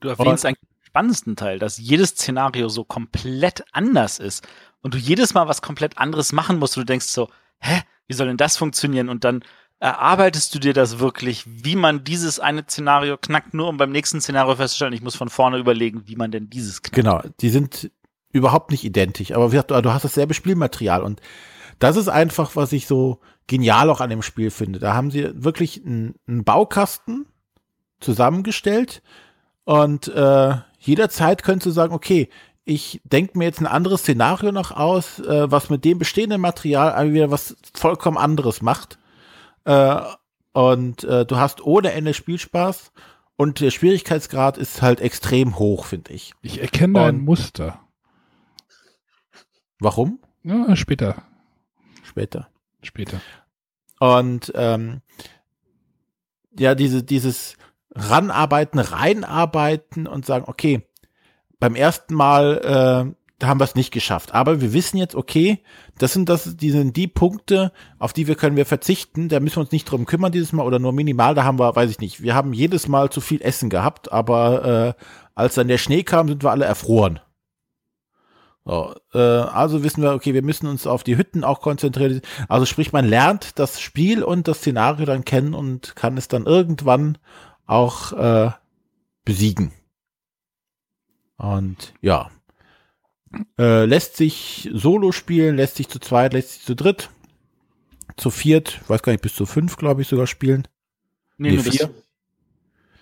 [0.01, 4.47] Du erwähnst eigentlich den spannendsten Teil, dass jedes Szenario so komplett anders ist
[4.82, 7.28] und du jedes Mal was komplett anderes machen musst und du denkst so,
[7.59, 9.09] hä, wie soll denn das funktionieren?
[9.09, 9.44] Und dann
[9.78, 14.20] erarbeitest du dir das wirklich, wie man dieses eine Szenario knackt, nur um beim nächsten
[14.20, 16.94] Szenario festzustellen, ich muss von vorne überlegen, wie man denn dieses knackt.
[16.94, 17.90] Genau, die sind
[18.32, 21.20] überhaupt nicht identisch, aber wie gesagt, du, du hast dasselbe Spielmaterial und
[21.78, 24.78] das ist einfach, was ich so genial auch an dem Spiel finde.
[24.78, 27.27] Da haben sie wirklich einen, einen Baukasten
[28.01, 29.02] zusammengestellt
[29.65, 32.28] und äh, jederzeit könntest du sagen, okay,
[32.65, 37.12] ich denke mir jetzt ein anderes Szenario noch aus, äh, was mit dem bestehenden Material
[37.12, 38.99] wieder was vollkommen anderes macht.
[39.65, 40.01] Äh,
[40.53, 42.93] und äh, du hast ohne Ende Spielspaß
[43.37, 46.35] Und der Schwierigkeitsgrad ist halt extrem hoch, finde ich.
[46.43, 47.81] Ich erkenne da ein Und- Muster.
[49.78, 50.19] Warum?
[50.43, 51.23] Ja, später.
[52.03, 52.49] Später.
[52.82, 53.20] Später.
[53.99, 55.01] Und ähm,
[56.59, 57.57] ja, diese, dieses
[57.95, 60.83] Ranarbeiten, reinarbeiten und sagen, okay,
[61.59, 64.35] beim ersten Mal äh, da haben wir es nicht geschafft.
[64.35, 65.61] Aber wir wissen jetzt, okay,
[65.99, 69.31] das sind das, die sind die Punkte, auf die wir können wir verzichten.
[69.31, 71.35] Da müssen wir uns nicht drum kümmern dieses Mal oder nur minimal.
[71.35, 72.23] Da haben wir, weiß ich nicht.
[72.23, 75.05] Wir haben jedes Mal zu viel Essen gehabt, aber äh,
[75.35, 77.19] als dann der Schnee kam, sind wir alle erfroren.
[78.67, 82.21] So, äh, also wissen wir, okay, wir müssen uns auf die Hütten auch konzentrieren.
[82.47, 86.45] Also sprich, man lernt das Spiel und das Szenario dann kennen und kann es dann
[86.45, 87.17] irgendwann
[87.70, 88.51] auch äh,
[89.24, 89.72] besiegen.
[91.36, 92.30] Und ja,
[93.59, 97.10] äh, lässt sich solo spielen, lässt sich zu zweit, lässt sich zu dritt,
[98.16, 100.66] zu viert, weiß gar nicht, bis zu fünf, glaube ich, sogar spielen.
[101.38, 101.94] Nee, nur bis- vier.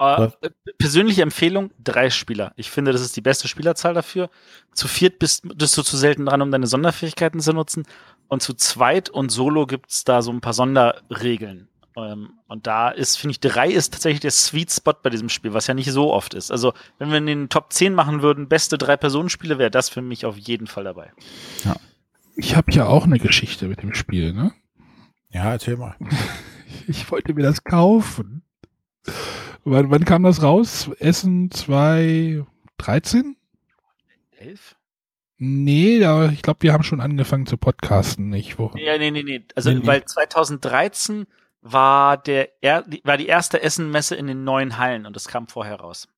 [0.01, 0.31] Äh,
[0.79, 2.53] persönliche Empfehlung, drei Spieler.
[2.55, 4.31] Ich finde, das ist die beste Spielerzahl dafür.
[4.73, 7.85] Zu viert bist, bist du zu selten dran, um deine Sonderfähigkeiten zu nutzen.
[8.29, 11.69] Und zu zweit und solo gibt's da so ein paar Sonderregeln.
[11.99, 15.53] Ähm, und da ist, finde ich, drei ist tatsächlich der Sweet Spot bei diesem Spiel,
[15.53, 16.53] was ja nicht so oft ist.
[16.53, 20.25] Also, wenn wir in den Top 10 machen würden, beste Drei-Personen-Spiele, wäre das für mich
[20.25, 21.11] auf jeden Fall dabei.
[22.37, 24.53] Ich habe ja auch eine Geschichte mit dem Spiel, ne?
[25.31, 25.97] Ja, erzähl mal.
[26.87, 28.43] Ich wollte mir das kaufen.
[29.65, 30.91] Wann, wann kam das raus?
[30.99, 33.37] Essen 2013?
[34.39, 34.77] Elf?
[35.39, 38.59] Nee, da, ich glaube, wir haben schon angefangen zu podcasten, nicht?
[38.59, 38.71] Wo?
[38.77, 39.45] Ja, nee, nee, nee.
[39.55, 39.87] Also, Nee, nee.
[39.87, 41.27] weil 2013
[41.73, 45.49] war der er, die- war die erste Essenmesse in den neuen Hallen und das kam
[45.49, 46.09] vorher raus.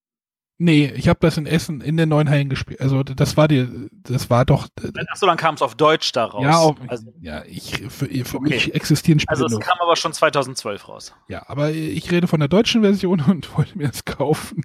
[0.62, 2.82] Nee, ich habe das in Essen in den neuen Hallen gespielt.
[2.82, 4.68] Also das war die, das war doch.
[5.10, 6.42] Achso, dann kam es auf Deutsch da raus.
[6.44, 8.48] Ja, auf, also, ja, ich für, für Okay.
[8.50, 11.14] mich existieren Spiele also es kam aber schon 2012 raus.
[11.28, 14.62] Ja, aber ich rede von der deutschen Version und wollte mir das kaufen.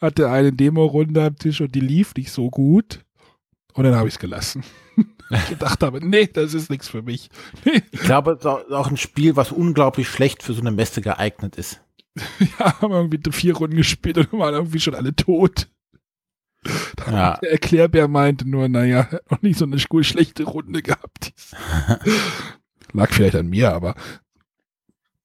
[0.00, 3.00] Hatte eine Demo-Runde am Tisch und die lief nicht so gut.
[3.78, 4.64] Und dann habe ich es gelassen.
[5.30, 7.30] ich gedacht habe, nee, das ist nichts für mich.
[7.92, 11.56] Ich glaube, es ist auch ein Spiel, was unglaublich schlecht für so eine Messe geeignet
[11.56, 11.80] ist.
[12.58, 15.68] ja, haben irgendwie vier Runden gespielt und waren irgendwie schon alle tot.
[17.06, 17.36] Ja.
[17.36, 21.32] Der Erklärbär meinte nur, naja, er hat noch nicht so eine sch- schlechte Runde gehabt.
[22.92, 23.94] Lag vielleicht an mir, aber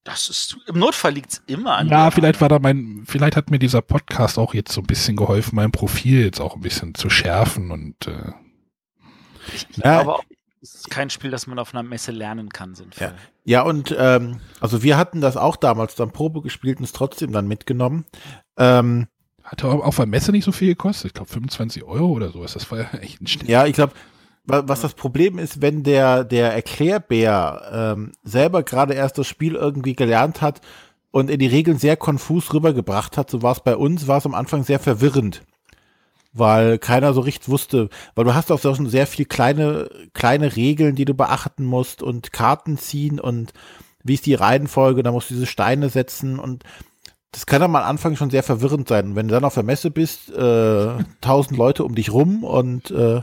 [0.04, 2.12] Das ist, im Notfall liegt's immer an ja, dir.
[2.16, 5.56] vielleicht war da mein, vielleicht hat mir dieser Podcast auch jetzt so ein bisschen geholfen,
[5.56, 8.32] mein Profil jetzt auch ein bisschen zu schärfen und äh,
[9.54, 10.02] Ich, ich Ja.
[10.02, 10.24] glaube auch,
[10.62, 13.08] es ist kein Spiel, das man auf einer Messe lernen kann, sinnvoll.
[13.08, 13.14] Ja.
[13.46, 17.34] Ja, und ähm, also wir hatten das auch damals dann Probe gespielt und es trotzdem
[17.34, 18.06] dann mitgenommen.
[18.58, 19.08] Ähm,
[19.44, 21.08] Hat auch auf der Messe nicht so viel gekostet.
[21.08, 22.42] Ich glaube 25 Euro oder so.
[22.42, 23.50] Das war ja echt ein Schnitt.
[23.50, 23.92] ja, ich glaube,
[24.46, 29.96] was das Problem ist, wenn der, der Erklärbär ähm, selber gerade erst das Spiel irgendwie
[29.96, 30.62] gelernt hat
[31.12, 34.26] und in die Regeln sehr konfus rübergebracht hat, so war es bei uns, war es
[34.26, 35.44] am Anfang sehr verwirrend.
[36.34, 40.56] Weil keiner so richtig wusste, weil du hast auch so schon sehr viel kleine, kleine
[40.56, 43.54] Regeln, die du beachten musst und Karten ziehen und
[44.04, 46.64] wie ist die Reihenfolge, da musst du diese Steine setzen und
[47.32, 49.10] das kann am Anfang schon sehr verwirrend sein.
[49.10, 52.92] Und wenn du dann auf der Messe bist, äh, tausend Leute um dich rum und
[52.92, 53.22] äh,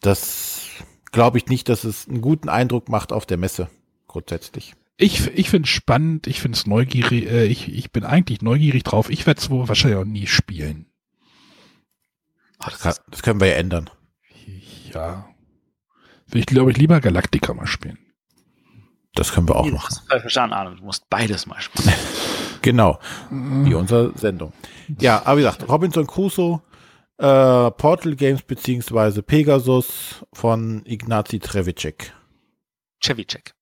[0.00, 0.66] das
[1.10, 3.68] glaube ich nicht, dass es einen guten Eindruck macht auf der Messe,
[4.08, 4.74] grundsätzlich.
[4.96, 8.84] Ich, ich finde es spannend, ich finde es neugierig, äh, ich, ich bin eigentlich neugierig
[8.84, 9.10] drauf.
[9.10, 10.86] Ich werde es wahrscheinlich auch nie spielen.
[12.64, 13.90] Ach, Das, kann, das können wir ja ändern.
[14.92, 15.28] Ja.
[16.32, 17.98] Ich glaube, ich lieber Galactica mal spielen.
[19.14, 19.94] Das können wir auch du machen.
[20.08, 20.76] verstanden, Arne.
[20.76, 21.92] Du musst beides mal spielen.
[22.62, 22.98] Genau,
[23.30, 24.54] wie unsere Sendung.
[24.98, 26.62] Ja, aber wie gesagt, Robinson Crusoe,
[27.18, 32.14] äh, Portal Games beziehungsweise Pegasus von Ignacy Trevicek.
[33.02, 33.54] Chevicek.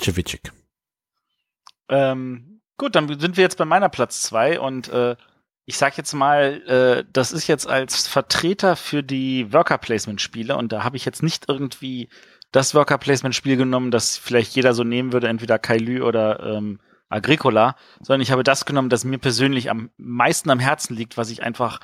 [0.00, 0.52] Cevicek.
[1.90, 5.16] Ähm, gut, dann sind wir jetzt bei meiner Platz zwei und äh,
[5.66, 10.56] ich sag jetzt mal, äh, das ist jetzt als Vertreter für die Worker Placement Spiele
[10.56, 12.08] und da habe ich jetzt nicht irgendwie
[12.52, 16.80] das Worker Placement Spiel genommen, das vielleicht jeder so nehmen würde, entweder Kailü oder ähm,
[17.08, 21.30] Agricola, sondern ich habe das genommen, das mir persönlich am meisten am Herzen liegt, was
[21.30, 21.80] ich einfach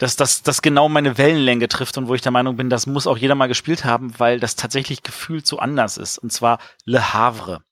[0.00, 3.06] dass das, das genau meine Wellenlänge trifft und wo ich der Meinung bin, das muss
[3.06, 6.16] auch jeder mal gespielt haben, weil das tatsächlich gefühlt so anders ist.
[6.16, 7.62] Und zwar Le Havre.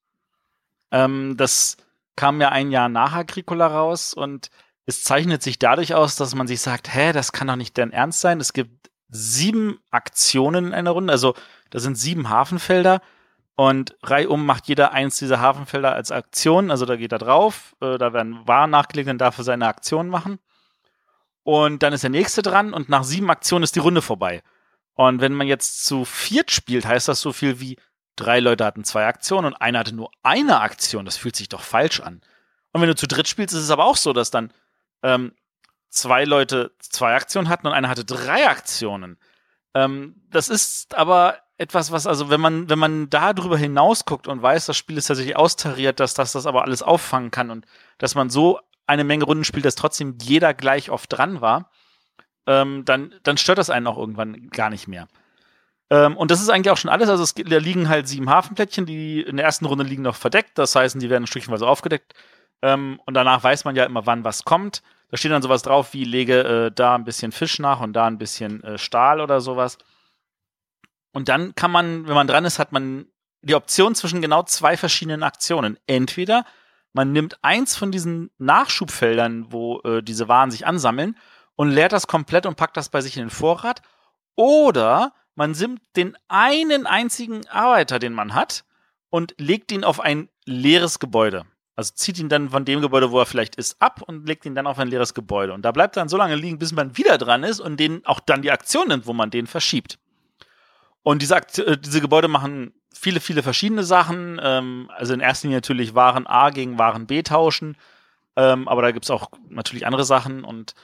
[0.93, 1.79] Ähm, das
[2.17, 4.51] kam ja ein Jahr nach Agricola raus und
[4.89, 7.93] es zeichnet sich dadurch aus, dass man sich sagt, hä, das kann doch nicht dein
[7.93, 8.41] Ernst sein.
[8.41, 11.35] Es gibt sieben Aktionen in einer Runde, also
[11.69, 13.03] da sind sieben Hafenfelder
[13.55, 16.71] und reihum macht jeder eins dieser Hafenfelder als Aktion.
[16.71, 20.09] Also da geht er drauf, äh, da werden Waren nachgelegt, dann darf er seine Aktion
[20.09, 20.39] machen.
[21.43, 24.43] Und dann ist der nächste dran und nach sieben Aktionen ist die Runde vorbei.
[24.95, 27.77] Und wenn man jetzt zu viert spielt, heißt das so viel wie
[28.17, 31.05] drei Leute hatten zwei Aktionen und einer hatte nur eine Aktion.
[31.05, 32.23] Das fühlt sich doch falsch an.
[32.73, 34.51] Und wenn du zu dritt spielst, ist es aber auch so, dass dann
[35.03, 35.33] ähm,
[35.89, 39.19] zwei Leute zwei Aktionen hatten und einer hatte drei Aktionen.
[39.75, 44.29] Ähm, das ist aber etwas, was, also wenn man, wenn man da drüber hinaus guckt
[44.29, 47.67] und weiß, das Spiel ist tatsächlich austariert, dass, dass das aber alles auffangen kann und
[47.99, 51.71] dass man so eine Menge Runden spielt, dass trotzdem jeder gleich oft dran war,
[52.47, 55.09] ähm, dann, dann stört das einen auch irgendwann gar nicht mehr.
[55.91, 57.09] Ähm, und das ist eigentlich auch schon alles.
[57.09, 60.57] Also es, da liegen halt sieben Hafenplättchen, die in der ersten Runde liegen noch verdeckt.
[60.57, 62.15] Das heißt, die werden stückchenweise aufgedeckt.
[62.63, 64.83] Ähm, und danach weiß man ja immer, wann was kommt.
[65.11, 68.07] Da steht dann sowas drauf wie, lege äh, da ein bisschen Fisch nach und da
[68.07, 69.79] ein bisschen äh, Stahl oder sowas.
[71.13, 73.07] Und dann kann man, wenn man dran ist, hat man
[73.43, 75.79] die Option zwischen genau zwei verschiedenen Aktionen.
[75.87, 76.45] Entweder
[76.93, 81.17] man nimmt eins von diesen Nachschubfeldern, wo äh, diese Waren sich ansammeln,
[81.55, 83.83] und leert das komplett und packt das bei sich in den Vorrat.
[84.37, 88.65] Oder man nimmt den einen einzigen Arbeiter, den man hat,
[89.11, 91.47] und legt ihn auf ein leeres Gebäude.
[91.79, 94.57] Also zieht ihn dann von dem Gebäude, wo er vielleicht ist, ab und legt ihn
[94.57, 95.53] dann auf ein leeres Gebäude.
[95.53, 98.05] Und da bleibt er dann so lange liegen, bis man wieder dran ist und den
[98.05, 99.97] auch dann die Aktion nimmt, wo man den verschiebt.
[101.05, 104.41] Und diese, Aktion, äh, diese Gebäude machen viele, viele verschiedene Sachen.
[104.43, 107.77] Ähm, also in erster Linie natürlich Waren A gegen Waren B tauschen.
[108.35, 110.75] Ähm, aber da gibt es auch natürlich andere Sachen und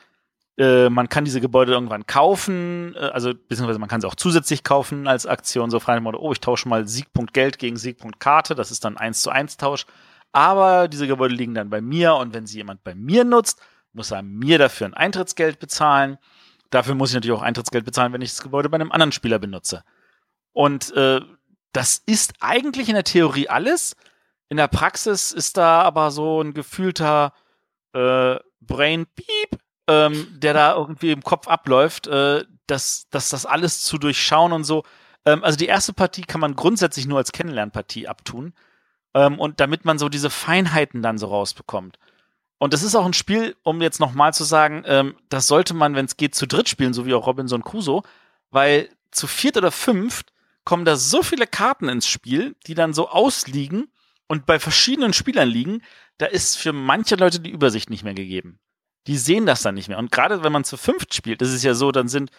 [0.58, 4.62] äh, man kann diese Gebäude irgendwann kaufen, äh, also beziehungsweise man kann sie auch zusätzlich
[4.62, 8.54] kaufen als Aktion, so frei Motto, oh, ich tausche mal Siegpunkt Geld gegen Siegpunkt Karte,
[8.54, 9.86] das ist dann eins zu eins Tausch.
[10.34, 13.62] Aber diese Gebäude liegen dann bei mir und wenn sie jemand bei mir nutzt,
[13.92, 16.18] muss er mir dafür ein Eintrittsgeld bezahlen.
[16.70, 19.38] Dafür muss ich natürlich auch Eintrittsgeld bezahlen, wenn ich das Gebäude bei einem anderen Spieler
[19.38, 19.84] benutze.
[20.52, 21.20] Und äh,
[21.72, 23.94] das ist eigentlich in der Theorie alles.
[24.48, 27.32] In der Praxis ist da aber so ein gefühlter
[27.92, 33.84] äh, Brain Beep, ähm, der da irgendwie im Kopf abläuft, äh, dass, dass das alles
[33.84, 34.82] zu durchschauen und so.
[35.24, 38.52] Ähm, also die erste Partie kann man grundsätzlich nur als Kennenlernpartie abtun.
[39.14, 41.98] Ähm, und damit man so diese Feinheiten dann so rausbekommt.
[42.58, 45.94] Und das ist auch ein Spiel, um jetzt nochmal zu sagen, ähm, das sollte man,
[45.94, 48.02] wenn es geht, zu dritt spielen, so wie auch Robinson Crusoe,
[48.50, 50.32] weil zu viert oder fünft
[50.64, 53.88] kommen da so viele Karten ins Spiel, die dann so ausliegen
[54.26, 55.82] und bei verschiedenen Spielern liegen,
[56.18, 58.58] da ist für manche Leute die Übersicht nicht mehr gegeben.
[59.06, 59.98] Die sehen das dann nicht mehr.
[59.98, 62.30] Und gerade wenn man zu fünft spielt, ist ja so, dann sind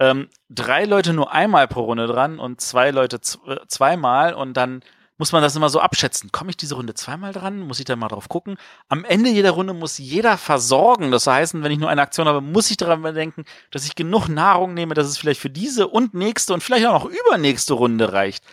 [0.00, 4.82] ähm, drei Leute nur einmal pro Runde dran und zwei Leute äh, zweimal und dann
[5.18, 6.30] muss man das immer so abschätzen.
[6.32, 7.58] Komme ich diese Runde zweimal dran?
[7.58, 8.56] Muss ich da mal drauf gucken?
[8.88, 11.10] Am Ende jeder Runde muss jeder versorgen.
[11.10, 14.28] Das heißt, wenn ich nur eine Aktion habe, muss ich daran denken, dass ich genug
[14.28, 18.12] Nahrung nehme, dass es vielleicht für diese und nächste und vielleicht auch noch übernächste Runde
[18.12, 18.44] reicht.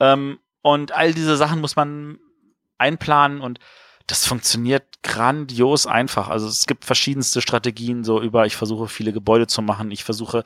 [0.00, 2.18] Ähm, und all diese Sachen muss man
[2.78, 3.60] einplanen und
[4.06, 6.28] das funktioniert grandios einfach.
[6.28, 10.44] Also es gibt verschiedenste Strategien, so über, ich versuche viele Gebäude zu machen, ich versuche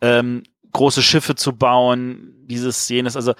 [0.00, 3.16] ähm, große Schiffe zu bauen, dieses, jenes.
[3.16, 3.34] Also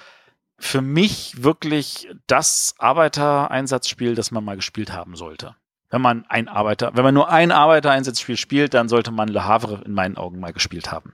[0.61, 5.55] für mich wirklich das Arbeitereinsatzspiel, das man mal gespielt haben sollte.
[5.89, 9.81] Wenn man ein Arbeiter, wenn man nur ein Arbeitereinsatzspiel spielt, dann sollte man Le Havre
[9.83, 11.13] in meinen Augen mal gespielt haben.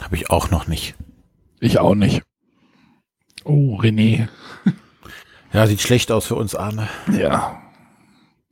[0.00, 0.94] Habe ich auch noch nicht.
[1.60, 2.22] Ich auch nicht.
[3.44, 4.28] Oh, René.
[5.52, 6.88] Ja, sieht schlecht aus für uns, Arne.
[7.10, 7.62] Ja.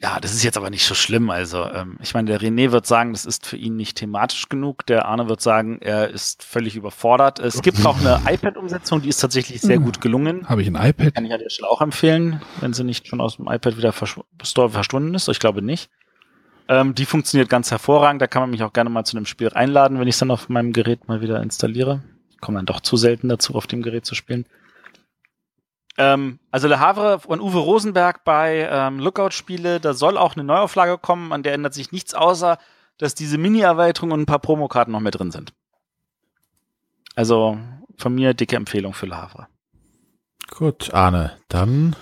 [0.02, 1.30] Ja, das ist jetzt aber nicht so schlimm.
[1.30, 4.84] Also, ähm, ich meine, der René wird sagen, das ist für ihn nicht thematisch genug.
[4.86, 7.38] Der Arne wird sagen, er ist völlig überfordert.
[7.38, 10.48] Es gibt auch eine iPad-Umsetzung, die ist tatsächlich sehr gut gelungen.
[10.48, 11.14] Habe ich ein iPad?
[11.14, 13.92] Kann ich an der Stelle auch empfehlen, wenn sie nicht schon aus dem iPad wieder
[13.92, 15.28] verschw verschwunden ist.
[15.28, 15.88] Ich glaube nicht.
[16.66, 18.20] Ähm, die funktioniert ganz hervorragend.
[18.20, 20.32] Da kann man mich auch gerne mal zu einem Spiel einladen, wenn ich es dann
[20.32, 22.02] auf meinem Gerät mal wieder installiere.
[22.30, 24.46] Ich komme dann doch zu selten dazu, auf dem Gerät zu spielen.
[25.98, 30.98] Ähm, also Le Havre von Uwe Rosenberg bei ähm, Lookout-Spiele, da soll auch eine Neuauflage
[30.98, 32.58] kommen, an der ändert sich nichts außer,
[32.98, 35.52] dass diese Mini-Erweiterung und ein paar Promokarten noch mehr drin sind.
[37.14, 37.58] Also
[37.96, 39.48] von mir dicke Empfehlung für Le Havre.
[40.50, 41.96] Gut, Arne, dann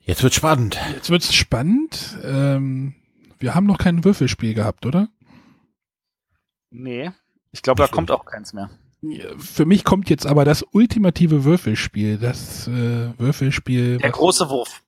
[0.00, 0.78] jetzt wird spannend.
[0.94, 2.18] Jetzt wird's spannend.
[2.22, 2.94] Ähm,
[3.38, 5.08] wir haben noch kein Würfelspiel gehabt, oder?
[6.70, 7.12] Nee,
[7.52, 8.70] ich glaube, da kommt auch keins mehr.
[9.38, 13.98] Für mich kommt jetzt aber das ultimative Würfelspiel, das äh, Würfelspiel.
[13.98, 14.82] Der große Wurf.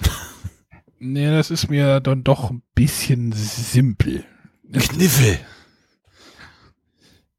[0.98, 4.24] nee, das ist mir dann doch ein bisschen simpel.
[4.72, 5.38] Kniffel.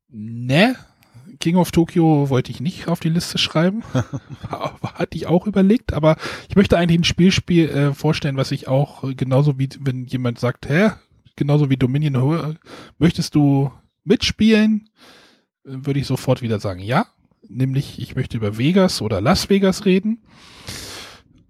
[0.10, 0.76] Ne?
[1.40, 3.84] King of Tokyo wollte ich nicht auf die Liste schreiben.
[4.50, 6.16] Hatte ich auch überlegt, aber
[6.48, 10.40] ich möchte eigentlich ein Spielspiel äh, vorstellen, was ich auch äh, genauso wie, wenn jemand
[10.40, 10.92] sagt, hä,
[11.36, 12.58] genauso wie Dominion,
[12.98, 13.72] möchtest du
[14.04, 14.90] mitspielen?
[15.64, 17.08] Würde ich sofort wieder sagen, ja.
[17.48, 20.24] Nämlich, ich möchte über Vegas oder Las Vegas reden.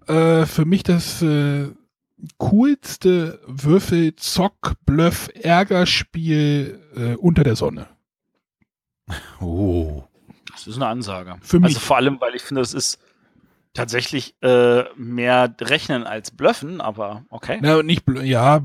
[0.06, 1.68] Äh, für mich das äh,
[2.38, 7.88] coolste Würfel, Zock, Bluff, Ärgerspiel äh, unter der Sonne.
[9.40, 10.04] Oh.
[10.50, 11.36] Das ist eine Ansage.
[11.42, 11.74] Für mich.
[11.74, 12.98] Also vor allem, weil ich finde, das ist
[13.74, 17.58] Tatsächlich äh, mehr rechnen als bluffen, aber okay.
[17.60, 18.62] Na, nicht, ja,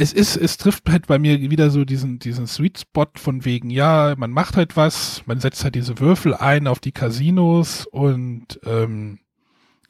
[0.00, 3.68] es ist, es trifft halt bei mir wieder so diesen, diesen Sweet Spot von wegen,
[3.68, 8.60] ja, man macht halt was, man setzt halt diese Würfel ein auf die Casinos und
[8.64, 9.18] ähm,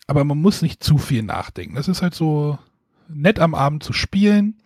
[0.07, 1.77] aber man muss nicht zu viel nachdenken.
[1.77, 2.59] Das ist halt so
[3.07, 4.57] nett am Abend zu spielen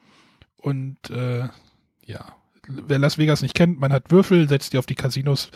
[0.58, 1.48] und äh,
[2.06, 2.36] ja,
[2.86, 5.50] wer Las Vegas nicht kennt, man hat Würfel, setzt die auf die Casinos.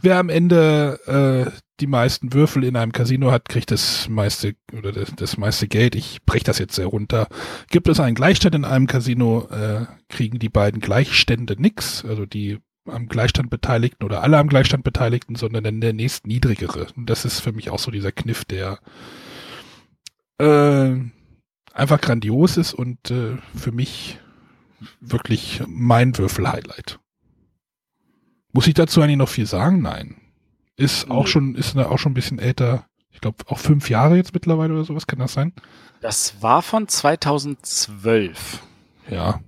[0.00, 4.92] Wer am Ende äh, die meisten Würfel in einem Casino hat, kriegt das meiste oder
[4.92, 5.94] das, das meiste Geld.
[5.94, 7.28] Ich breche das jetzt sehr runter.
[7.70, 12.58] Gibt es einen Gleichstand in einem Casino, äh, kriegen die beiden Gleichstände nix, also die
[12.86, 16.86] am Gleichstand Beteiligten oder alle am Gleichstand Beteiligten, sondern dann der nächst niedrigere.
[16.96, 18.78] Und das ist für mich auch so dieser Kniff, der
[20.38, 20.96] äh,
[21.72, 24.18] einfach grandios ist und äh, für mich
[25.00, 26.98] wirklich mein Würfel-Highlight.
[28.52, 29.82] Muss ich dazu eigentlich noch viel sagen?
[29.82, 30.16] Nein.
[30.76, 32.86] Ist auch schon, ist auch schon ein bisschen älter.
[33.10, 35.52] Ich glaube, auch fünf Jahre jetzt mittlerweile oder sowas, kann das sein?
[36.00, 38.62] Das war von 2012.
[39.10, 39.40] Ja.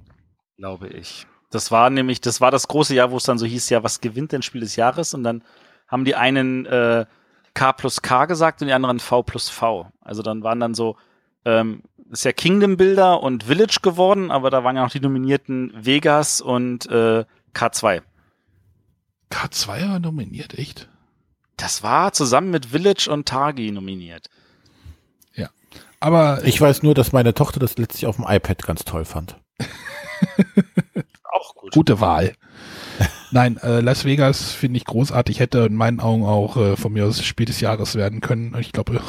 [0.57, 1.27] Glaube ich.
[1.51, 4.01] Das war nämlich, das war das große Jahr, wo es dann so hieß, ja, was
[4.01, 5.15] gewinnt denn Spiel des Jahres?
[5.15, 5.43] Und dann
[5.89, 7.07] haben die einen äh,
[7.55, 9.91] K plus K gesagt und die anderen V plus V.
[10.01, 10.97] Also dann waren dann so
[11.45, 15.73] ähm, ist ja Kingdom Builder und Village geworden, aber da waren ja noch die nominierten
[15.75, 17.25] Vegas und äh,
[17.55, 18.03] K2.
[19.31, 20.89] K2 war nominiert, echt?
[21.57, 24.29] Das war zusammen mit Village und Targi nominiert.
[25.35, 25.51] Ja.
[26.01, 29.37] Aber ich weiß nur, dass meine Tochter das letztlich auf dem iPad ganz toll fand.
[31.25, 31.73] Auch gut.
[31.73, 32.35] Gute Wahl.
[33.33, 37.07] Nein, äh, Las Vegas finde ich großartig, hätte in meinen Augen auch äh, von mir
[37.07, 38.57] aus Spiel des Jahres werden können.
[38.59, 39.01] Ich glaube,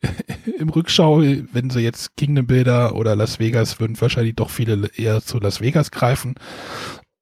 [0.58, 5.22] im Rückschau, wenn sie jetzt Kingdom Builder oder Las Vegas, würden wahrscheinlich doch viele eher
[5.22, 6.34] zu Las Vegas greifen.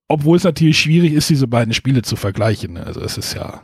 [0.08, 2.78] Obwohl es natürlich schwierig ist, diese beiden Spiele zu vergleichen.
[2.78, 3.62] Also es ist ja.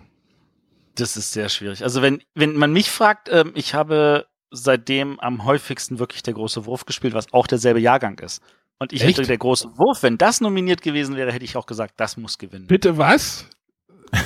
[0.94, 1.82] Das ist sehr schwierig.
[1.82, 6.66] Also wenn, wenn man mich fragt, ähm, ich habe seitdem am häufigsten wirklich der große
[6.66, 8.42] Wurf gespielt, was auch derselbe Jahrgang ist.
[8.78, 9.18] Und ich Echt?
[9.18, 12.38] hätte der große Wurf, wenn das nominiert gewesen wäre, hätte ich auch gesagt, das muss
[12.38, 12.66] gewinnen.
[12.66, 13.46] Bitte was?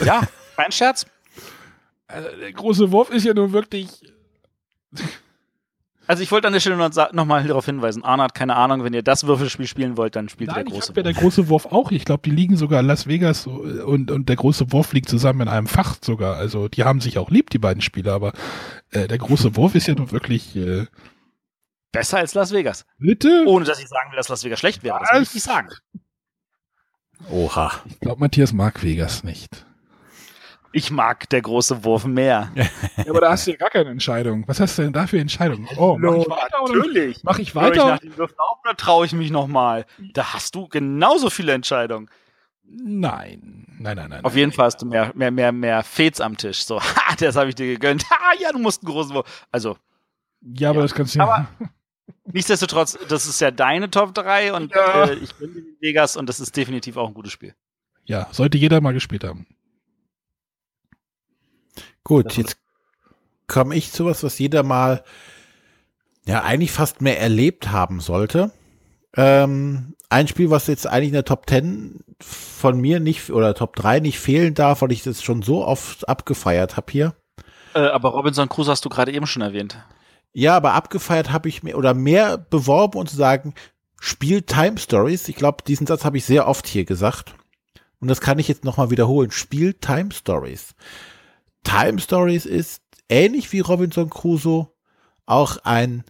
[0.04, 0.22] Ja,
[0.56, 1.06] kein Scherz.
[2.06, 3.88] Also der große Wurf ist ja nun wirklich.
[6.06, 8.82] Also ich wollte an der Stelle noch, noch mal darauf hinweisen, Arne hat keine Ahnung,
[8.82, 10.96] wenn ihr das Würfelspiel spielen wollt, dann spielt Nein, der große ich Wurf.
[10.96, 11.90] Ja der große Wurf auch.
[11.90, 15.42] Ich glaube, die liegen sogar in Las Vegas und, und der große Wurf liegt zusammen
[15.42, 16.36] in einem Fach sogar.
[16.36, 18.32] Also die haben sich auch lieb, die beiden Spieler, aber
[18.90, 20.56] äh, der große Wurf ist ja nun wirklich.
[20.56, 20.86] Äh,
[21.92, 22.84] Besser als Las Vegas.
[22.98, 23.44] Bitte?
[23.46, 24.98] Ohne dass ich sagen will, dass Las Vegas schlecht wäre.
[25.00, 25.68] Das will ich nicht sagen.
[27.30, 27.72] Oha.
[27.86, 29.64] Ich glaube, Matthias mag Vegas nicht.
[30.72, 32.52] Ich mag der große Wurf mehr.
[32.54, 32.66] ja,
[33.08, 34.44] aber da hast du ja gar keine Entscheidung.
[34.46, 35.66] Was hast du denn da für Entscheidungen?
[35.76, 37.24] Oh, mach ich weiter natürlich.
[37.24, 37.72] Mach ich weiter?
[37.72, 39.86] Ich nach den Würfen auf oder traue ich mich nochmal?
[40.12, 42.10] Da hast du genauso viele Entscheidungen.
[42.70, 44.24] Nein, nein, nein, nein.
[44.24, 46.64] Auf jeden Fall hast du mehr, mehr, mehr, mehr Fets am Tisch.
[46.64, 48.04] So, ha, das habe ich dir gegönnt.
[48.10, 49.46] Ha, ja, du musst einen großen Wurf.
[49.50, 49.78] Also.
[50.42, 50.82] Ja, aber ja.
[50.82, 51.48] das kannst du ja.
[52.32, 55.04] Nichtsdestotrotz, das ist ja deine Top 3 und ja.
[55.04, 57.54] äh, ich bin in Vegas und das ist definitiv auch ein gutes Spiel.
[58.04, 59.46] Ja, sollte jeder mal gespielt haben.
[62.04, 62.56] Gut, jetzt
[63.46, 65.04] komme ich zu was, was jeder mal
[66.26, 68.50] ja eigentlich fast mehr erlebt haben sollte.
[69.16, 73.76] Ähm, ein Spiel, was jetzt eigentlich in der Top 10 von mir nicht oder Top
[73.76, 77.14] 3 nicht fehlen darf, weil ich das schon so oft abgefeiert habe hier.
[77.74, 79.78] Äh, aber Robinson Crusoe hast du gerade eben schon erwähnt.
[80.38, 83.54] Ja, aber abgefeiert habe ich mir oder mehr beworben und zu sagen,
[83.98, 85.26] spiel Time Stories.
[85.26, 87.34] Ich glaube, diesen Satz habe ich sehr oft hier gesagt.
[87.98, 89.32] Und das kann ich jetzt nochmal wiederholen.
[89.32, 90.76] Spiel Time Stories.
[91.64, 94.68] Time Stories ist ähnlich wie Robinson Crusoe
[95.26, 96.04] auch ein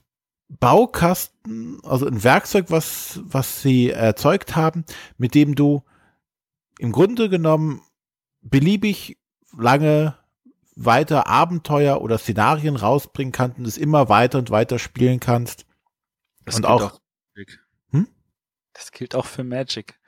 [0.51, 4.85] Baukasten, also ein Werkzeug, was, was sie erzeugt haben,
[5.17, 5.85] mit dem du
[6.79, 7.81] im Grunde genommen
[8.43, 9.17] beliebig
[9.57, 10.18] lange
[10.79, 15.67] weiter Abenteuer oder Szenarien rausbringen kannst und es immer weiter und weiter spielen kannst.
[16.45, 17.01] Das und auch, auch
[17.91, 18.07] hm?
[18.73, 19.99] Das gilt auch für Magic.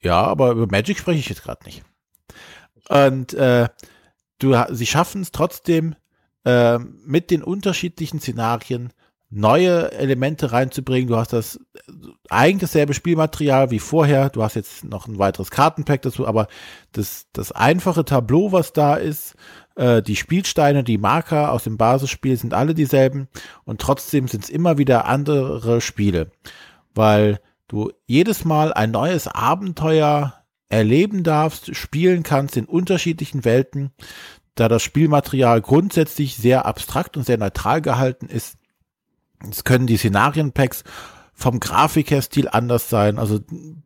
[0.00, 1.82] Ja, aber über Magic spreche ich jetzt gerade nicht.
[2.88, 3.68] Und äh,
[4.38, 5.94] du, sie schaffen es trotzdem
[6.44, 8.92] äh, mit den unterschiedlichen Szenarien
[9.32, 11.08] neue Elemente reinzubringen.
[11.08, 11.58] Du hast das
[12.28, 14.28] eigentlich dasselbe Spielmaterial wie vorher.
[14.28, 16.48] Du hast jetzt noch ein weiteres Kartenpack dazu, aber
[16.92, 19.34] das, das einfache Tableau, was da ist,
[19.74, 23.28] äh, die Spielsteine, die Marker aus dem Basisspiel sind alle dieselben
[23.64, 26.30] und trotzdem sind es immer wieder andere Spiele,
[26.94, 30.34] weil du jedes Mal ein neues Abenteuer
[30.68, 33.92] erleben darfst, spielen kannst in unterschiedlichen Welten,
[34.54, 38.58] da das Spielmaterial grundsätzlich sehr abstrakt und sehr neutral gehalten ist,
[39.50, 40.84] es können die Szenarienpacks
[41.34, 43.18] vom Grafikerstil anders sein.
[43.18, 43.40] Also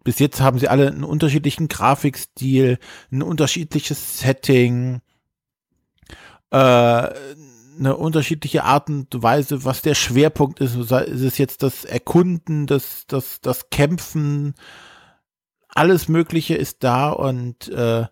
[0.04, 2.78] bis jetzt haben sie alle einen unterschiedlichen Grafikstil,
[3.10, 5.00] ein unterschiedliches Setting.
[6.50, 7.10] äh,
[7.78, 10.76] eine unterschiedliche Art und Weise, was der Schwerpunkt ist.
[10.76, 14.54] Ist es jetzt das Erkunden, das, das, das Kämpfen,
[15.68, 18.06] alles Mögliche ist da und äh,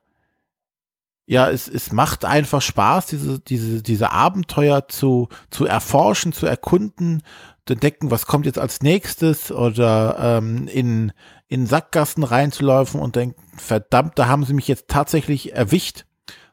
[1.27, 7.23] ja, es, es macht einfach Spaß, diese, diese, diese Abenteuer zu, zu erforschen, zu erkunden,
[7.67, 11.13] zu entdecken, was kommt jetzt als nächstes oder ähm, in,
[11.49, 16.05] in Sackgassen reinzulaufen und denken, verdammt, da haben sie mich jetzt tatsächlich erwischt.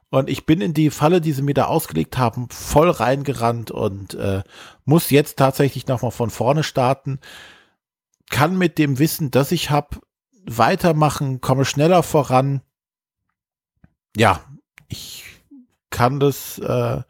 [0.10, 4.14] Und ich bin in die Falle, die sie mir da ausgelegt haben, voll reingerannt und
[4.14, 4.44] äh,
[4.84, 7.20] muss jetzt tatsächlich nochmal von vorne starten.
[8.30, 10.00] Kann mit dem Wissen, das ich habe,
[10.46, 12.62] weitermachen, komme schneller voran.
[14.18, 14.42] Ja,
[14.92, 15.26] ich
[15.90, 17.02] kann das äh,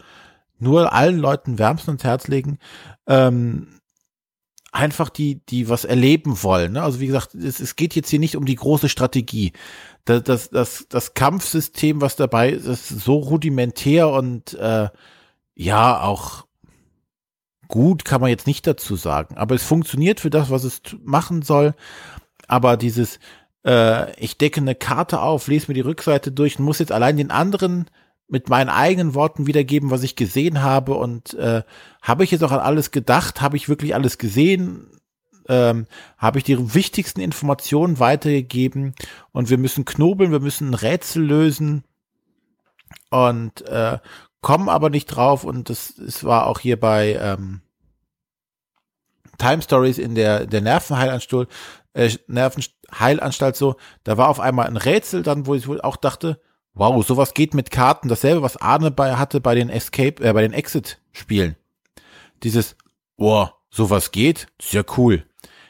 [0.59, 2.59] nur allen Leuten wärmstens ans Herz legen.
[3.07, 3.79] Ähm,
[4.71, 6.73] einfach die, die was erleben wollen.
[6.73, 6.83] Ne?
[6.83, 9.51] Also wie gesagt, es, es geht jetzt hier nicht um die große Strategie.
[10.05, 14.89] Das, das, das, das Kampfsystem, was dabei ist, ist so rudimentär und äh,
[15.55, 16.45] ja, auch
[17.67, 19.37] gut kann man jetzt nicht dazu sagen.
[19.37, 21.73] Aber es funktioniert für das, was es machen soll.
[22.47, 23.19] Aber dieses,
[23.65, 27.17] äh, ich decke eine Karte auf, lese mir die Rückseite durch und muss jetzt allein
[27.17, 27.89] den anderen
[28.27, 30.95] mit meinen eigenen Worten wiedergeben, was ich gesehen habe.
[30.95, 31.63] Und äh,
[32.01, 34.87] habe ich jetzt auch an alles gedacht, habe ich wirklich alles gesehen,
[35.49, 35.85] ähm,
[36.17, 38.95] habe ich die wichtigsten Informationen weitergegeben?
[39.33, 41.83] Und wir müssen knobeln, wir müssen ein Rätsel lösen.
[43.09, 43.99] Und äh,
[44.39, 45.43] kommen aber nicht drauf.
[45.43, 47.61] Und das, das war auch hier bei ähm,
[49.37, 51.49] Time Stories in der, der Nervenheilanstalt,
[51.93, 52.09] äh,
[52.91, 56.39] Nervenheilanstalt so, da war auf einmal ein Rätsel dann, wo ich wohl auch dachte,
[56.73, 60.41] wow, sowas geht mit Karten, dasselbe, was Arne bei, hatte bei den Escape, äh, bei
[60.41, 61.55] den Exit-Spielen.
[62.43, 62.75] Dieses,
[63.17, 65.25] boah, sowas geht, ist ja cool.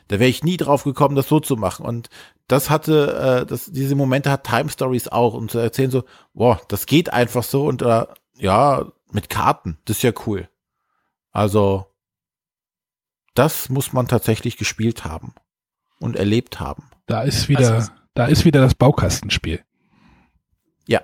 [0.07, 1.85] Da wäre ich nie drauf gekommen, das so zu machen.
[1.85, 2.09] Und
[2.47, 6.03] das hatte, äh, das, diese Momente hat Time Stories auch, um zu erzählen so,
[6.33, 8.05] boah, das geht einfach so und äh,
[8.37, 10.49] ja, mit Karten, das ist ja cool.
[11.31, 11.87] Also,
[13.33, 15.33] das muss man tatsächlich gespielt haben
[15.99, 16.90] und erlebt haben.
[17.05, 19.63] Da ist wieder, also, da ist wieder das Baukastenspiel.
[20.87, 21.01] Ja.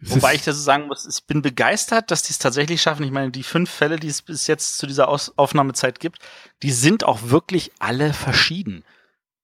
[0.00, 3.04] Wobei ich das sagen muss, ich bin begeistert, dass die es tatsächlich schaffen.
[3.04, 6.18] Ich meine, die fünf Fälle, die es bis jetzt zu dieser Aus Aufnahmezeit gibt,
[6.62, 8.84] die sind auch wirklich alle verschieden.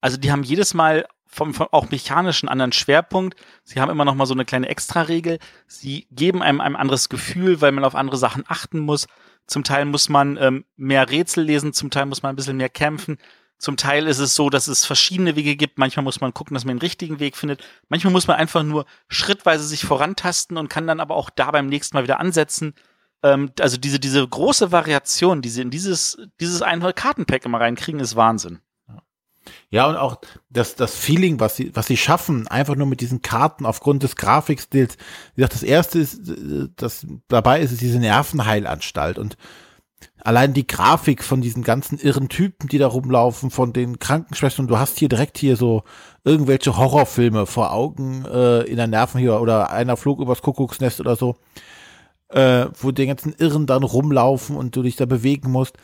[0.00, 3.40] Also die haben jedes Mal vom, vom auch mechanischen anderen Schwerpunkt.
[3.64, 5.38] Sie haben immer noch mal so eine kleine Extra-Regel.
[5.66, 9.06] Sie geben einem ein anderes Gefühl, weil man auf andere Sachen achten muss.
[9.46, 12.68] Zum Teil muss man ähm, mehr Rätsel lesen, zum Teil muss man ein bisschen mehr
[12.68, 13.18] kämpfen.
[13.62, 15.78] Zum Teil ist es so, dass es verschiedene Wege gibt.
[15.78, 17.62] Manchmal muss man gucken, dass man den richtigen Weg findet.
[17.88, 21.68] Manchmal muss man einfach nur schrittweise sich vorantasten und kann dann aber auch da beim
[21.68, 22.74] nächsten Mal wieder ansetzen.
[23.22, 28.00] Ähm, also diese, diese große Variation, die sie in dieses, dieses eine Kartenpack immer reinkriegen,
[28.00, 28.58] ist Wahnsinn.
[29.70, 30.16] Ja, und auch
[30.50, 34.16] das, das Feeling, was sie, was sie schaffen, einfach nur mit diesen Karten aufgrund des
[34.16, 34.96] Grafikstils.
[35.36, 39.36] Wie gesagt, das erste ist, äh, das dabei ist, ist diese Nervenheilanstalt und
[40.24, 44.78] allein die Grafik von diesen ganzen irren Typen, die da rumlaufen, von den Krankenschwestern, du
[44.78, 45.82] hast hier direkt hier so
[46.24, 51.16] irgendwelche Horrorfilme vor Augen äh, in der Nerven hier oder einer flog übers Kuckucksnest oder
[51.16, 51.36] so,
[52.28, 55.76] äh, wo die ganzen Irren dann rumlaufen und du dich da bewegen musst.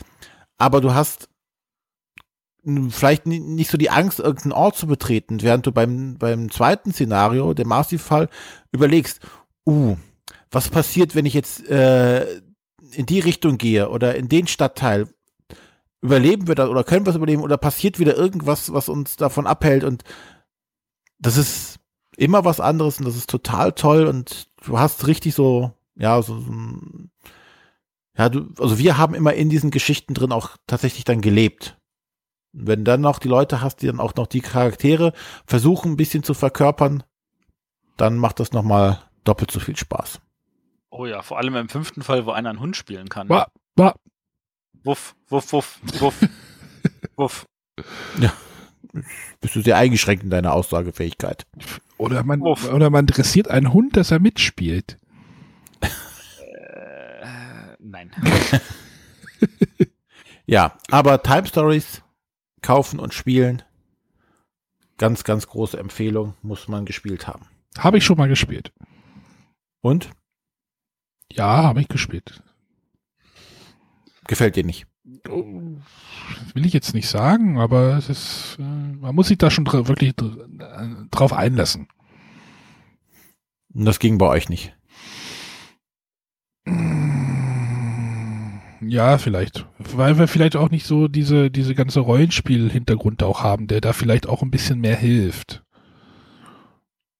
[0.57, 1.29] Aber du hast
[2.89, 7.53] vielleicht nicht so die Angst, irgendeinen Ort zu betreten, während du beim, beim zweiten Szenario,
[7.53, 8.29] dem Marsdi-Fall,
[8.71, 9.21] überlegst,
[9.65, 9.95] uh,
[10.51, 12.41] was passiert, wenn ich jetzt äh,
[12.93, 15.07] in die Richtung gehe oder in den Stadtteil,
[16.01, 19.47] überleben wir das oder können wir es überleben oder passiert wieder irgendwas, was uns davon
[19.47, 20.03] abhält und
[21.19, 21.79] das ist
[22.17, 26.43] immer was anderes und das ist total toll und du hast richtig so, ja, so,
[28.17, 31.77] ja, du, also wir haben immer in diesen Geschichten drin auch tatsächlich dann gelebt.
[32.51, 35.13] Wenn dann noch die Leute hast, die dann auch noch die Charaktere
[35.45, 37.03] versuchen ein bisschen zu verkörpern,
[37.95, 40.19] dann macht das nochmal doppelt so viel Spaß.
[40.89, 43.29] Oh ja, vor allem im fünften Fall, wo einer einen Hund spielen kann.
[43.29, 43.95] Wa, wa.
[44.83, 46.15] Wuff, wuff, wuff, wuff,
[47.15, 47.45] wuff.
[48.19, 48.33] Ja,
[49.41, 51.45] bist du sehr eingeschränkt in deiner Aussagefähigkeit.
[51.97, 54.97] Oder man, oder man dressiert einen Hund, dass er mitspielt.
[55.81, 57.25] Äh,
[57.79, 58.11] nein.
[60.45, 62.01] ja, aber Time Stories
[62.61, 63.63] kaufen und spielen.
[64.97, 67.45] Ganz, ganz große Empfehlung, muss man gespielt haben.
[67.77, 68.73] Habe ich schon mal gespielt.
[69.81, 70.09] Und?
[71.31, 72.41] Ja, habe ich gespielt.
[74.27, 74.85] Gefällt dir nicht?
[75.03, 80.15] Will ich jetzt nicht sagen, aber es ist, äh, man muss sich da schon wirklich
[80.15, 80.35] dra
[81.09, 81.87] drauf einlassen.
[83.73, 84.75] Und das ging bei euch nicht.
[88.81, 89.67] Ja, vielleicht.
[89.77, 94.27] Weil wir vielleicht auch nicht so diese, diese ganze Rollenspiel-Hintergrund auch haben, der da vielleicht
[94.27, 95.63] auch ein bisschen mehr hilft.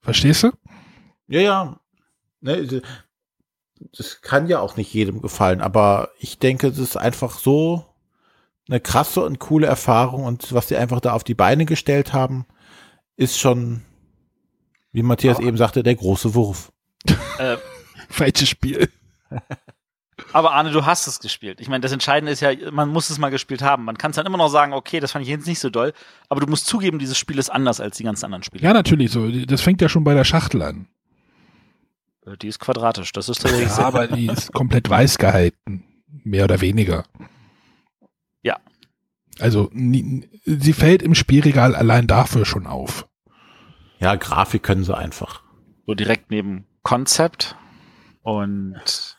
[0.01, 0.51] Verstehst du?
[1.27, 1.79] Ja, ja.
[2.41, 2.81] Ne,
[3.97, 7.85] das kann ja auch nicht jedem gefallen, aber ich denke, es ist einfach so
[8.69, 12.45] eine krasse und coole Erfahrung und was sie einfach da auf die Beine gestellt haben,
[13.15, 13.81] ist schon,
[14.91, 16.71] wie Matthias aber eben sagte, der große Wurf.
[17.37, 17.57] Äh,
[18.09, 18.89] Falsches Spiel.
[20.33, 21.61] Aber Arne, du hast es gespielt.
[21.61, 23.85] Ich meine, das Entscheidende ist ja, man muss es mal gespielt haben.
[23.85, 25.93] Man kann es dann immer noch sagen, okay, das fand ich jetzt nicht so doll,
[26.27, 28.63] aber du musst zugeben, dieses Spiel ist anders als die ganzen anderen Spiele.
[28.63, 29.29] Ja, natürlich so.
[29.29, 30.87] Das fängt ja schon bei der Schachtel an.
[32.29, 35.85] Äh, die ist quadratisch, das ist tatsächlich ja, aber die ist komplett weiß gehalten.
[36.23, 37.05] Mehr oder weniger.
[38.41, 38.57] Ja.
[39.39, 43.07] Also, nie, sie fällt im Spielregal allein dafür schon auf.
[43.99, 45.43] Ja, Grafik können sie einfach.
[45.85, 47.55] So direkt neben Konzept
[48.21, 49.17] und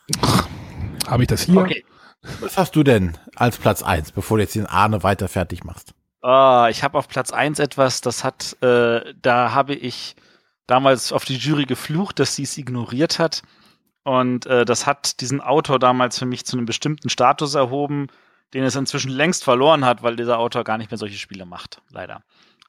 [1.07, 1.57] habe ich das hier?
[1.57, 1.83] Okay.
[2.39, 5.93] Was hast du denn als Platz 1, bevor du jetzt den Arne weiter fertig machst?
[6.21, 10.15] Oh, ich habe auf Platz 1 etwas, das hat, äh, da habe ich
[10.67, 13.41] damals auf die Jury geflucht, dass sie es ignoriert hat.
[14.03, 18.07] Und äh, das hat diesen Autor damals für mich zu einem bestimmten Status erhoben,
[18.53, 21.81] den es inzwischen längst verloren hat, weil dieser Autor gar nicht mehr solche Spiele macht,
[21.91, 22.23] leider.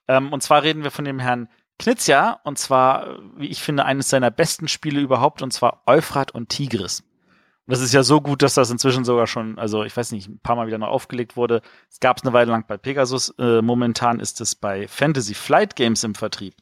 [0.09, 1.49] Ähm, und zwar reden wir von dem Herrn
[1.79, 6.49] Knizia, und zwar, wie ich finde, eines seiner besten Spiele überhaupt, und zwar Euphrat und
[6.49, 7.01] Tigris.
[7.01, 10.29] Und das ist ja so gut, dass das inzwischen sogar schon, also ich weiß nicht,
[10.29, 11.63] ein paar Mal wieder neu aufgelegt wurde.
[11.91, 13.31] Es gab es eine Weile lang bei Pegasus.
[13.39, 16.55] Äh, momentan ist es bei Fantasy Flight Games im Vertrieb.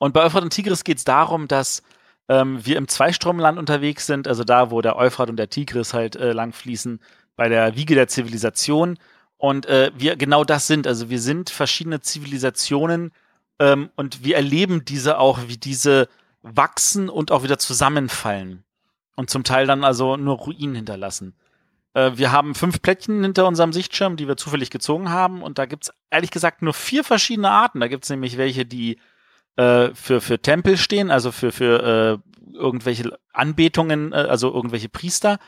[0.00, 1.82] Und bei Euphrat und Tigris geht es darum, dass
[2.30, 6.16] ähm, wir im Zweistromland unterwegs sind, also da, wo der Euphrat und der Tigris halt
[6.16, 7.00] äh, lang fließen,
[7.36, 8.98] bei der Wiege der Zivilisation.
[9.36, 10.86] Und äh, wir genau das sind.
[10.86, 13.12] Also wir sind verschiedene Zivilisationen
[13.58, 16.08] ähm, und wir erleben diese auch, wie diese
[16.40, 18.64] wachsen und auch wieder zusammenfallen
[19.16, 21.34] und zum Teil dann also nur Ruinen hinterlassen.
[21.92, 25.66] Äh, wir haben fünf Plättchen hinter unserem Sichtschirm, die wir zufällig gezogen haben und da
[25.66, 27.80] gibt's ehrlich gesagt nur vier verschiedene Arten.
[27.80, 28.98] Da gibt's nämlich welche, die
[29.56, 35.38] äh, für, für Tempel stehen, also für, für äh, irgendwelche Anbetungen, äh, also irgendwelche Priester.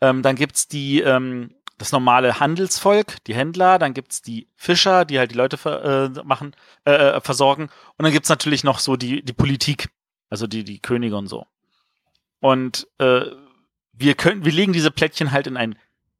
[0.00, 5.18] Ähm, dann gibt's die ähm, das normale Handelsvolk, die Händler, dann gibt's die Fischer, die
[5.18, 5.84] halt die Leute ver,
[6.14, 6.54] äh, machen,
[6.84, 7.64] äh, äh versorgen.
[7.96, 9.88] Und dann gibt's natürlich noch so die, die Politik,
[10.28, 11.46] also die, die Könige und so.
[12.40, 13.22] Und äh,
[13.92, 15.78] wir können, wir legen diese Plättchen halt in ein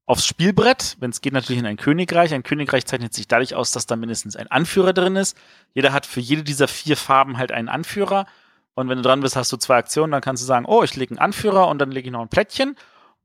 [0.08, 2.32] aufs Spielbrett, wenn es geht natürlich in ein Königreich.
[2.32, 5.36] Ein Königreich zeichnet sich dadurch aus, dass da mindestens ein Anführer drin ist.
[5.74, 8.26] Jeder hat für jede dieser vier Farben halt einen Anführer.
[8.74, 10.96] Und wenn du dran bist, hast du zwei Aktionen, dann kannst du sagen, oh, ich
[10.96, 12.74] lege einen Anführer und dann lege ich noch ein Plättchen.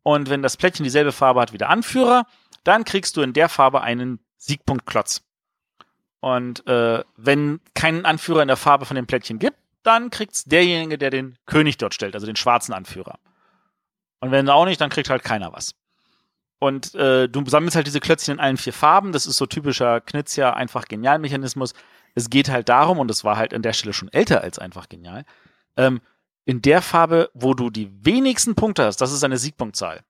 [0.04, 2.26] Und wenn das Plättchen dieselbe Farbe hat wie der Anführer,
[2.66, 5.22] dann kriegst du in der Farbe einen Siegpunktklotz.
[6.20, 10.98] Und äh, wenn keinen Anführer in der Farbe von dem Plättchen gibt, dann kriegt's derjenige,
[10.98, 13.20] der den König dort stellt, also den schwarzen Anführer.
[14.20, 15.76] Und wenn auch nicht, dann kriegt halt keiner was.
[16.64, 19.12] Und äh, du sammelst halt diese Klötzchen in allen vier Farben.
[19.12, 21.74] Das ist so typischer Knizia, einfach genial Mechanismus.
[22.16, 24.88] Es geht halt darum, und es war halt an der Stelle schon älter als einfach
[24.88, 25.26] genial,
[25.76, 26.00] ähm,
[26.46, 30.06] in der Farbe, wo du die wenigsten Punkte hast, das ist eine Siegpunktzahl.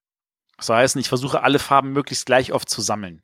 [0.57, 3.23] Das heißt, ich versuche alle Farben möglichst gleich oft zu sammeln.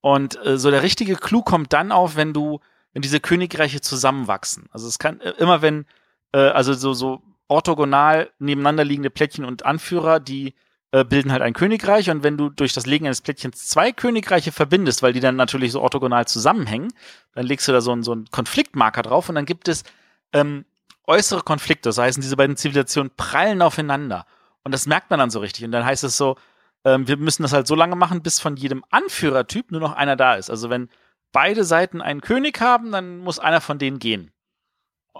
[0.00, 2.58] Und äh, so der richtige Clou kommt dann auf, wenn du
[2.92, 4.66] wenn diese Königreiche zusammenwachsen.
[4.72, 5.86] Also es kann äh, immer, wenn,
[6.32, 10.54] äh, also so, so orthogonal nebeneinander liegende Plättchen und Anführer, die
[10.92, 14.52] äh, bilden halt ein Königreich und wenn du durch das Legen eines Plättchens zwei Königreiche
[14.52, 16.92] verbindest, weil die dann natürlich so orthogonal zusammenhängen,
[17.34, 19.84] dann legst du da so, einen, so einen Konfliktmarker drauf und dann gibt es
[20.32, 20.64] ähm,
[21.06, 21.88] äußere Konflikte.
[21.88, 24.26] Das heißt, diese beiden Zivilisationen prallen aufeinander.
[24.62, 25.64] Und das merkt man dann so richtig.
[25.64, 26.36] Und dann heißt es so,
[26.84, 30.16] ähm, wir müssen das halt so lange machen, bis von jedem Anführertyp nur noch einer
[30.16, 30.50] da ist.
[30.50, 30.88] Also wenn
[31.32, 34.30] beide Seiten einen König haben, dann muss einer von denen gehen.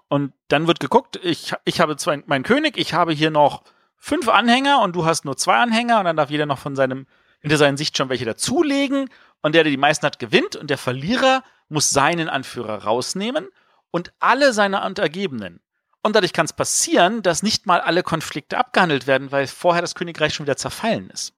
[0.09, 3.65] Und dann wird geguckt, ich, ich habe zwei, meinen König, ich habe hier noch
[3.99, 7.07] fünf Anhänger und du hast nur zwei Anhänger und dann darf jeder noch von seinem,
[7.41, 9.09] hinter seinen Sicht schon welche dazulegen
[9.43, 13.49] und der, der die meisten hat, gewinnt und der Verlierer muss seinen Anführer rausnehmen
[13.91, 15.61] und alle seine Untergebenen.
[16.03, 19.95] Und dadurch kann es passieren, dass nicht mal alle Konflikte abgehandelt werden, weil vorher das
[19.95, 21.35] Königreich schon wieder zerfallen ist.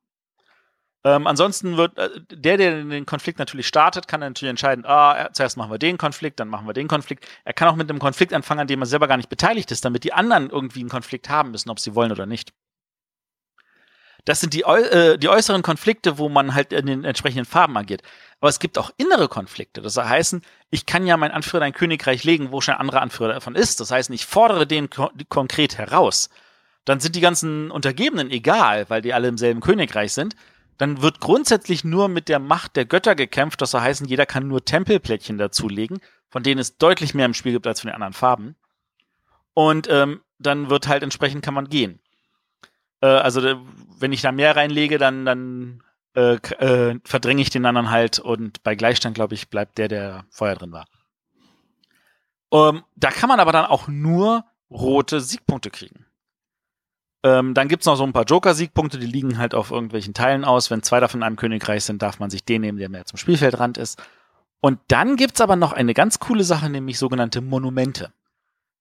[1.03, 5.57] Ähm, ansonsten wird äh, der, der den Konflikt natürlich startet, kann natürlich entscheiden, ah, zuerst
[5.57, 7.27] machen wir den Konflikt, dann machen wir den Konflikt.
[7.45, 9.85] Er kann auch mit einem Konflikt anfangen, an dem er selber gar nicht beteiligt ist,
[9.85, 12.53] damit die anderen irgendwie einen Konflikt haben müssen, ob sie wollen oder nicht.
[14.27, 18.03] Das sind die, äh, die äußeren Konflikte, wo man halt in den entsprechenden Farben agiert.
[18.41, 19.81] Aber es gibt auch innere Konflikte.
[19.81, 20.37] Das heißt,
[20.71, 23.55] ich kann ja meinen Anführer in ein Königreich legen, wo schon ein anderer Anführer davon
[23.55, 23.81] ist.
[23.81, 26.29] Das heißt, ich fordere den ko konkret heraus.
[26.85, 30.35] Dann sind die ganzen Untergebenen egal, weil die alle im selben Königreich sind
[30.81, 33.61] dann wird grundsätzlich nur mit der Macht der Götter gekämpft.
[33.61, 36.01] Das soll heißen, jeder kann nur Tempelplättchen dazulegen,
[36.31, 38.57] von denen es deutlich mehr im Spiel gibt als von den anderen Farben.
[39.53, 42.01] Und ähm, dann wird halt entsprechend kann man gehen.
[43.03, 43.43] Äh, also
[43.99, 45.83] wenn ich da mehr reinlege, dann, dann
[46.15, 50.25] äh, äh, verdränge ich den anderen halt und bei Gleichstand, glaube ich, bleibt der, der
[50.31, 50.87] vorher drin war.
[52.53, 56.07] Ähm, da kann man aber dann auch nur rote Siegpunkte kriegen.
[57.23, 60.71] Ähm, dann gibt's noch so ein paar Joker-Siegpunkte, die liegen halt auf irgendwelchen Teilen aus.
[60.71, 63.19] Wenn zwei davon in einem Königreich sind, darf man sich den nehmen, der mehr zum
[63.19, 64.03] Spielfeldrand ist.
[64.61, 68.13] Und dann gibt's aber noch eine ganz coole Sache, nämlich sogenannte Monumente.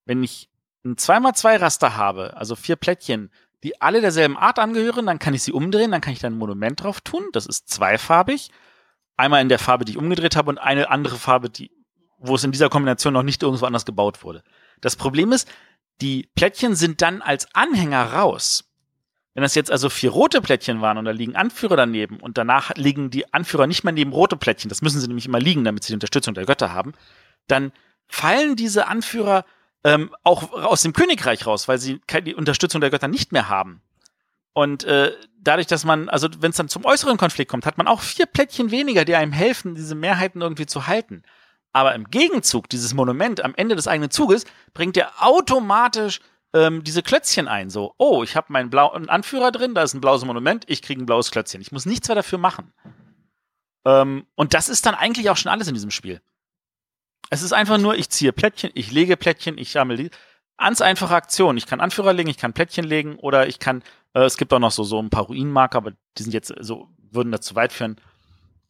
[0.06, 0.48] Wenn ich
[0.84, 3.30] ein 2x2 Raster habe, also vier Plättchen,
[3.62, 6.38] die alle derselben Art angehören, dann kann ich sie umdrehen, dann kann ich da ein
[6.38, 7.24] Monument drauf tun.
[7.32, 8.50] Das ist zweifarbig.
[9.16, 11.70] Einmal in der Farbe, die ich umgedreht habe und eine andere Farbe, die,
[12.18, 14.42] wo es in dieser Kombination noch nicht irgendwo anders gebaut wurde.
[14.80, 15.46] Das Problem ist,
[16.00, 18.64] die Plättchen sind dann als Anhänger raus.
[19.34, 22.74] Wenn das jetzt also vier rote Plättchen waren und da liegen Anführer daneben und danach
[22.74, 25.84] liegen die Anführer nicht mehr neben rote Plättchen, das müssen sie nämlich immer liegen, damit
[25.84, 26.94] sie die Unterstützung der Götter haben,
[27.46, 27.72] dann
[28.08, 29.44] fallen diese Anführer
[29.84, 33.80] ähm, auch aus dem Königreich raus, weil sie die Unterstützung der Götter nicht mehr haben.
[34.52, 37.86] Und äh, dadurch, dass man, also wenn es dann zum äußeren Konflikt kommt, hat man
[37.86, 41.22] auch vier Plättchen weniger, die einem helfen, diese Mehrheiten irgendwie zu halten.
[41.72, 44.44] Aber im Gegenzug, dieses Monument am Ende des eigenen Zuges
[44.74, 46.20] bringt ja automatisch
[46.52, 47.70] ähm, diese Klötzchen ein.
[47.70, 51.00] So, oh, ich habe meinen blauen Anführer drin, da ist ein blaues Monument, ich kriege
[51.00, 51.60] ein blaues Klötzchen.
[51.60, 52.72] Ich muss nichts mehr dafür machen.
[53.84, 56.20] Ähm, und das ist dann eigentlich auch schon alles in diesem Spiel.
[57.30, 60.10] Es ist einfach nur, ich ziehe Plättchen, ich lege Plättchen, ich sammle die.
[60.58, 61.56] Ganz einfache Aktion.
[61.56, 63.82] Ich kann Anführer legen, ich kann Plättchen legen oder ich kann,
[64.14, 66.88] äh, es gibt auch noch so, so ein paar Ruinenmarker, aber die sind jetzt so,
[66.98, 67.96] würden dazu weit führen.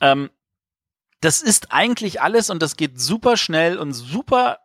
[0.01, 0.31] Ähm,
[1.21, 4.61] das ist eigentlich alles und das geht super schnell und super,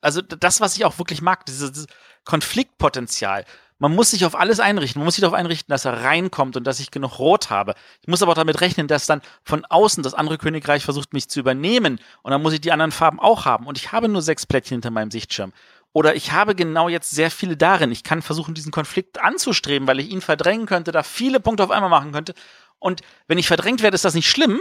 [0.00, 1.86] also das, was ich auch wirklich mag, dieses,
[2.24, 3.44] Konfliktpotenzial.
[3.78, 5.00] Man muss sich auf alles einrichten.
[5.00, 7.74] Man muss sich darauf einrichten, dass er reinkommt und dass ich genug Rot habe.
[8.02, 11.30] Ich muss aber auch damit rechnen, dass dann von außen das andere Königreich versucht, mich
[11.30, 11.98] zu übernehmen.
[12.22, 13.66] Und dann muss ich die anderen Farben auch haben.
[13.66, 15.52] Und ich habe nur sechs Plättchen hinter meinem Sichtschirm.
[15.92, 17.90] Oder ich habe genau jetzt sehr viele darin.
[17.90, 21.70] Ich kann versuchen, diesen Konflikt anzustreben, weil ich ihn verdrängen könnte, da viele Punkte auf
[21.70, 22.34] einmal machen könnte.
[22.78, 24.60] Und wenn ich verdrängt werde, ist das nicht schlimm,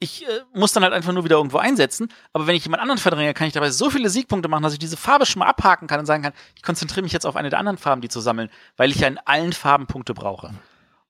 [0.00, 2.08] ich äh, muss dann halt einfach nur wieder irgendwo einsetzen.
[2.32, 4.78] Aber wenn ich jemand anderen verdränge, kann ich dabei so viele Siegpunkte machen, dass ich
[4.78, 7.50] diese Farbe schon mal abhaken kann und sagen kann, ich konzentriere mich jetzt auf eine
[7.50, 10.52] der anderen Farben, die zu sammeln, weil ich ja in allen Farben Punkte brauche.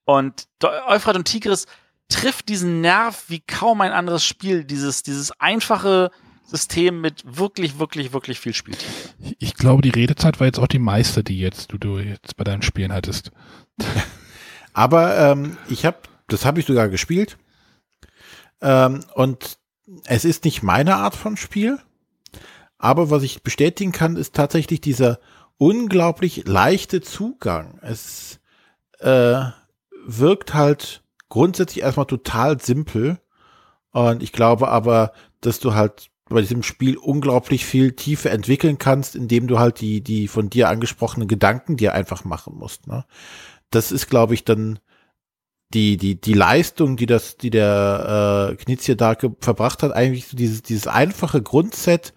[0.05, 0.49] Und
[0.87, 1.67] Euphrat und Tigris
[2.09, 6.11] trifft diesen Nerv wie kaum ein anderes Spiel, dieses, dieses einfache
[6.47, 9.11] System mit wirklich, wirklich, wirklich viel Spieltiefe.
[9.39, 12.45] Ich glaube, die Redezeit war jetzt auch die meiste, die jetzt du, du jetzt bei
[12.45, 13.33] deinen Spielen hattest.
[14.73, 15.99] Aber ähm, ich habe,
[16.29, 17.37] das habe ich sogar gespielt.
[18.61, 19.59] Ähm, und
[20.05, 21.79] es ist nicht meine Art von Spiel.
[22.79, 25.19] Aber was ich bestätigen kann, ist tatsächlich dieser
[25.57, 27.79] unglaublich leichte Zugang.
[27.83, 28.39] Es
[29.01, 29.43] äh,
[30.07, 33.19] wirkt halt grundsätzlich erstmal total simpel.
[33.91, 39.17] Und ich glaube aber, dass du halt bei diesem Spiel unglaublich viel Tiefe entwickeln kannst,
[39.17, 42.87] indem du halt die, die von dir angesprochenen Gedanken dir einfach machen musst.
[42.87, 43.05] Ne?
[43.71, 44.79] Das ist, glaube ich, dann
[45.75, 50.37] die, die, die Leistung, die das, die der äh, Knizia da verbracht hat, eigentlich so
[50.37, 52.15] dieses, dieses einfache Grundset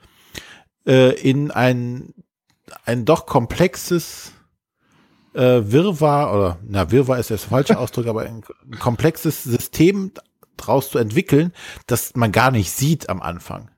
[0.85, 2.13] äh, in ein,
[2.85, 4.31] ein doch komplexes
[5.33, 10.11] äh, Wirrwarr, oder na, Wirrwarr ist das falsche Ausdruck, aber ein, ein komplexes System
[10.55, 11.51] draus zu entwickeln,
[11.87, 13.69] das man gar nicht sieht am Anfang.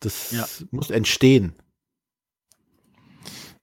[0.00, 0.46] Das ja.
[0.70, 1.54] muss entstehen.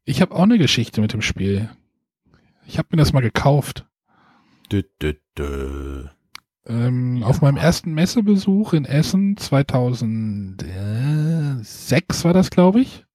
[0.06, 1.70] Ich habe auch eine Geschichte mit dem Spiel.
[2.68, 3.88] Ich habe mir das mal gekauft.
[4.72, 6.06] Dö, dö, dö.
[6.66, 13.06] Ähm, auf meinem ersten Messebesuch in Essen 2006 war das, glaube ich.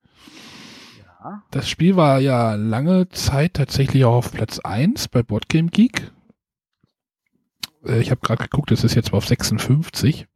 [1.01, 1.43] Ja.
[1.51, 6.11] Das Spiel war ja lange Zeit tatsächlich auch auf Platz 1 bei Boardgame Geek.
[7.85, 10.27] Äh, ich habe gerade geguckt, es ist jetzt auf 56.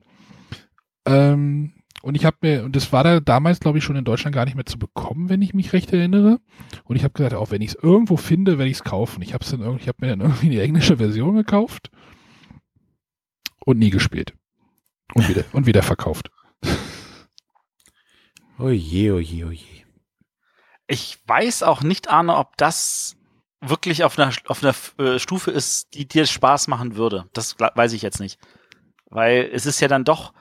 [1.07, 1.73] Ähm,
[2.07, 4.45] und ich habe mir, und das war da damals, glaube ich, schon in Deutschland gar
[4.45, 6.39] nicht mehr zu bekommen, wenn ich mich recht erinnere.
[6.85, 9.23] Und ich habe gesagt, auch wenn ich es irgendwo finde, werde ich es kaufen.
[9.23, 11.91] Ich habe dann irgendwie, ich habe mir dann irgendwie die englische Version gekauft
[13.65, 14.35] und nie gespielt.
[15.15, 16.31] Und wieder, und wieder verkauft.
[18.57, 19.85] Oje, oje, oje.
[20.87, 23.17] Ich weiß auch nicht, Arne, ob das
[23.61, 27.29] wirklich auf einer, auf einer äh, Stufe ist, die dir Spaß machen würde.
[27.33, 28.39] Das weiß ich jetzt nicht.
[29.07, 30.33] Weil es ist ja dann doch,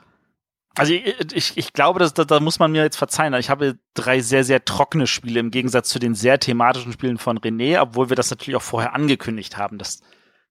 [0.76, 3.34] also ich, ich glaube, dass, da, da muss man mir jetzt verzeihen.
[3.36, 7.40] Ich habe drei sehr, sehr trockene Spiele im Gegensatz zu den sehr thematischen Spielen von
[7.40, 10.02] René, obwohl wir das natürlich auch vorher angekündigt haben, dass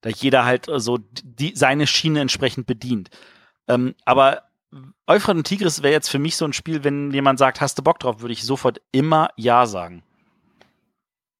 [0.00, 3.10] da jeder halt so die, seine Schiene entsprechend bedient.
[3.68, 4.44] Ähm, aber
[5.06, 7.82] Euphrat und Tigris wäre jetzt für mich so ein Spiel, wenn jemand sagt, hast du
[7.82, 10.02] Bock drauf, würde ich sofort immer Ja sagen.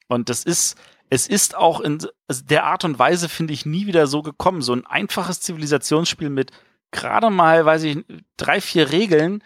[0.09, 0.77] Und das ist,
[1.11, 4.63] es ist auch in der Art und Weise, finde ich, nie wieder so gekommen.
[4.63, 6.53] So ein einfaches Zivilisationsspiel mit
[6.95, 8.05] gerade mal, weiß ich,
[8.37, 9.43] drei, vier Regeln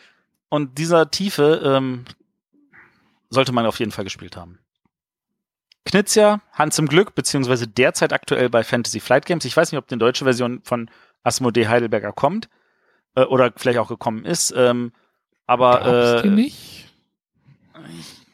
[0.48, 2.04] und dieser Tiefe ähm,
[3.30, 4.58] sollte man auf jeden Fall gespielt haben.
[5.84, 9.44] Knizia, Hans im Glück, beziehungsweise derzeit aktuell bei Fantasy Flight Games.
[9.44, 10.90] Ich weiß nicht, ob die deutsche Version von
[11.22, 12.48] Asmodee Heidelberger kommt
[13.14, 14.52] äh, oder vielleicht auch gekommen ist.
[14.54, 14.92] Ähm,
[15.46, 16.86] aber äh, die nicht?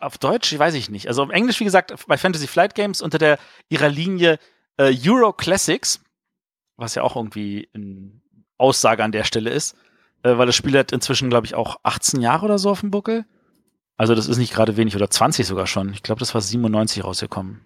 [0.01, 1.07] auf Deutsch weiß ich nicht.
[1.07, 3.39] Also auf Englisch, wie gesagt, bei Fantasy Flight Games unter der
[3.69, 4.39] ihrer Linie
[4.77, 6.01] äh, Euro Classics,
[6.77, 8.21] was ja auch irgendwie eine
[8.59, 9.77] Aussage an der Stelle ist,
[10.23, 12.91] äh, weil das Spiel hat inzwischen, glaube ich, auch 18 Jahre oder so auf dem
[12.91, 13.25] Buckel.
[13.97, 15.93] Also das ist nicht gerade wenig oder 20 sogar schon.
[15.93, 17.61] Ich glaube, das war 97 rausgekommen.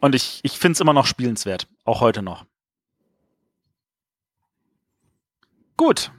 [0.00, 2.44] Und ich, ich finde es immer noch spielenswert, auch heute noch.
[5.76, 6.12] Gut,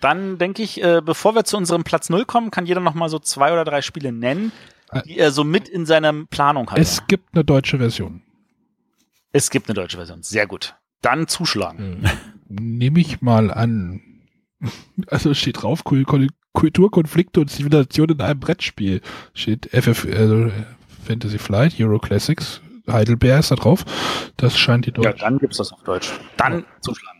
[0.00, 3.08] dann denke ich, äh, bevor wir zu unserem Platz Null kommen, kann jeder noch mal
[3.08, 4.52] so zwei oder drei Spiele nennen,
[4.90, 6.78] äh, die er so mit in seiner Planung hat.
[6.78, 8.22] Es gibt eine deutsche Version.
[9.32, 10.22] Es gibt eine deutsche Version.
[10.22, 10.76] Sehr gut.
[11.02, 12.02] Dann zuschlagen.
[12.02, 12.10] Hm.
[12.48, 14.02] Nehme ich mal an.
[15.06, 19.00] Also steht drauf, Kulturkonflikte und Zivilisation in einem Brettspiel.
[19.32, 20.50] Steht FF, also
[21.04, 23.84] Fantasy Flight, Euro Classics, Heidelberg ist da drauf.
[24.36, 25.10] Das scheint die deutsche.
[25.10, 26.10] Ja, dann gibt es das auf Deutsch.
[26.36, 27.18] Dann zuschlagen.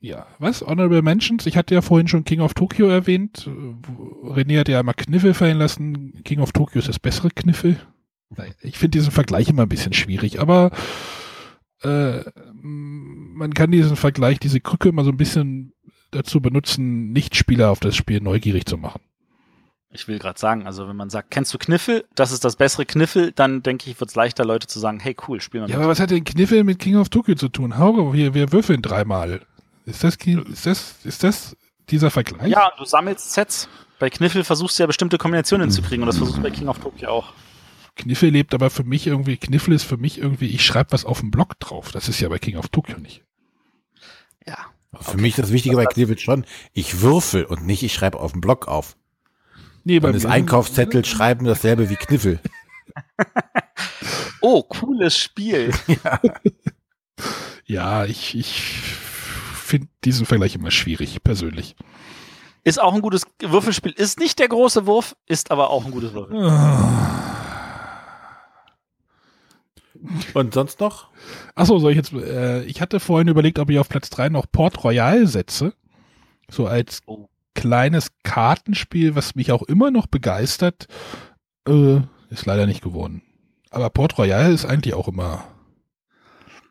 [0.00, 0.62] Ja, was?
[0.62, 1.46] Honorable Mentions?
[1.46, 3.50] Ich hatte ja vorhin schon King of Tokyo erwähnt.
[4.22, 6.22] René hat ja einmal Kniffel fallen lassen.
[6.22, 7.76] King of Tokyo ist das bessere Kniffel.
[8.60, 10.70] Ich finde diesen Vergleich immer ein bisschen schwierig, aber
[11.82, 12.24] äh,
[12.62, 15.72] man kann diesen Vergleich, diese Krücke immer so ein bisschen
[16.10, 19.00] dazu benutzen, Nichtspieler auf das Spiel neugierig zu machen.
[19.90, 22.84] Ich will gerade sagen, also wenn man sagt, kennst du Kniffel, das ist das bessere
[22.84, 25.78] Kniffel, dann denke ich, wird es leichter, Leute zu sagen, hey cool, spielen wir Ja,
[25.78, 27.78] aber was hat denn Kniffel mit King of Tokyo zu tun?
[27.78, 29.40] Hauge, wir, wir würfeln dreimal.
[29.86, 31.56] Ist das, ist das, ist das
[31.88, 32.50] dieser Vergleich?
[32.50, 33.68] Ja, du sammelst Sets.
[33.98, 36.68] Bei Kniffel versuchst du ja bestimmte Kombinationen zu kriegen und das versuchst du bei King
[36.68, 37.32] of Tokyo auch.
[37.98, 41.20] Kniffel lebt aber für mich irgendwie, Kniffel ist für mich irgendwie, ich schreibe was auf
[41.20, 41.92] dem Blog drauf.
[41.92, 43.24] Das ist ja bei King of Tokyo nicht.
[44.46, 44.56] Ja.
[45.00, 45.20] Für okay.
[45.20, 48.68] mich das Wichtige bei Kniffel schon, ich würfel und nicht, ich schreibe auf dem Blog
[48.68, 48.96] auf.
[49.84, 52.40] Nee, bei das Einkaufszettel schreiben dasselbe wie Kniffel.
[54.40, 55.72] oh, cooles Spiel.
[56.04, 56.20] ja,
[57.64, 58.62] ja ich, ich
[59.54, 61.76] finde diesen Vergleich immer schwierig, persönlich.
[62.64, 63.92] Ist auch ein gutes Würfelspiel.
[63.92, 67.37] Ist nicht der große Wurf, ist aber auch ein gutes Würfelspiel.
[70.34, 71.08] Und sonst noch?
[71.54, 74.46] Achso, soll ich jetzt, äh, ich hatte vorhin überlegt, ob ich auf Platz 3 noch
[74.50, 75.74] Port Royal setze.
[76.50, 77.28] So als oh.
[77.54, 80.86] kleines Kartenspiel, was mich auch immer noch begeistert.
[81.66, 82.00] Äh,
[82.30, 83.22] ist leider nicht geworden.
[83.70, 85.46] Aber Port Royal ist eigentlich auch immer.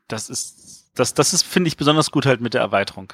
[0.08, 0.68] Das ist
[0.98, 3.14] das, das ist, finde ich, besonders gut halt mit der Erweiterung.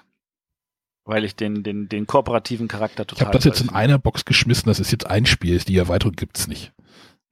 [1.05, 3.23] Weil ich den, den, den kooperativen Charakter total.
[3.23, 6.15] Ich habe das jetzt in einer Box geschmissen, das ist jetzt ein Spiel, die Erweiterung
[6.15, 6.71] gibt's nicht.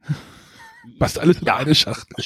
[0.99, 1.56] Passt alles in ja.
[1.56, 2.26] eine Schachtel.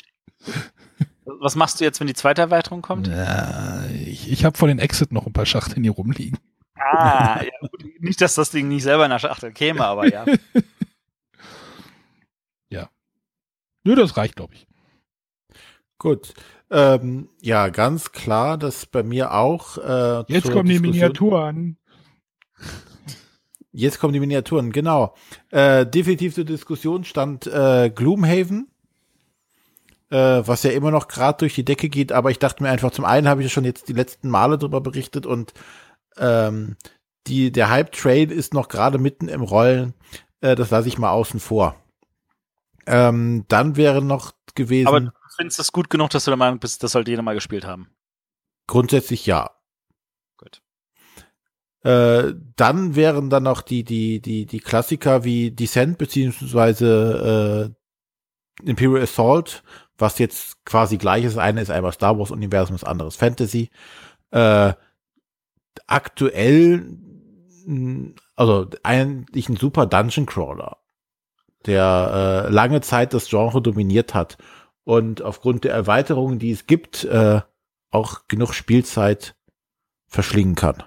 [1.25, 3.07] Was machst du jetzt, wenn die zweite Erweiterung kommt?
[3.07, 6.39] Ja, ich ich habe vor den Exit noch ein paar Schachteln hier rumliegen.
[6.75, 7.85] Ah, ja, gut.
[7.99, 10.25] nicht, dass das Ding nicht selber in der Schachtel käme, aber ja.
[12.69, 12.89] ja.
[13.83, 14.67] Nö, das reicht, glaube ich.
[15.97, 16.33] Gut.
[16.69, 19.77] Ähm, ja, ganz klar, dass bei mir auch.
[19.77, 21.77] Äh, Jetzt kommen die Miniaturen.
[23.71, 25.15] Jetzt kommen die Miniaturen, genau.
[25.51, 28.71] Äh, definitiv zur Diskussion stand äh, Gloomhaven,
[30.15, 32.91] äh, was ja immer noch gerade durch die Decke geht, aber ich dachte mir einfach,
[32.91, 35.53] zum einen habe ich ja schon jetzt die letzten Male drüber berichtet und
[36.15, 36.77] ähm,
[37.27, 39.93] die, der Hype-Trail ist noch gerade mitten im Rollen.
[40.39, 41.75] Äh, das lasse ich mal außen vor.
[42.85, 44.87] Ähm, dann wäre noch gewesen.
[44.87, 47.65] Aber findest es gut genug, dass du der Meinung bist, das sollte jeder mal gespielt
[47.65, 47.89] haben?
[48.67, 49.51] Grundsätzlich ja.
[50.37, 50.61] Gut.
[51.83, 57.73] Äh, dann wären dann noch die, die, die, die Klassiker wie Descent beziehungsweise
[58.63, 59.63] äh, Imperial Assault,
[59.97, 61.37] was jetzt quasi gleich ist.
[61.37, 63.69] Eine ist einmal Star Wars Universum, das andere ist Fantasy.
[64.31, 64.73] Äh,
[65.87, 66.85] aktuell,
[68.35, 70.77] also eigentlich ein super Dungeon Crawler,
[71.65, 74.37] der äh, lange Zeit das Genre dominiert hat
[74.83, 77.41] und aufgrund der Erweiterungen, die es gibt, äh,
[77.91, 79.35] auch genug Spielzeit
[80.07, 80.83] verschlingen kann.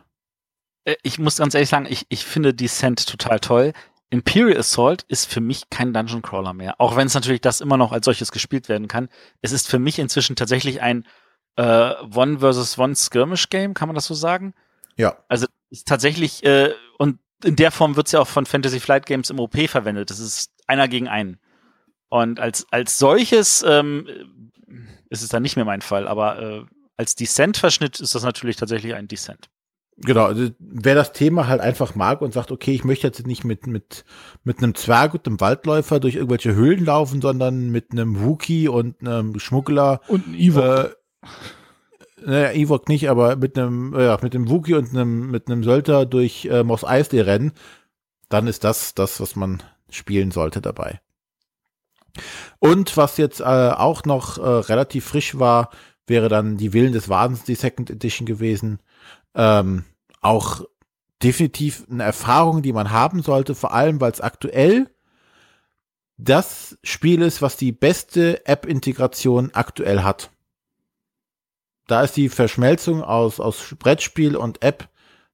[0.84, 3.72] Äh, ich muss ganz ehrlich sagen, ich, ich finde Descent total toll.
[4.10, 6.80] Imperial Assault ist für mich kein Dungeon Crawler mehr.
[6.80, 9.08] Auch wenn es natürlich das immer noch als solches gespielt werden kann.
[9.42, 11.06] Es ist für mich inzwischen tatsächlich ein
[11.56, 14.54] äh, One versus One Skirmish Game, kann man das so sagen?
[14.96, 15.16] Ja.
[15.28, 19.06] Also ist tatsächlich, äh, und in der Form wird es ja auch von Fantasy Flight
[19.06, 20.10] Games im OP verwendet.
[20.10, 21.38] Das ist einer gegen einen.
[22.08, 24.08] Und als, als solches ähm,
[25.10, 26.64] ist es dann nicht mehr mein Fall, aber äh,
[26.96, 29.48] als Descent-Verschnitt ist das natürlich tatsächlich ein Descent.
[30.00, 33.42] Genau, also wer das Thema halt einfach mag und sagt, okay, ich möchte jetzt nicht
[33.42, 34.04] mit, mit,
[34.44, 39.00] mit einem Zwerg und einem Waldläufer durch irgendwelche Höhlen laufen, sondern mit einem Wookie und
[39.00, 40.00] einem Schmuggler.
[40.06, 40.64] Und einem Ewok.
[40.64, 40.88] Äh,
[42.24, 46.06] naja, Ewok nicht, aber mit einem, ja, mit einem Wookie und einem, mit einem Sölter
[46.06, 47.52] durch äh, Moss Eisley rennen,
[48.28, 51.00] dann ist das das, was man spielen sollte dabei.
[52.60, 55.70] Und was jetzt äh, auch noch äh, relativ frisch war,
[56.06, 58.80] wäre dann die Willen des Wahnsinns, die Second Edition gewesen.
[59.38, 59.84] Ähm,
[60.20, 60.66] auch
[61.22, 64.90] definitiv eine Erfahrung, die man haben sollte, vor allem weil es aktuell
[66.18, 70.30] das Spiel ist, was die beste App-Integration aktuell hat.
[71.86, 74.88] Da ist die Verschmelzung aus, aus Brettspiel und App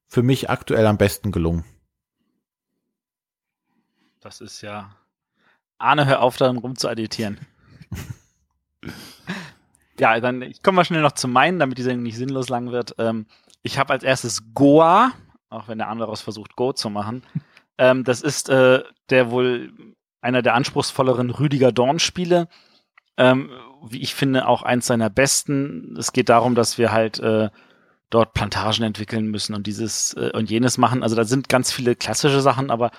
[0.07, 1.65] für mich aktuell am besten gelungen.
[4.21, 4.95] Das ist ja.
[5.77, 7.39] Arne, hör auf, daran rumzuadditieren.
[9.99, 12.71] ja, dann ich komme mal schnell noch zu meinen, damit die Sendung nicht sinnlos lang
[12.71, 12.95] wird.
[12.99, 13.25] Ähm,
[13.65, 15.11] ich habe als erstes Goa,
[15.49, 17.23] auch wenn der andere daraus versucht, Go zu machen.
[17.77, 19.73] Ähm, das ist äh, der wohl
[20.21, 22.47] einer der anspruchsvolleren Rüdiger Dorn-Spiele.
[23.17, 23.49] Ähm,
[23.85, 25.93] wie ich finde, auch eins seiner besten.
[25.99, 27.49] Es geht darum, dass wir halt äh,
[28.09, 31.03] dort Plantagen entwickeln müssen und dieses äh, und jenes machen.
[31.03, 32.91] Also da sind ganz viele klassische Sachen, aber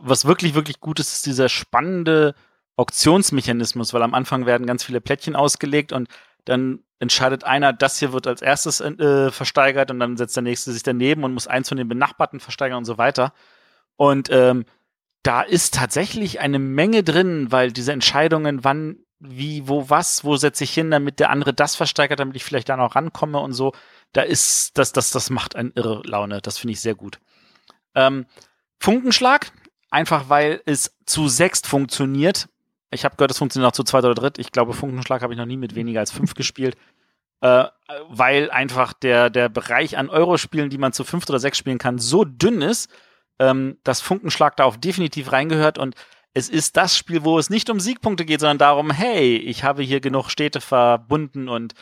[0.00, 2.34] was wirklich, wirklich gut ist, ist dieser spannende
[2.74, 6.08] Auktionsmechanismus, weil am Anfang werden ganz viele Plättchen ausgelegt und
[6.46, 10.72] dann entscheidet einer, das hier wird als erstes äh, versteigert und dann setzt der nächste
[10.72, 13.34] sich daneben und muss eins von den benachbarten versteigern und so weiter.
[13.96, 14.64] Und ähm,
[15.22, 20.64] da ist tatsächlich eine Menge drin, weil diese Entscheidungen, wann, wie, wo, was, wo setze
[20.64, 23.72] ich hin, damit der andere das versteigert, damit ich vielleicht da noch rankomme und so,
[24.12, 26.40] da ist, das, das, das macht eine irre Laune.
[26.40, 27.18] Das finde ich sehr gut.
[27.94, 28.26] Ähm,
[28.80, 29.50] Funkenschlag,
[29.90, 32.48] einfach weil es zu sechst funktioniert.
[32.90, 34.38] Ich habe gehört, es funktioniert auch zu zweit oder dritt.
[34.38, 36.76] Ich glaube, Funkenschlag habe ich noch nie mit weniger als fünf gespielt.
[37.42, 37.64] Äh,
[38.08, 41.98] weil einfach der, der Bereich an Euro-Spielen, die man zu fünft oder sechs spielen kann,
[41.98, 42.90] so dünn ist,
[43.38, 45.94] ähm, dass Funkenschlag da auch definitiv reingehört und
[46.32, 49.82] es ist das Spiel, wo es nicht um Siegpunkte geht, sondern darum, hey, ich habe
[49.82, 51.74] hier genug Städte verbunden und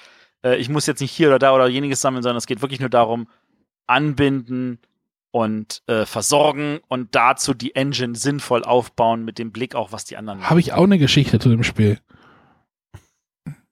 [0.44, 2.78] äh, ich muss jetzt nicht hier oder da oder jeniges sammeln, sondern es geht wirklich
[2.81, 3.28] nur darum,
[3.86, 4.81] anbinden
[5.35, 10.16] und äh, versorgen und dazu die Engine sinnvoll aufbauen mit dem Blick auch, was die
[10.16, 11.98] anderen Habe ich auch eine Geschichte zu dem Spiel.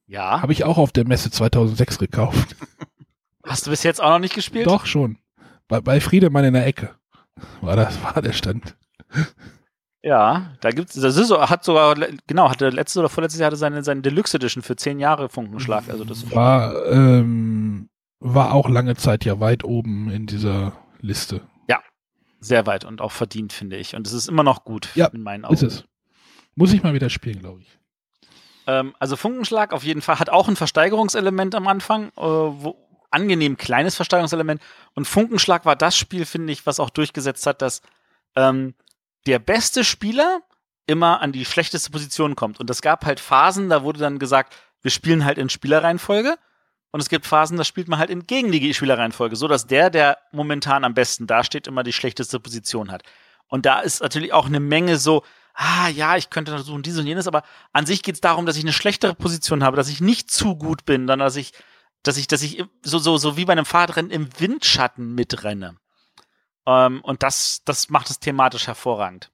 [0.07, 0.43] Ja.
[0.43, 2.57] Habe ich auch auf der Messe 2006 gekauft.
[3.47, 4.67] Hast du bis jetzt auch noch nicht gespielt?
[4.67, 5.19] Doch schon.
[5.69, 6.97] Bei, bei Friedemann in der Ecke
[7.61, 8.75] war das war der Stand.
[10.03, 11.95] Ja, da gibt's, das ist so, hat sogar,
[12.27, 15.89] genau, hatte letztes oder vorletztes Jahr hatte seine, seine Deluxe Edition für zehn Jahre Funkenschlag.
[15.89, 21.43] Also das war, ähm, war auch lange Zeit ja weit oben in dieser Liste.
[22.45, 23.95] Sehr weit und auch verdient, finde ich.
[23.95, 25.55] Und es ist immer noch gut ja, in meinen Augen.
[25.55, 25.85] Ist es.
[26.57, 27.79] Muss ich mal wieder spielen, glaube ich.
[28.67, 32.77] Ähm, also Funkenschlag auf jeden Fall hat auch ein Versteigerungselement am Anfang, äh, wo,
[33.11, 34.61] angenehm kleines Versteigerungselement.
[34.95, 37.81] Und Funkenschlag war das Spiel, finde ich, was auch durchgesetzt hat, dass
[38.35, 38.75] ähm,
[39.27, 40.41] der beste Spieler
[40.87, 42.59] immer an die schlechteste Position kommt.
[42.59, 46.37] Und es gab halt Phasen, da wurde dann gesagt, wir spielen halt in Spielerreihenfolge.
[46.93, 49.91] Und es gibt Phasen, da spielt man halt in gegen die Spielerreihenfolge, so dass der,
[49.91, 53.03] der momentan am besten dasteht, immer die schlechteste Position hat.
[53.49, 55.25] Und da ist natürlich auch eine Menge so,
[55.55, 57.43] ah ja, ich könnte versuchen dies und jenes, aber
[57.73, 60.57] an sich geht es darum, dass ich eine schlechtere Position habe, dass ich nicht zu
[60.57, 61.53] gut bin, dann dass ich,
[62.03, 65.77] dass ich, dass ich so, so, so wie bei einem Fahrradrennen im Windschatten mitrenne.
[66.67, 69.31] Ähm, und das, das macht es thematisch hervorragend.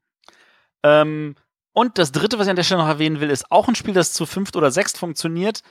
[0.84, 1.34] Ähm,
[1.72, 3.94] und das dritte, was ich an der Stelle noch erwähnen will, ist auch ein Spiel,
[3.94, 5.62] das zu fünft oder sechst funktioniert.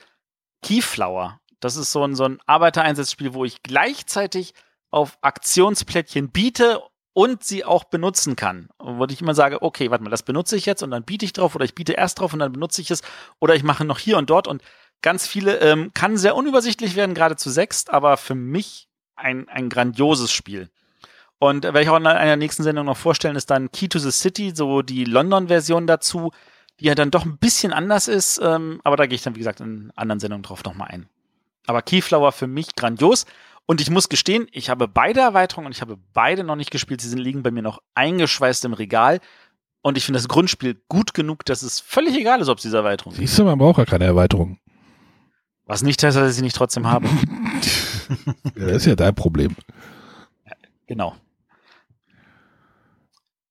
[0.61, 1.39] Keyflower.
[1.60, 4.54] Das ist so ein, so ein Arbeitereinsatzspiel, wo ich gleichzeitig
[4.92, 6.82] auf Aktionsplättchen biete
[7.14, 8.70] und sie auch benutzen kann.
[8.78, 11.34] Wo ich immer sage, okay, warte mal, das benutze ich jetzt und dann biete ich
[11.34, 13.02] drauf oder ich biete erst drauf und dann benutze ich es
[13.40, 14.62] oder ich mache noch hier und dort und
[15.02, 19.70] ganz viele, ähm, kann sehr unübersichtlich werden, gerade zu sechst, aber für mich ein, ein
[19.70, 20.70] grandioses Spiel.
[21.40, 24.12] Und werde ich auch in einer nächsten Sendung noch vorstellen, ist dann Key to the
[24.12, 26.32] City, so die London-Version dazu,
[26.80, 29.40] die ja dann doch ein bisschen anders ist, ähm, aber da gehe ich dann, wie
[29.40, 31.10] gesagt, in anderen Sendungen drauf nochmal ein.
[31.68, 33.26] Aber Keyflower für mich grandios.
[33.68, 37.02] Und ich muss gestehen, ich habe beide Erweiterungen und ich habe beide noch nicht gespielt.
[37.02, 39.19] Sie sind, liegen bei mir noch eingeschweißt im Regal.
[39.81, 42.77] Und ich finde das Grundspiel gut genug, dass es völlig egal ist, ob es diese
[42.77, 43.19] Erweiterung ist.
[43.19, 44.57] Siehst du, man braucht ja keine Erweiterung.
[45.65, 47.07] Was nicht heißt, dass ich sie nicht trotzdem habe.
[48.56, 49.56] ja, das ist ja dein Problem.
[50.88, 51.15] Genau.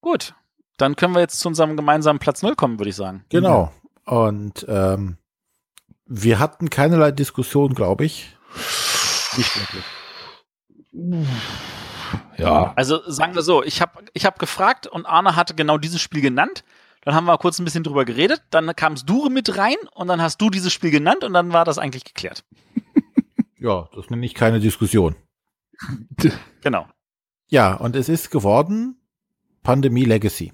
[0.00, 0.34] Gut,
[0.78, 3.24] dann können wir jetzt zu unserem gemeinsamen Platz Null kommen, würde ich sagen.
[3.28, 3.70] Genau.
[4.06, 5.18] Und ähm,
[6.06, 8.36] wir hatten keinerlei Diskussion, glaube ich.
[9.36, 9.84] Nicht wirklich.
[12.38, 12.72] Ja.
[12.74, 16.20] Also sagen wir so, ich habe ich hab gefragt und Arne hatte genau dieses Spiel
[16.20, 16.64] genannt.
[17.02, 18.42] Dann haben wir kurz ein bisschen drüber geredet.
[18.50, 21.64] Dann kamst du mit rein und dann hast du dieses Spiel genannt und dann war
[21.64, 22.44] das eigentlich geklärt.
[23.58, 25.16] ja, das nenne ich keine Diskussion.
[26.62, 26.86] genau.
[27.48, 29.00] Ja, und es ist geworden
[29.62, 30.52] Pandemie Legacy.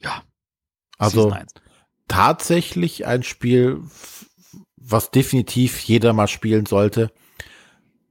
[0.00, 0.22] Ja.
[0.98, 1.34] Also
[2.08, 3.80] tatsächlich ein Spiel,
[4.76, 7.10] was definitiv jeder mal spielen sollte,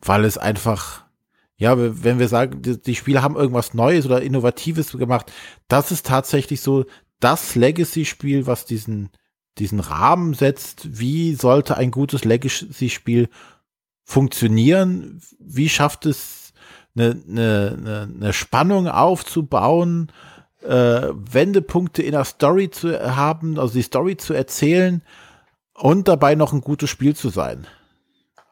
[0.02, 1.06] weil es einfach,
[1.58, 5.32] ja, wenn wir sagen, die, die Spiele haben irgendwas Neues oder Innovatives gemacht,
[5.68, 6.86] das ist tatsächlich so
[7.20, 9.10] das Legacy-Spiel, was diesen,
[9.58, 11.00] diesen Rahmen setzt.
[11.00, 13.30] Wie sollte ein gutes Legacy-Spiel
[14.04, 15.22] funktionieren?
[15.40, 16.54] Wie schafft es
[16.96, 20.12] eine, eine, eine, eine Spannung aufzubauen,
[20.66, 25.02] äh, Wendepunkte in der Story zu haben, also die Story zu erzählen
[25.74, 27.68] und dabei noch ein gutes Spiel zu sein.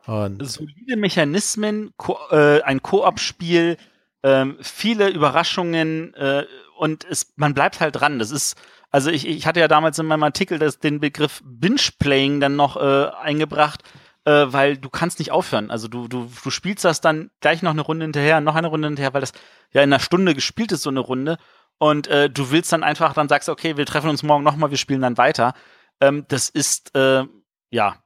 [0.05, 3.77] Und Solide Mechanismen, Ko äh, ein Koop-Spiel,
[4.23, 6.45] ähm, viele Überraschungen äh,
[6.77, 8.19] und es, man bleibt halt dran.
[8.19, 8.55] Das ist,
[8.91, 12.75] also ich, ich hatte ja damals in meinem Artikel das, den Begriff Binge-Playing dann noch
[12.77, 13.83] äh, eingebracht,
[14.25, 15.71] äh, weil du kannst nicht aufhören.
[15.71, 18.87] Also du, du, du spielst das dann gleich noch eine Runde hinterher, noch eine Runde
[18.87, 19.33] hinterher, weil das
[19.71, 21.37] ja in einer Stunde gespielt ist, so eine Runde.
[21.77, 24.77] Und äh, du willst dann einfach, dann sagst, okay, wir treffen uns morgen nochmal, wir
[24.77, 25.53] spielen dann weiter.
[25.99, 27.25] Ähm, das ist, äh,
[27.71, 27.97] ja,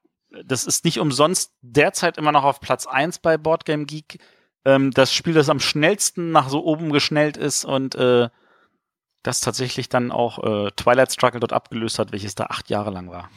[0.46, 4.20] das ist nicht umsonst derzeit immer noch auf Platz eins bei Boardgame Geek.
[4.66, 8.30] Ähm, das Spiel, das am schnellsten nach so oben geschnellt ist und äh,
[9.24, 13.10] das tatsächlich dann auch äh, Twilight Struggle dort abgelöst hat, welches da acht Jahre lang
[13.10, 13.30] war.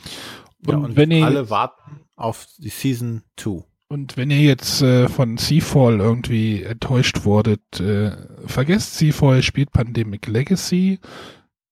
[0.65, 3.64] Und, ja, und wenn ihr alle warten auf die Season 2.
[3.88, 8.12] Und wenn ihr jetzt äh, von Seafall irgendwie enttäuscht wurdet, äh,
[8.47, 11.01] vergesst Seafall spielt Pandemic Legacy.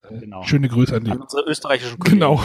[0.02, 0.42] Äh, genau.
[0.42, 1.12] Schöne Grüße an die.
[1.12, 2.18] An unsere österreichischen Kollegen.
[2.18, 2.42] Genau.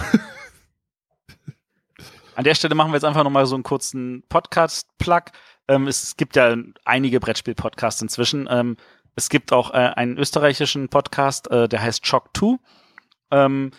[2.35, 5.23] An der Stelle machen wir jetzt einfach nochmal so einen kurzen Podcast-Plug.
[5.67, 8.47] Ähm, es gibt ja einige Brettspiel-Podcasts inzwischen.
[8.49, 8.77] Ähm,
[9.15, 12.57] es gibt auch äh, einen österreichischen Podcast, äh, der heißt Shock 2.
[13.31, 13.71] Ähm,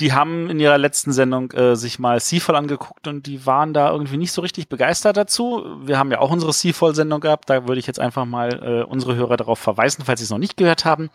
[0.00, 3.90] die haben in ihrer letzten Sendung äh, sich mal Seafall angeguckt und die waren da
[3.90, 5.64] irgendwie nicht so richtig begeistert dazu.
[5.82, 7.50] Wir haben ja auch unsere Seafall-Sendung gehabt.
[7.50, 10.38] Da würde ich jetzt einfach mal äh, unsere Hörer darauf verweisen, falls sie es noch
[10.38, 11.10] nicht gehört haben.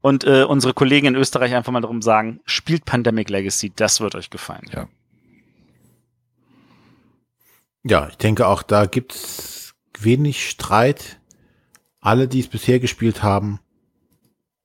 [0.00, 4.14] Und äh, unsere Kollegen in Österreich einfach mal darum sagen, spielt Pandemic Legacy, das wird
[4.14, 4.66] euch gefallen.
[4.72, 4.88] Ja.
[7.88, 11.20] Ja, ich denke auch, da gibt's wenig Streit.
[12.00, 13.60] Alle, die es bisher gespielt haben,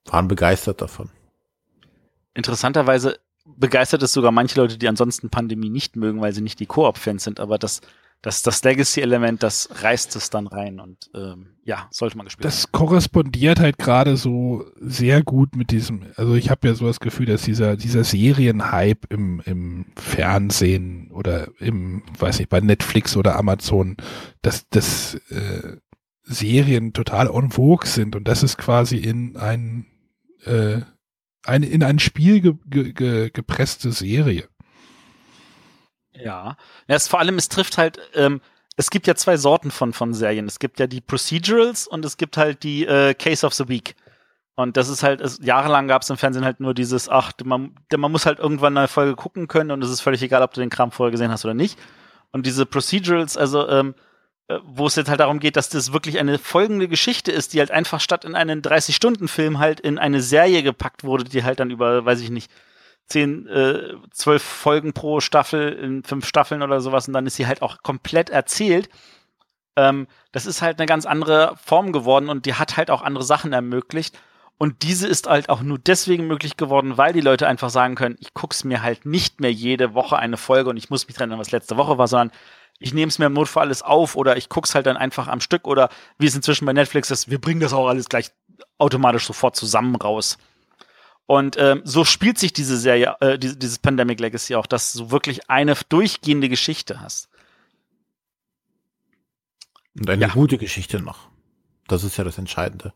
[0.06, 1.10] waren begeistert davon.
[2.34, 6.66] Interessanterweise begeistert es sogar manche Leute, die ansonsten Pandemie nicht mögen, weil sie nicht die
[6.66, 7.82] Koop-Fans sind, aber das,
[8.22, 12.72] das, das Legacy-Element, das reißt es dann rein und ähm, ja, sollte man gespielt Das
[12.72, 17.26] korrespondiert halt gerade so sehr gut mit diesem, also ich habe ja so das Gefühl,
[17.26, 23.98] dass dieser, dieser Serienhype im, im Fernsehen oder im, weiß nicht, bei Netflix oder Amazon,
[24.42, 25.78] dass das äh,
[26.24, 29.88] Serien total en vogue sind und das ist quasi in ein
[30.46, 30.82] äh,
[31.44, 34.48] eine in ein Spiel ge, ge, ge, gepresste Serie.
[36.14, 36.58] Ja,
[36.88, 38.42] ja es, vor allem es trifft halt, ähm,
[38.78, 40.48] es gibt ja zwei Sorten von, von Serien.
[40.48, 43.96] Es gibt ja die Procedurals und es gibt halt die äh, Case of the Week.
[44.56, 47.76] Und das ist halt, es, jahrelang gab es im Fernsehen halt nur dieses, ach, man,
[47.96, 50.60] man muss halt irgendwann eine Folge gucken können und es ist völlig egal, ob du
[50.60, 51.80] den Kram vorher gesehen hast oder nicht.
[52.32, 54.11] Und diese Procedurals, also ähm, äh,
[54.64, 57.72] wo es jetzt halt darum geht, dass das wirklich eine folgende Geschichte ist, die halt
[57.72, 62.06] einfach statt in einen 30-Stunden-Film halt in eine Serie gepackt wurde, die halt dann über,
[62.06, 62.52] weiß ich nicht,
[63.08, 67.48] zehn, äh, zwölf Folgen pro Staffel in fünf Staffeln oder sowas und dann ist sie
[67.48, 68.90] halt auch komplett erzählt.
[69.76, 73.24] Ähm, das ist halt eine ganz andere Form geworden und die hat halt auch andere
[73.24, 74.18] Sachen ermöglicht.
[74.58, 78.16] Und diese ist halt auch nur deswegen möglich geworden, weil die Leute einfach sagen können,
[78.20, 81.30] ich guck's mir halt nicht mehr jede Woche eine Folge und ich muss mich dran
[81.30, 82.32] erinnern, was letzte Woche war, sondern
[82.82, 85.40] ich nehme es mir im Notfall alles auf oder ich guck's halt dann einfach am
[85.40, 88.32] Stück oder wie es inzwischen bei Netflix ist, wir bringen das auch alles gleich
[88.78, 90.38] automatisch sofort zusammen raus.
[91.28, 95.50] Und ähm, so spielt sich diese Serie, äh, dieses Pandemic Legacy auch, dass du wirklich
[95.50, 97.30] eine durchgehende Geschichte hast.
[99.96, 100.28] Und eine ja.
[100.30, 101.30] gute Geschichte noch.
[101.88, 102.94] Das ist ja das Entscheidende.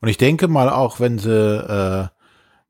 [0.00, 2.08] Und ich denke mal auch, wenn sie, äh,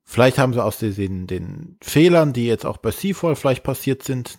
[0.03, 4.39] vielleicht haben sie aus den, den Fehlern, die jetzt auch bei Seafall vielleicht passiert sind,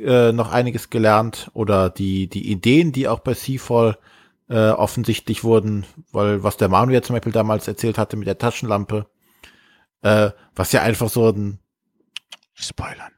[0.00, 3.98] äh, noch einiges gelernt oder die, die Ideen, die auch bei Seafall
[4.48, 9.06] äh, offensichtlich wurden, weil was der Manuel zum Beispiel damals erzählt hatte mit der Taschenlampe,
[10.02, 11.58] äh, was ja einfach so ein
[12.54, 13.12] Spoilern.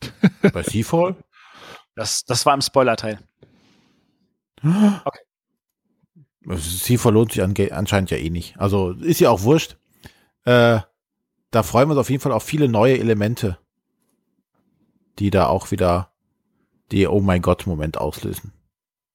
[0.52, 1.16] bei Seafall?
[1.94, 3.18] Das, das war im Spoiler-Teil.
[4.62, 5.20] Okay.
[6.56, 8.58] Seafall lohnt sich anscheinend ja eh nicht.
[8.58, 9.76] Also ist ja auch wurscht.
[10.44, 10.80] Äh,
[11.50, 13.58] da freuen wir uns auf jeden Fall auf viele neue Elemente,
[15.18, 16.12] die da auch wieder
[16.92, 18.52] die Oh mein Gott Moment auslösen.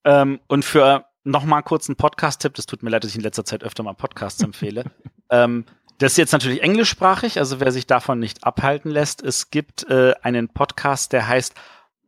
[0.05, 3.45] Ähm, und für nochmal kurz einen Podcast-Tipp, das tut mir leid, dass ich in letzter
[3.45, 4.85] Zeit öfter mal Podcasts empfehle.
[5.29, 5.65] ähm,
[5.99, 10.13] das ist jetzt natürlich englischsprachig, also wer sich davon nicht abhalten lässt, es gibt äh,
[10.21, 11.53] einen Podcast, der heißt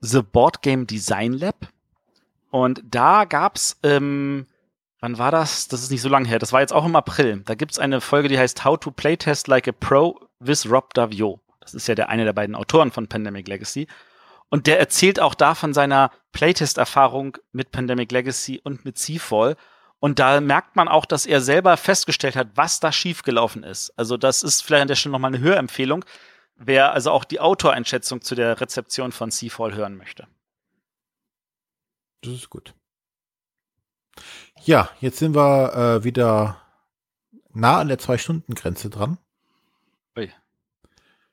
[0.01, 1.69] The Board Game Design Lab.
[2.51, 4.47] Und da gab's, ähm,
[4.99, 5.67] wann war das?
[5.67, 7.41] Das ist nicht so lange her, das war jetzt auch im April.
[7.45, 11.39] Da gibt's eine Folge, die heißt How to Playtest Like a Pro with Rob Davio.
[11.59, 13.87] Das ist ja der eine der beiden Autoren von Pandemic Legacy.
[14.49, 19.55] Und der erzählt auch da von seiner Playtest-Erfahrung mit Pandemic Legacy und mit Seafall.
[19.99, 23.91] Und da merkt man auch, dass er selber festgestellt hat, was da schiefgelaufen ist.
[23.97, 26.05] Also das ist vielleicht an der Stelle nochmal eine Hörempfehlung,
[26.55, 30.27] wer also auch die Autoreinschätzung zu der Rezeption von Seafall hören möchte.
[32.21, 32.73] Das ist gut.
[34.63, 36.61] Ja, jetzt sind wir äh, wieder
[37.53, 39.17] nah an der Zwei-Stunden-Grenze dran.
[40.17, 40.31] Ui.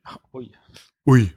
[0.02, 0.52] Ach, ui.
[1.06, 1.32] Ui.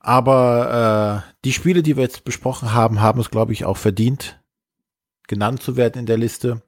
[0.00, 4.40] Aber äh, die Spiele, die wir jetzt besprochen haben, haben es, glaube ich, auch verdient,
[5.28, 6.62] genannt zu werden in der Liste.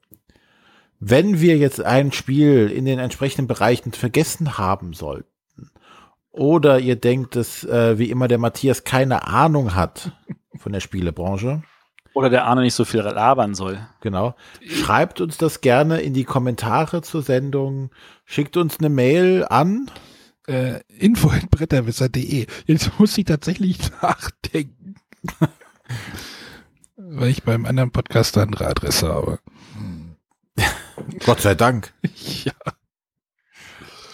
[1.00, 5.26] Wenn wir jetzt ein Spiel in den entsprechenden Bereichen vergessen haben sollten,
[6.30, 10.12] oder ihr denkt, dass äh, wie immer der Matthias keine Ahnung hat
[10.56, 11.62] von der Spielebranche,
[12.14, 13.86] Oder der Arne nicht so viel labern soll.
[14.00, 14.34] Genau.
[14.66, 17.90] Schreibt uns das gerne in die Kommentare zur Sendung.
[18.24, 19.90] Schickt uns eine Mail an.
[20.52, 22.46] Äh, info.bretterwisser.de.
[22.66, 24.96] Jetzt muss ich tatsächlich nachdenken.
[26.96, 29.38] Weil ich beim anderen Podcast eine andere Adresse habe.
[31.24, 31.92] Gott sei Dank.
[32.44, 32.52] Ja.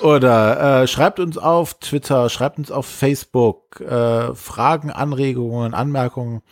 [0.01, 6.43] Oder äh, schreibt uns auf Twitter, schreibt uns auf Facebook äh, Fragen, Anregungen, Anmerkungen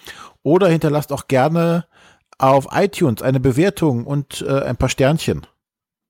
[0.42, 1.86] oder hinterlasst auch gerne
[2.38, 5.46] auf iTunes eine Bewertung und äh, ein paar Sternchen.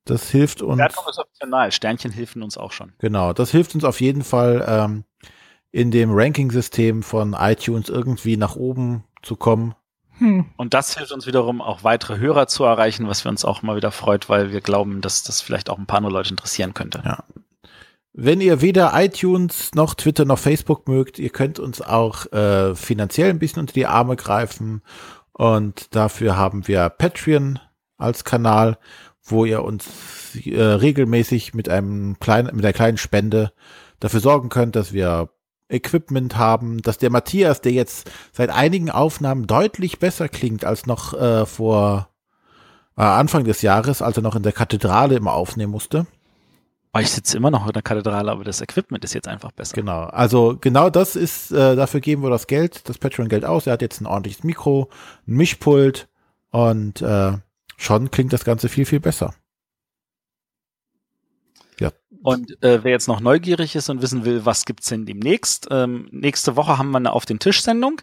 [0.06, 0.78] Das hilft uns.
[0.78, 1.72] Wertung ist optional.
[1.72, 2.92] Sternchen helfen uns auch schon.
[2.98, 5.04] Genau, das hilft uns auf jeden Fall ähm,
[5.72, 9.74] in dem Ranking-System von iTunes irgendwie nach oben zu kommen.
[10.18, 10.46] Hm.
[10.56, 13.76] Und das hilft uns wiederum auch weitere Hörer zu erreichen, was wir uns auch mal
[13.76, 17.02] wieder freut, weil wir glauben, dass das vielleicht auch ein paar nur Leute interessieren könnte.
[17.04, 17.24] Ja.
[18.12, 23.28] Wenn ihr weder iTunes noch Twitter noch Facebook mögt, ihr könnt uns auch äh, finanziell
[23.28, 24.82] ein bisschen unter die Arme greifen.
[25.32, 27.58] Und dafür haben wir Patreon
[27.98, 28.78] als Kanal,
[29.26, 29.86] wo ihr uns
[30.44, 33.52] äh, regelmäßig mit einem kleinen, mit einer kleinen Spende
[34.00, 35.30] dafür sorgen könnt, dass wir
[35.68, 41.12] Equipment haben, dass der Matthias, der jetzt seit einigen Aufnahmen deutlich besser klingt als noch
[41.14, 42.08] äh, vor
[42.96, 46.06] äh, Anfang des Jahres, als er noch in der Kathedrale immer aufnehmen musste.
[47.00, 49.74] Ich sitze immer noch in der Kathedrale, aber das Equipment ist jetzt einfach besser.
[49.74, 53.66] Genau, also genau das ist, äh, dafür geben wir das Geld, das Patreon-Geld aus.
[53.66, 54.88] Er hat jetzt ein ordentliches Mikro,
[55.26, 56.08] ein Mischpult
[56.52, 57.32] und äh,
[57.76, 59.34] schon klingt das Ganze viel, viel besser.
[61.78, 61.92] Ja.
[62.22, 66.08] Und äh, wer jetzt noch neugierig ist und wissen will, was gibt's denn demnächst, ähm,
[66.10, 68.00] nächste Woche haben wir eine Auf den Tisch-Sendung.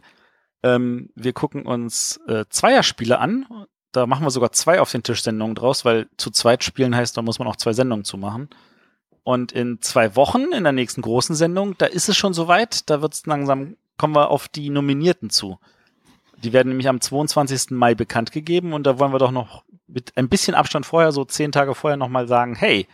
[0.61, 3.45] Ähm, wir gucken uns äh, Zweierspiele an.
[3.91, 7.21] Da machen wir sogar zwei Auf den Tisch-Sendungen draus, weil zu zweit spielen heißt, da
[7.21, 8.49] muss man auch zwei Sendungen zu machen.
[9.23, 13.01] Und in zwei Wochen, in der nächsten großen Sendung, da ist es schon soweit, da
[13.01, 15.59] wird's langsam, kommen wir auf die Nominierten zu.
[16.44, 17.72] Die werden nämlich am 22.
[17.72, 21.24] Mai bekannt gegeben und da wollen wir doch noch mit ein bisschen Abstand vorher, so
[21.26, 22.88] zehn Tage vorher nochmal sagen, hey,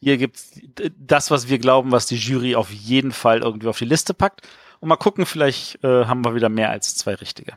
[0.00, 0.58] hier gibt's
[0.96, 4.48] das, was wir glauben, was die Jury auf jeden Fall irgendwie auf die Liste packt.
[4.80, 7.52] Und mal gucken, vielleicht äh, haben wir wieder mehr als zwei richtige.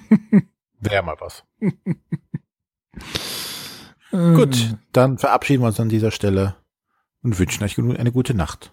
[0.80, 1.44] Wäre mal was.
[4.12, 6.56] Äh, Gut, dann verabschieden wir uns an dieser Stelle
[7.22, 8.72] und wünschen euch eine gute Nacht.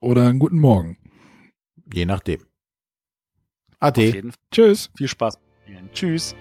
[0.00, 0.98] Oder einen guten Morgen.
[1.90, 2.44] Je nachdem.
[3.82, 4.02] Auf Ade.
[4.02, 4.90] jeden Fall Tschüss.
[4.96, 5.38] viel Spaß.
[5.92, 6.36] Tschüss.